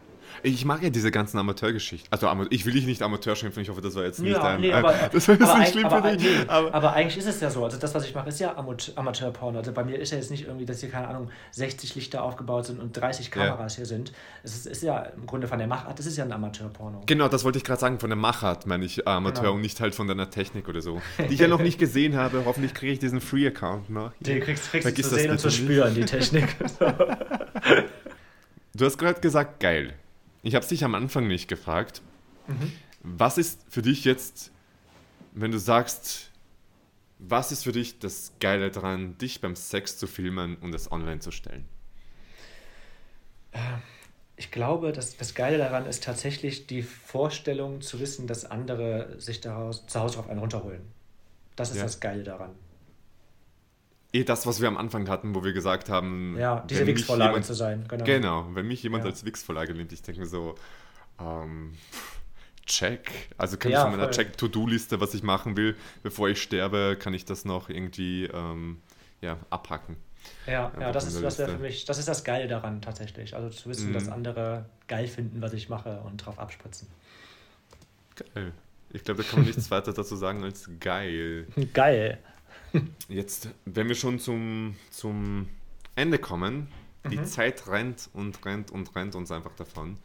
Ich 0.43 0.65
mag 0.65 0.83
ja 0.83 0.91
diese 0.91 1.11
ganzen 1.11 1.39
Amateurgeschichten. 1.39 2.11
Also 2.13 2.31
ich 2.51 2.67
will 2.67 2.73
dich 2.73 2.87
nicht 2.87 3.03
Amateur 3.03 3.37
schimpfen, 3.37 3.63
ich 3.63 3.69
hoffe, 3.69 3.81
das 3.81 3.95
war 3.95 4.05
jetzt 4.05 4.21
nicht 4.21 4.33
ja, 4.33 4.43
ein... 4.43 4.61
Nee, 4.61 4.73
aber, 4.73 4.93
das 5.13 5.29
war 5.29 5.37
jetzt 5.37 5.59
nicht 5.59 5.73
schlimm 5.73 5.87
aber, 5.87 6.03
für 6.03 6.17
dich. 6.17 6.27
Nee, 6.27 6.45
aber, 6.49 6.75
aber, 6.75 6.93
eigentlich 6.93 7.19
ist 7.19 7.27
es 7.27 7.41
ja 7.41 7.51
so. 7.51 7.65
Also 7.65 7.79
das, 7.79 7.95
was 7.95 8.05
ich 8.05 8.15
mache, 8.15 8.29
ist 8.29 8.41
ja 8.41 8.57
Amateurporno. 8.57 9.59
Also 9.59 9.73
bei 9.73 9.85
mir 9.85 9.99
ist 9.99 10.13
ja 10.13 10.19
jetzt 10.19 10.31
nicht 10.31 10.47
irgendwie, 10.47 10.67
dass 10.67 10.81
hier, 10.81 10.91
keine 10.91 11.09
Ahnung, 11.09 11.31
60 11.53 11.95
Lichter 11.95 12.23
aufgebaut 12.23 12.67
sind 12.67 12.81
und 12.81 12.97
30 12.97 13.31
Kameras 13.31 13.75
ja. 13.75 13.79
hier 13.79 13.87
sind. 13.87 14.13
Es 14.43 14.55
ist, 14.55 14.67
ist, 14.67 14.83
ja 14.83 14.99
im 15.01 15.27
Grunde 15.27 15.49
von 15.49 15.59
der 15.59 15.69
Machart, 15.69 15.99
das 15.99 16.07
ist 16.07 16.17
ja 16.17 16.25
ein 16.25 16.33
Amateurporno. 16.33 17.03
Genau, 17.07 17.29
das 17.29 17.45
wollte 17.45 17.59
ich 17.59 17.65
gerade 17.65 17.81
sagen. 17.81 17.99
Von 17.99 18.11
der 18.11 18.17
Machart 18.17 18.67
meine 18.67 18.85
ich 18.85 19.07
Amateur 19.07 19.43
genau. 19.45 19.55
und 19.55 19.61
nicht 19.61 19.81
halt 19.81 19.95
von 19.95 20.07
deiner 20.07 20.31
Technik 20.31 20.69
oder 20.69 20.81
so. 20.81 21.01
Die 21.19 21.35
ich 21.35 21.41
ja 21.41 21.49
noch 21.57 21.61
nicht 21.61 21.79
gesehen 21.79 22.17
habe. 22.17 22.45
Hoffentlich 22.45 22.75
kriege 22.75 22.93
ich 22.93 22.99
diesen 22.99 23.21
Free-Account 23.21 23.91
noch. 23.91 24.13
Den 24.21 24.41
kriegst, 24.41 24.71
kriegst 24.71 24.87
du 24.87 25.03
zu 25.03 25.15
sehen 25.15 25.31
und 25.31 25.39
zu 25.39 25.51
spüren, 25.51 25.95
die 25.95 26.05
Technik. 26.05 26.57
du 28.75 28.85
hast 28.85 28.99
gerade 28.99 29.21
gesagt, 29.21 29.61
geil. 29.61 29.95
Ich 30.47 30.55
habe 30.55 30.63
es 30.63 30.69
dich 30.69 30.85
am 30.85 30.95
Anfang 30.95 31.27
nicht 31.27 31.49
gefragt. 31.49 32.03
Mhm. 32.47 32.71
Was 33.03 33.37
ist 33.37 33.63
für 33.69 33.83
dich 33.83 34.05
jetzt, 34.05 34.53
wenn 35.33 35.51
du 35.51 35.59
sagst, 35.59 36.31
was 37.19 37.51
ist 37.51 37.65
für 37.65 37.73
dich 37.73 37.99
das 37.99 38.33
Geile 38.39 38.71
daran, 38.71 39.19
dich 39.19 39.41
beim 39.41 39.57
Sex 39.57 39.99
zu 39.99 40.07
filmen 40.07 40.55
und 40.59 40.73
es 40.73 40.93
online 40.93 41.19
zu 41.19 41.33
stellen? 41.33 41.65
Ähm, 43.55 43.83
ich 44.37 44.53
glaube, 44.53 44.93
dass 44.93 45.17
das 45.17 45.35
Geile 45.35 45.59
daran 45.59 45.85
ist 45.85 46.05
tatsächlich 46.05 46.69
die 46.69 46.83
Vorstellung 46.83 47.81
zu 47.81 47.99
wissen, 47.99 48.29
dass 48.29 48.45
andere 48.45 49.21
sich 49.21 49.41
daraus, 49.41 49.85
zu 49.89 49.99
Hause 49.99 50.21
auf 50.21 50.31
einen 50.31 50.39
runterholen. 50.39 50.83
Das 51.57 51.71
ist 51.71 51.79
ja. 51.79 51.83
das 51.83 51.99
Geile 51.99 52.23
daran. 52.23 52.55
Eh 54.17 54.25
das, 54.25 54.47
was 54.47 54.61
wir 54.61 54.69
am 54.69 54.77
Anfang 54.77 55.09
hatten, 55.09 55.35
wo 55.35 55.45
wir 55.45 55.53
gesagt 55.53 55.89
haben, 55.89 56.37
ja, 56.39 56.65
diese 56.69 56.87
Wix-Vorlage 56.87 57.43
zu 57.43 57.55
sein. 57.55 57.85
Genau, 57.89 58.05
genau 58.05 58.47
wenn 58.55 58.67
mich 58.67 58.83
jemand 58.83 59.05
ja. 59.05 59.11
als 59.11 59.25
Wix-Vorlage 59.25 59.75
nimmt, 59.75 59.93
ich 59.93 60.03
denke 60.03 60.23
mir 60.23 60.27
so, 60.27 60.55
ähm, 61.21 61.75
check. 62.65 63.11
Also 63.37 63.57
kann 63.57 63.73
ja, 63.73 63.79
ich 63.79 63.91
von 63.91 63.99
meiner 63.99 64.11
Check-To-Do-Liste, 64.11 65.01
was 65.01 65.15
ich 65.15 65.23
machen 65.23 65.57
will, 65.57 65.77
bevor 66.03 66.29
ich 66.29 66.41
sterbe, 66.41 66.97
kann 66.99 67.15
ich 67.15 67.25
das 67.25 67.45
noch 67.45 67.69
irgendwie 67.69 68.25
ähm, 68.25 68.81
ja, 69.21 69.39
abhacken. 69.51 69.97
Ja, 70.47 70.73
ja 70.81 70.93
das, 70.93 71.07
ist, 71.07 71.23
das 71.23 71.39
wäre 71.39 71.53
für 71.53 71.59
mich, 71.59 71.85
das 71.85 71.99
ist 71.99 72.09
das 72.09 72.25
Geile 72.25 72.49
daran 72.49 72.81
tatsächlich. 72.81 73.35
Also 73.37 73.51
zu 73.51 73.69
wissen, 73.69 73.91
mhm. 73.91 73.95
dass 73.95 74.09
andere 74.09 74.67
geil 74.89 75.07
finden, 75.07 75.41
was 75.41 75.53
ich 75.53 75.69
mache 75.69 76.01
und 76.01 76.19
drauf 76.19 76.39
abspritzen. 76.39 76.89
Geil. 78.35 78.53
Ich 78.91 79.05
glaube, 79.05 79.23
da 79.23 79.29
kann 79.29 79.41
man 79.41 79.47
nichts 79.47 79.71
weiter 79.71 79.93
dazu 79.93 80.17
sagen 80.17 80.43
als 80.43 80.71
geil. 80.81 81.47
Geil. 81.73 82.19
Jetzt, 83.09 83.49
wenn 83.65 83.89
wir 83.89 83.95
schon 83.95 84.19
zum, 84.19 84.77
zum 84.91 85.49
Ende 85.95 86.19
kommen, 86.19 86.69
die 87.11 87.19
mhm. 87.19 87.27
Zeit 87.27 87.69
rennt 87.69 88.09
und 88.13 88.45
rennt 88.45 88.71
und 88.71 88.95
rennt 88.95 89.15
uns 89.15 89.31
einfach 89.31 89.55
davon. 89.55 89.99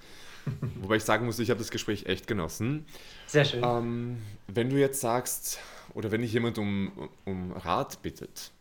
Wobei 0.81 0.95
ich 0.95 1.03
sagen 1.03 1.25
muss, 1.25 1.39
ich 1.39 1.49
habe 1.49 1.59
das 1.59 1.71
Gespräch 1.71 2.05
echt 2.05 2.27
genossen. 2.27 2.85
Sehr 3.27 3.45
schön. 3.45 3.63
Ähm, 3.63 4.17
wenn 4.47 4.69
du 4.69 4.79
jetzt 4.79 5.01
sagst, 5.01 5.59
oder 5.93 6.11
wenn 6.11 6.21
dich 6.21 6.33
jemand 6.33 6.57
um, 6.57 7.09
um 7.25 7.51
Rat 7.51 8.01
bittet, 8.01 8.51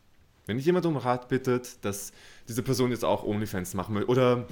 wenn 0.46 0.57
dich 0.57 0.66
jemand 0.66 0.87
um 0.87 0.96
Rat 0.96 1.29
bittet, 1.29 1.85
dass 1.85 2.12
diese 2.48 2.62
Person 2.62 2.90
jetzt 2.90 3.05
auch 3.05 3.24
OnlyFans 3.24 3.74
machen 3.74 3.94
will, 3.94 4.05
oder 4.05 4.46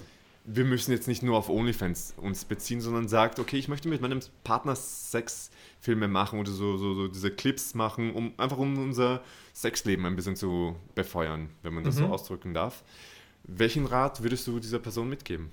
wir 0.50 0.64
müssen 0.64 0.92
jetzt 0.92 1.08
nicht 1.08 1.22
nur 1.22 1.36
auf 1.36 1.50
OnlyFans 1.50 2.14
uns 2.16 2.44
beziehen, 2.44 2.80
sondern 2.80 3.06
sagt, 3.06 3.38
okay, 3.38 3.58
ich 3.58 3.68
möchte 3.68 3.88
mit 3.88 4.00
meinem 4.00 4.20
Partner 4.44 4.74
Sexfilme 4.74 6.08
machen 6.08 6.40
oder 6.40 6.50
so, 6.50 6.76
so, 6.78 6.94
so 6.94 7.08
diese 7.08 7.30
Clips 7.30 7.74
machen, 7.74 8.14
um 8.14 8.32
einfach 8.38 8.56
um 8.56 8.78
unser 8.78 9.22
Sexleben 9.52 10.06
ein 10.06 10.16
bisschen 10.16 10.36
zu 10.36 10.74
befeuern, 10.94 11.50
wenn 11.62 11.74
man 11.74 11.84
das 11.84 11.96
mhm. 11.96 12.00
so 12.00 12.06
ausdrücken 12.06 12.54
darf. 12.54 12.82
Welchen 13.44 13.86
Rat 13.86 14.22
würdest 14.22 14.46
du 14.46 14.58
dieser 14.58 14.78
Person 14.78 15.08
mitgeben? 15.08 15.50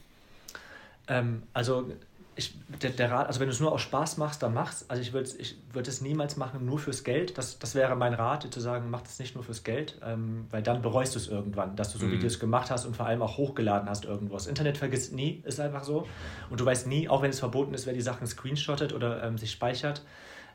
Ähm, 1.07 1.43
also 1.53 1.91
ich, 2.37 2.53
der, 2.81 2.89
der 2.89 3.11
Rat, 3.11 3.27
also 3.27 3.39
wenn 3.39 3.47
du 3.47 3.53
es 3.53 3.61
nur 3.61 3.71
aus 3.71 3.81
Spaß 3.81 4.17
machst, 4.17 4.43
dann 4.43 4.53
mach's. 4.53 4.85
Also 4.89 5.01
ich 5.01 5.13
würde 5.13 5.29
ich 5.37 5.57
würd 5.71 5.87
es 5.87 6.01
niemals 6.01 6.35
machen, 6.35 6.65
nur 6.65 6.79
fürs 6.79 7.05
Geld. 7.05 7.37
Das, 7.37 7.59
das 7.59 7.75
wäre 7.75 7.95
mein 7.95 8.13
Rat, 8.13 8.51
zu 8.53 8.59
sagen, 8.59 8.89
mach 8.89 9.03
es 9.03 9.19
nicht 9.19 9.35
nur 9.35 9.43
fürs 9.43 9.63
Geld, 9.63 9.99
ähm, 10.03 10.45
weil 10.51 10.61
dann 10.61 10.81
bereust 10.81 11.15
du 11.15 11.19
es 11.19 11.27
irgendwann, 11.29 11.77
dass 11.77 11.93
du 11.93 11.97
so 11.97 12.05
mhm. 12.05 12.13
Videos 12.13 12.39
gemacht 12.39 12.69
hast 12.71 12.85
und 12.85 12.95
vor 12.95 13.05
allem 13.05 13.21
auch 13.21 13.37
hochgeladen 13.37 13.89
hast 13.89 14.03
irgendwo. 14.03 14.33
Das 14.33 14.47
Internet 14.47 14.77
vergisst 14.77 15.13
nie, 15.13 15.41
ist 15.45 15.59
einfach 15.61 15.85
so. 15.85 16.07
Und 16.49 16.59
du 16.59 16.65
weißt 16.65 16.87
nie, 16.87 17.07
auch 17.07 17.21
wenn 17.21 17.29
es 17.29 17.39
verboten 17.39 17.73
ist, 17.73 17.85
wer 17.85 17.93
die 17.93 18.01
Sachen 18.01 18.27
screenshottet 18.27 18.91
oder 18.91 19.23
ähm, 19.23 19.37
sich 19.37 19.51
speichert. 19.51 20.03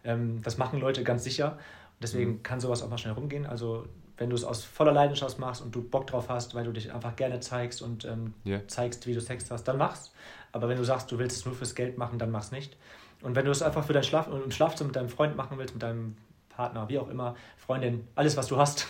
Ähm, 0.05 0.43
das 0.43 0.59
machen 0.59 0.81
Leute 0.81 1.03
ganz 1.03 1.25
sicher. 1.25 1.59
Deswegen 2.03 2.33
mhm. 2.33 2.43
kann 2.43 2.61
sowas 2.61 2.83
auch 2.83 2.91
mal 2.91 2.99
schnell 2.99 3.15
rumgehen. 3.15 3.47
Also 3.47 3.87
wenn 4.21 4.29
du 4.29 4.37
es 4.37 4.45
aus 4.45 4.63
voller 4.63 4.93
Leidenschaft 4.93 5.39
machst 5.39 5.63
und 5.63 5.75
du 5.75 5.83
Bock 5.83 6.07
drauf 6.07 6.29
hast, 6.29 6.55
weil 6.55 6.65
du 6.65 6.73
dich 6.73 6.93
einfach 6.93 7.17
gerne 7.17 7.41
zeigst 7.41 7.81
und 7.81 8.05
ähm, 8.05 8.35
yeah. 8.45 8.61
zeigst, 8.69 9.07
wie 9.07 9.15
du 9.15 9.21
Sex 9.21 9.51
hast, 9.51 9.65
dann 9.65 9.79
mach's. 9.79 10.13
Aber 10.53 10.69
wenn 10.69 10.77
du 10.77 10.85
sagst, 10.85 11.11
du 11.11 11.19
willst 11.19 11.39
es 11.39 11.47
nur 11.47 11.55
fürs 11.55 11.75
Geld 11.75 11.97
machen, 11.97 12.19
dann 12.19 12.31
mach's 12.31 12.53
nicht. 12.53 12.77
Und 13.23 13.35
wenn 13.35 13.47
du 13.47 13.51
es 13.51 13.63
einfach 13.63 13.83
für 13.83 13.95
dein 13.95 14.03
Schlaf 14.03 14.29
im 14.29 14.51
Schlafzimmer 14.51 14.89
mit 14.89 14.97
deinem 14.97 15.09
Freund 15.09 15.37
machen 15.37 15.57
willst, 15.57 15.75
mit 15.75 15.83
deinem 15.83 16.19
Partner, 16.51 16.91
wie 16.91 16.99
auch 16.99 17.09
immer, 17.09 17.35
Freundin, 17.57 18.07
alles, 18.15 18.37
was 18.37 18.49
du 18.49 18.59
hast, 18.59 18.89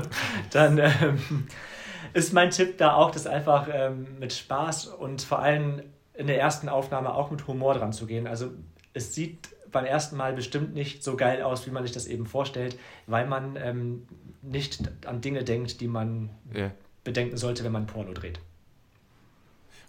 dann 0.50 0.78
ähm, 0.78 1.46
ist 2.12 2.32
mein 2.32 2.50
Tipp 2.50 2.76
da 2.76 2.94
auch, 2.94 3.12
das 3.12 3.28
einfach 3.28 3.68
ähm, 3.72 4.18
mit 4.18 4.32
Spaß 4.32 4.88
und 4.88 5.22
vor 5.22 5.38
allem 5.38 5.82
in 6.14 6.26
der 6.26 6.40
ersten 6.40 6.68
Aufnahme 6.68 7.14
auch 7.14 7.30
mit 7.30 7.46
Humor 7.46 7.74
dran 7.74 7.92
zu 7.92 8.06
gehen. 8.06 8.26
Also 8.26 8.50
es 8.94 9.14
sieht 9.14 9.48
beim 9.72 9.84
ersten 9.84 10.16
Mal 10.16 10.34
bestimmt 10.34 10.74
nicht 10.74 11.02
so 11.02 11.16
geil 11.16 11.42
aus, 11.42 11.66
wie 11.66 11.70
man 11.70 11.82
sich 11.82 11.92
das 11.92 12.06
eben 12.06 12.26
vorstellt, 12.26 12.78
weil 13.06 13.26
man 13.26 13.56
ähm, 13.56 14.06
nicht 14.42 14.82
an 15.06 15.20
Dinge 15.20 15.44
denkt, 15.44 15.80
die 15.80 15.88
man 15.88 16.30
yeah. 16.54 16.72
bedenken 17.04 17.36
sollte, 17.36 17.64
wenn 17.64 17.72
man 17.72 17.86
Porno 17.86 18.12
dreht. 18.12 18.38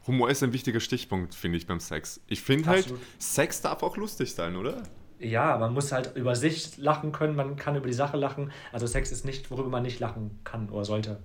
Humor 0.07 0.29
ist 0.29 0.43
ein 0.43 0.51
wichtiger 0.51 0.79
Stichpunkt, 0.79 1.33
finde 1.33 1.57
ich, 1.57 1.67
beim 1.67 1.79
Sex. 1.79 2.21
Ich 2.27 2.41
finde 2.41 2.67
halt, 2.67 2.93
Sex 3.19 3.61
darf 3.61 3.83
auch 3.83 3.95
lustig 3.95 4.33
sein, 4.33 4.55
oder? 4.55 4.83
Ja, 5.19 5.57
man 5.57 5.73
muss 5.73 5.91
halt 5.91 6.15
über 6.15 6.35
sich 6.35 6.77
lachen 6.77 7.13
können, 7.13 7.35
man 7.35 7.55
kann 7.55 7.75
über 7.75 7.87
die 7.87 7.93
Sache 7.93 8.17
lachen. 8.17 8.51
Also 8.73 8.87
Sex 8.87 9.11
ist 9.11 9.23
nicht, 9.23 9.49
worüber 9.51 9.69
man 9.69 9.83
nicht 9.83 9.99
lachen 9.99 10.39
kann 10.43 10.69
oder 10.69 10.83
sollte. 10.83 11.19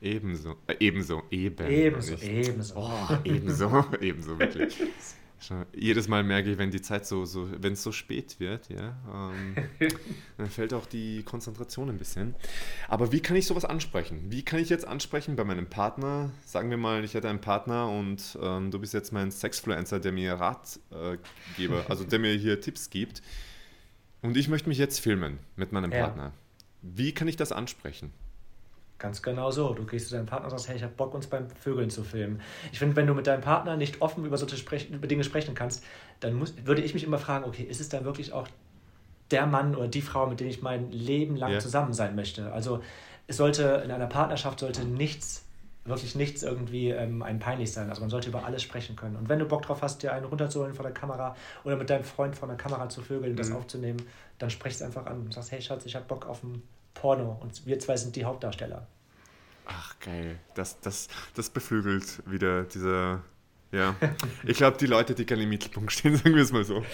Ebenso, 0.00 0.56
äh, 0.66 0.76
ebenso, 0.80 1.22
eben. 1.30 1.66
Ebenso, 1.68 2.16
ebenso. 2.16 2.74
Oh, 2.76 3.16
ebenso, 3.24 3.84
ebenso, 4.00 4.38
wirklich. 4.38 4.76
Jedes 5.74 6.08
Mal 6.08 6.24
merke 6.24 6.50
ich, 6.50 6.58
wenn 6.58 6.70
die 6.70 6.80
Zeit 6.80 7.06
so, 7.06 7.24
so 7.24 7.48
wenn 7.60 7.74
es 7.74 7.82
so 7.82 7.92
spät 7.92 8.40
wird, 8.40 8.68
ja, 8.68 8.96
ähm, 9.12 9.54
dann 10.38 10.48
fällt 10.48 10.72
auch 10.72 10.86
die 10.86 11.22
Konzentration 11.22 11.90
ein 11.90 11.98
bisschen. 11.98 12.34
Aber 12.88 13.12
wie 13.12 13.20
kann 13.20 13.36
ich 13.36 13.46
sowas 13.46 13.64
ansprechen? 13.64 14.24
Wie 14.30 14.42
kann 14.42 14.60
ich 14.60 14.68
jetzt 14.68 14.86
ansprechen 14.86 15.36
bei 15.36 15.44
meinem 15.44 15.66
Partner? 15.66 16.30
Sagen 16.44 16.70
wir 16.70 16.78
mal, 16.78 17.04
ich 17.04 17.14
hätte 17.14 17.28
einen 17.28 17.40
Partner 17.40 17.88
und 17.88 18.38
ähm, 18.40 18.70
du 18.70 18.78
bist 18.78 18.94
jetzt 18.94 19.12
mein 19.12 19.30
Sexfluencer, 19.30 20.00
der 20.00 20.12
mir 20.12 20.34
Ratgeber, 20.34 20.80
äh, 21.80 21.88
also 21.88 22.04
der 22.04 22.18
mir 22.18 22.32
hier 22.32 22.60
Tipps 22.60 22.90
gibt. 22.90 23.22
Und 24.22 24.36
ich 24.36 24.48
möchte 24.48 24.68
mich 24.68 24.78
jetzt 24.78 25.00
filmen 25.00 25.38
mit 25.56 25.72
meinem 25.72 25.92
ja. 25.92 26.00
Partner. 26.00 26.32
Wie 26.82 27.12
kann 27.12 27.28
ich 27.28 27.36
das 27.36 27.52
ansprechen? 27.52 28.12
Ganz 28.98 29.20
genau 29.20 29.50
so. 29.50 29.74
Du 29.74 29.84
gehst 29.84 30.08
zu 30.08 30.14
deinem 30.14 30.26
Partner 30.26 30.46
und 30.46 30.50
sagst, 30.50 30.68
hey, 30.68 30.76
ich 30.76 30.82
habe 30.82 30.94
Bock, 30.94 31.12
uns 31.14 31.26
beim 31.26 31.50
Vögeln 31.50 31.90
zu 31.90 32.02
filmen. 32.02 32.40
Ich 32.72 32.78
finde, 32.78 32.96
wenn 32.96 33.06
du 33.06 33.14
mit 33.14 33.26
deinem 33.26 33.42
Partner 33.42 33.76
nicht 33.76 34.00
offen 34.00 34.24
über 34.24 34.38
solche 34.38 34.56
Sprech 34.56 34.90
über 34.90 35.06
Dinge 35.06 35.22
sprechen 35.22 35.54
kannst, 35.54 35.84
dann 36.20 36.34
muss, 36.34 36.54
würde 36.64 36.82
ich 36.82 36.94
mich 36.94 37.04
immer 37.04 37.18
fragen, 37.18 37.44
okay, 37.44 37.62
ist 37.62 37.80
es 37.80 37.90
dann 37.90 38.04
wirklich 38.04 38.32
auch 38.32 38.48
der 39.30 39.46
Mann 39.46 39.74
oder 39.74 39.88
die 39.88 40.00
Frau, 40.00 40.26
mit 40.26 40.40
dem 40.40 40.48
ich 40.48 40.62
mein 40.62 40.90
Leben 40.90 41.36
lang 41.36 41.50
yeah. 41.50 41.60
zusammen 41.60 41.92
sein 41.92 42.14
möchte? 42.16 42.52
Also 42.52 42.80
es 43.26 43.36
sollte 43.36 43.82
in 43.84 43.90
einer 43.90 44.06
Partnerschaft 44.06 44.60
sollte 44.60 44.84
nichts, 44.86 45.44
wirklich 45.84 46.14
nichts 46.14 46.42
irgendwie 46.42 46.88
ähm, 46.88 47.22
ein 47.22 47.38
peinlich 47.38 47.72
sein. 47.72 47.90
Also 47.90 48.00
man 48.00 48.08
sollte 48.08 48.30
über 48.30 48.46
alles 48.46 48.62
sprechen 48.62 48.96
können. 48.96 49.16
Und 49.16 49.28
wenn 49.28 49.38
du 49.38 49.44
Bock 49.44 49.62
drauf 49.62 49.82
hast, 49.82 50.02
dir 50.02 50.14
einen 50.14 50.24
runterzuholen 50.24 50.72
vor 50.72 50.84
der 50.84 50.94
Kamera 50.94 51.36
oder 51.64 51.76
mit 51.76 51.90
deinem 51.90 52.04
Freund 52.04 52.34
vor 52.34 52.48
der 52.48 52.56
Kamera 52.56 52.88
zu 52.88 53.02
vögeln, 53.02 53.32
mhm. 53.32 53.36
das 53.36 53.52
aufzunehmen, 53.52 54.00
dann 54.38 54.48
sprich 54.48 54.74
es 54.74 54.82
einfach 54.82 55.04
an 55.04 55.20
und 55.20 55.34
sagst, 55.34 55.52
hey 55.52 55.60
Schatz, 55.60 55.84
ich 55.84 55.94
habe 55.96 56.06
Bock 56.06 56.26
auf 56.26 56.42
ein 56.42 56.62
Porno 57.00 57.38
und 57.40 57.66
wir 57.66 57.78
zwei 57.78 57.96
sind 57.96 58.16
die 58.16 58.24
Hauptdarsteller. 58.24 58.86
Ach, 59.66 59.94
geil. 60.00 60.38
Das, 60.54 60.80
das, 60.80 61.08
das 61.34 61.50
beflügelt 61.50 62.22
wieder 62.26 62.64
diese. 62.64 63.20
Ja. 63.72 63.96
Ich 64.44 64.58
glaube, 64.58 64.76
die 64.78 64.86
Leute, 64.86 65.14
die 65.14 65.26
gerne 65.26 65.42
im 65.42 65.48
Mittelpunkt 65.48 65.92
stehen, 65.92 66.16
sagen 66.16 66.34
wir 66.34 66.42
es 66.42 66.52
mal 66.52 66.64
so. 66.64 66.84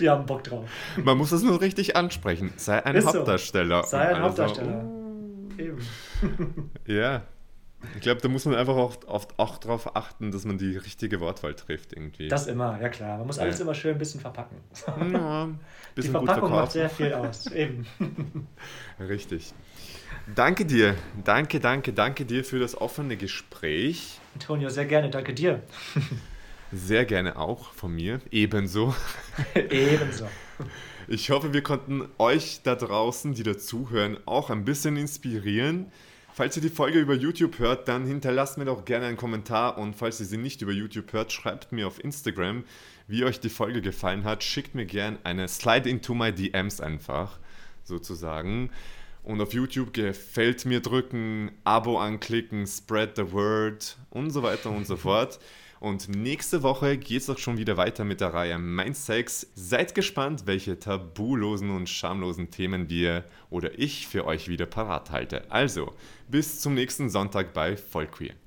Die 0.00 0.08
haben 0.08 0.24
Bock 0.24 0.44
drauf. 0.44 0.68
Man 0.96 1.18
muss 1.18 1.30
das 1.30 1.42
nur 1.42 1.60
richtig 1.60 1.94
ansprechen. 1.94 2.52
Sei 2.56 2.84
ein 2.84 2.96
Ist 2.96 3.06
Hauptdarsteller. 3.06 3.82
So. 3.82 3.90
Sei 3.90 4.08
ein 4.08 4.14
also, 4.14 4.42
Hauptdarsteller. 4.42 4.84
Oh. 4.84 5.60
Eben. 5.60 6.70
Ja. 6.86 7.22
Ich 7.94 8.00
glaube, 8.00 8.20
da 8.20 8.28
muss 8.28 8.44
man 8.44 8.56
einfach 8.56 8.74
auch, 8.74 8.96
oft 9.06 9.38
auch 9.38 9.58
darauf 9.58 9.94
achten, 9.94 10.32
dass 10.32 10.44
man 10.44 10.58
die 10.58 10.76
richtige 10.76 11.20
Wortwahl 11.20 11.54
trifft 11.54 11.92
irgendwie. 11.92 12.28
Das 12.28 12.48
immer, 12.48 12.80
ja 12.80 12.88
klar. 12.88 13.18
Man 13.18 13.26
muss 13.28 13.38
alles 13.38 13.58
ja. 13.58 13.64
immer 13.64 13.74
schön 13.74 13.92
ein 13.92 13.98
bisschen 13.98 14.20
verpacken. 14.20 14.56
Ja, 14.86 15.48
bisschen 15.94 16.12
die 16.12 16.18
Verpackung 16.18 16.50
macht 16.50 16.72
sehr 16.72 16.90
viel 16.90 17.12
aus. 17.12 17.46
Eben. 17.52 17.86
Richtig. 18.98 19.54
Danke 20.34 20.66
dir. 20.66 20.96
Danke, 21.24 21.60
danke, 21.60 21.92
danke 21.92 22.24
dir 22.24 22.44
für 22.44 22.58
das 22.58 22.80
offene 22.80 23.16
Gespräch. 23.16 24.20
Antonio, 24.34 24.68
sehr 24.70 24.86
gerne. 24.86 25.10
Danke 25.10 25.34
dir. 25.34 25.62
Sehr 26.70 27.06
gerne 27.06 27.38
auch 27.38 27.72
von 27.72 27.94
mir. 27.94 28.20
Ebenso. 28.30 28.94
Ebenso. 29.54 30.26
Ich 31.06 31.30
hoffe, 31.30 31.54
wir 31.54 31.62
konnten 31.62 32.06
euch 32.18 32.60
da 32.62 32.74
draußen, 32.74 33.32
die 33.32 33.42
dazuhören, 33.42 34.18
auch 34.26 34.50
ein 34.50 34.66
bisschen 34.66 34.98
inspirieren. 34.98 35.90
Falls 36.38 36.54
ihr 36.54 36.62
die 36.62 36.68
Folge 36.68 37.00
über 37.00 37.14
YouTube 37.14 37.58
hört, 37.58 37.88
dann 37.88 38.06
hinterlasst 38.06 38.58
mir 38.58 38.64
doch 38.64 38.84
gerne 38.84 39.06
einen 39.06 39.16
Kommentar 39.16 39.76
und 39.76 39.96
falls 39.96 40.20
ihr 40.20 40.26
sie 40.26 40.36
nicht 40.36 40.62
über 40.62 40.70
YouTube 40.70 41.12
hört, 41.12 41.32
schreibt 41.32 41.72
mir 41.72 41.88
auf 41.88 41.98
Instagram, 42.04 42.62
wie 43.08 43.24
euch 43.24 43.40
die 43.40 43.48
Folge 43.48 43.82
gefallen 43.82 44.22
hat. 44.22 44.44
Schickt 44.44 44.72
mir 44.76 44.86
gerne 44.86 45.18
eine 45.24 45.48
Slide 45.48 45.90
into 45.90 46.14
my 46.14 46.32
DMs 46.32 46.80
einfach, 46.80 47.40
sozusagen. 47.82 48.70
Und 49.24 49.40
auf 49.40 49.52
YouTube 49.52 49.92
gefällt 49.92 50.64
mir 50.64 50.78
drücken, 50.78 51.50
Abo 51.64 51.98
anklicken, 51.98 52.68
spread 52.68 53.16
the 53.16 53.32
word 53.32 53.96
und 54.10 54.30
so 54.30 54.44
weiter 54.44 54.70
und 54.70 54.86
so 54.86 54.96
fort. 54.96 55.40
Und 55.80 56.08
nächste 56.08 56.62
Woche 56.62 56.98
geht 56.98 57.22
es 57.22 57.30
auch 57.30 57.38
schon 57.38 57.58
wieder 57.58 57.76
weiter 57.76 58.04
mit 58.04 58.20
der 58.20 58.34
Reihe 58.34 58.58
Mein 58.58 58.94
Sex. 58.94 59.46
Seid 59.54 59.94
gespannt, 59.94 60.42
welche 60.46 60.78
tabulosen 60.78 61.70
und 61.70 61.88
schamlosen 61.88 62.50
Themen 62.50 62.90
wir 62.90 63.24
oder 63.50 63.78
ich 63.78 64.06
für 64.06 64.24
euch 64.24 64.48
wieder 64.48 64.66
parat 64.66 65.10
halte. 65.10 65.50
Also, 65.50 65.92
bis 66.28 66.60
zum 66.60 66.74
nächsten 66.74 67.10
Sonntag 67.10 67.52
bei 67.52 67.76
Vollqueer. 67.76 68.34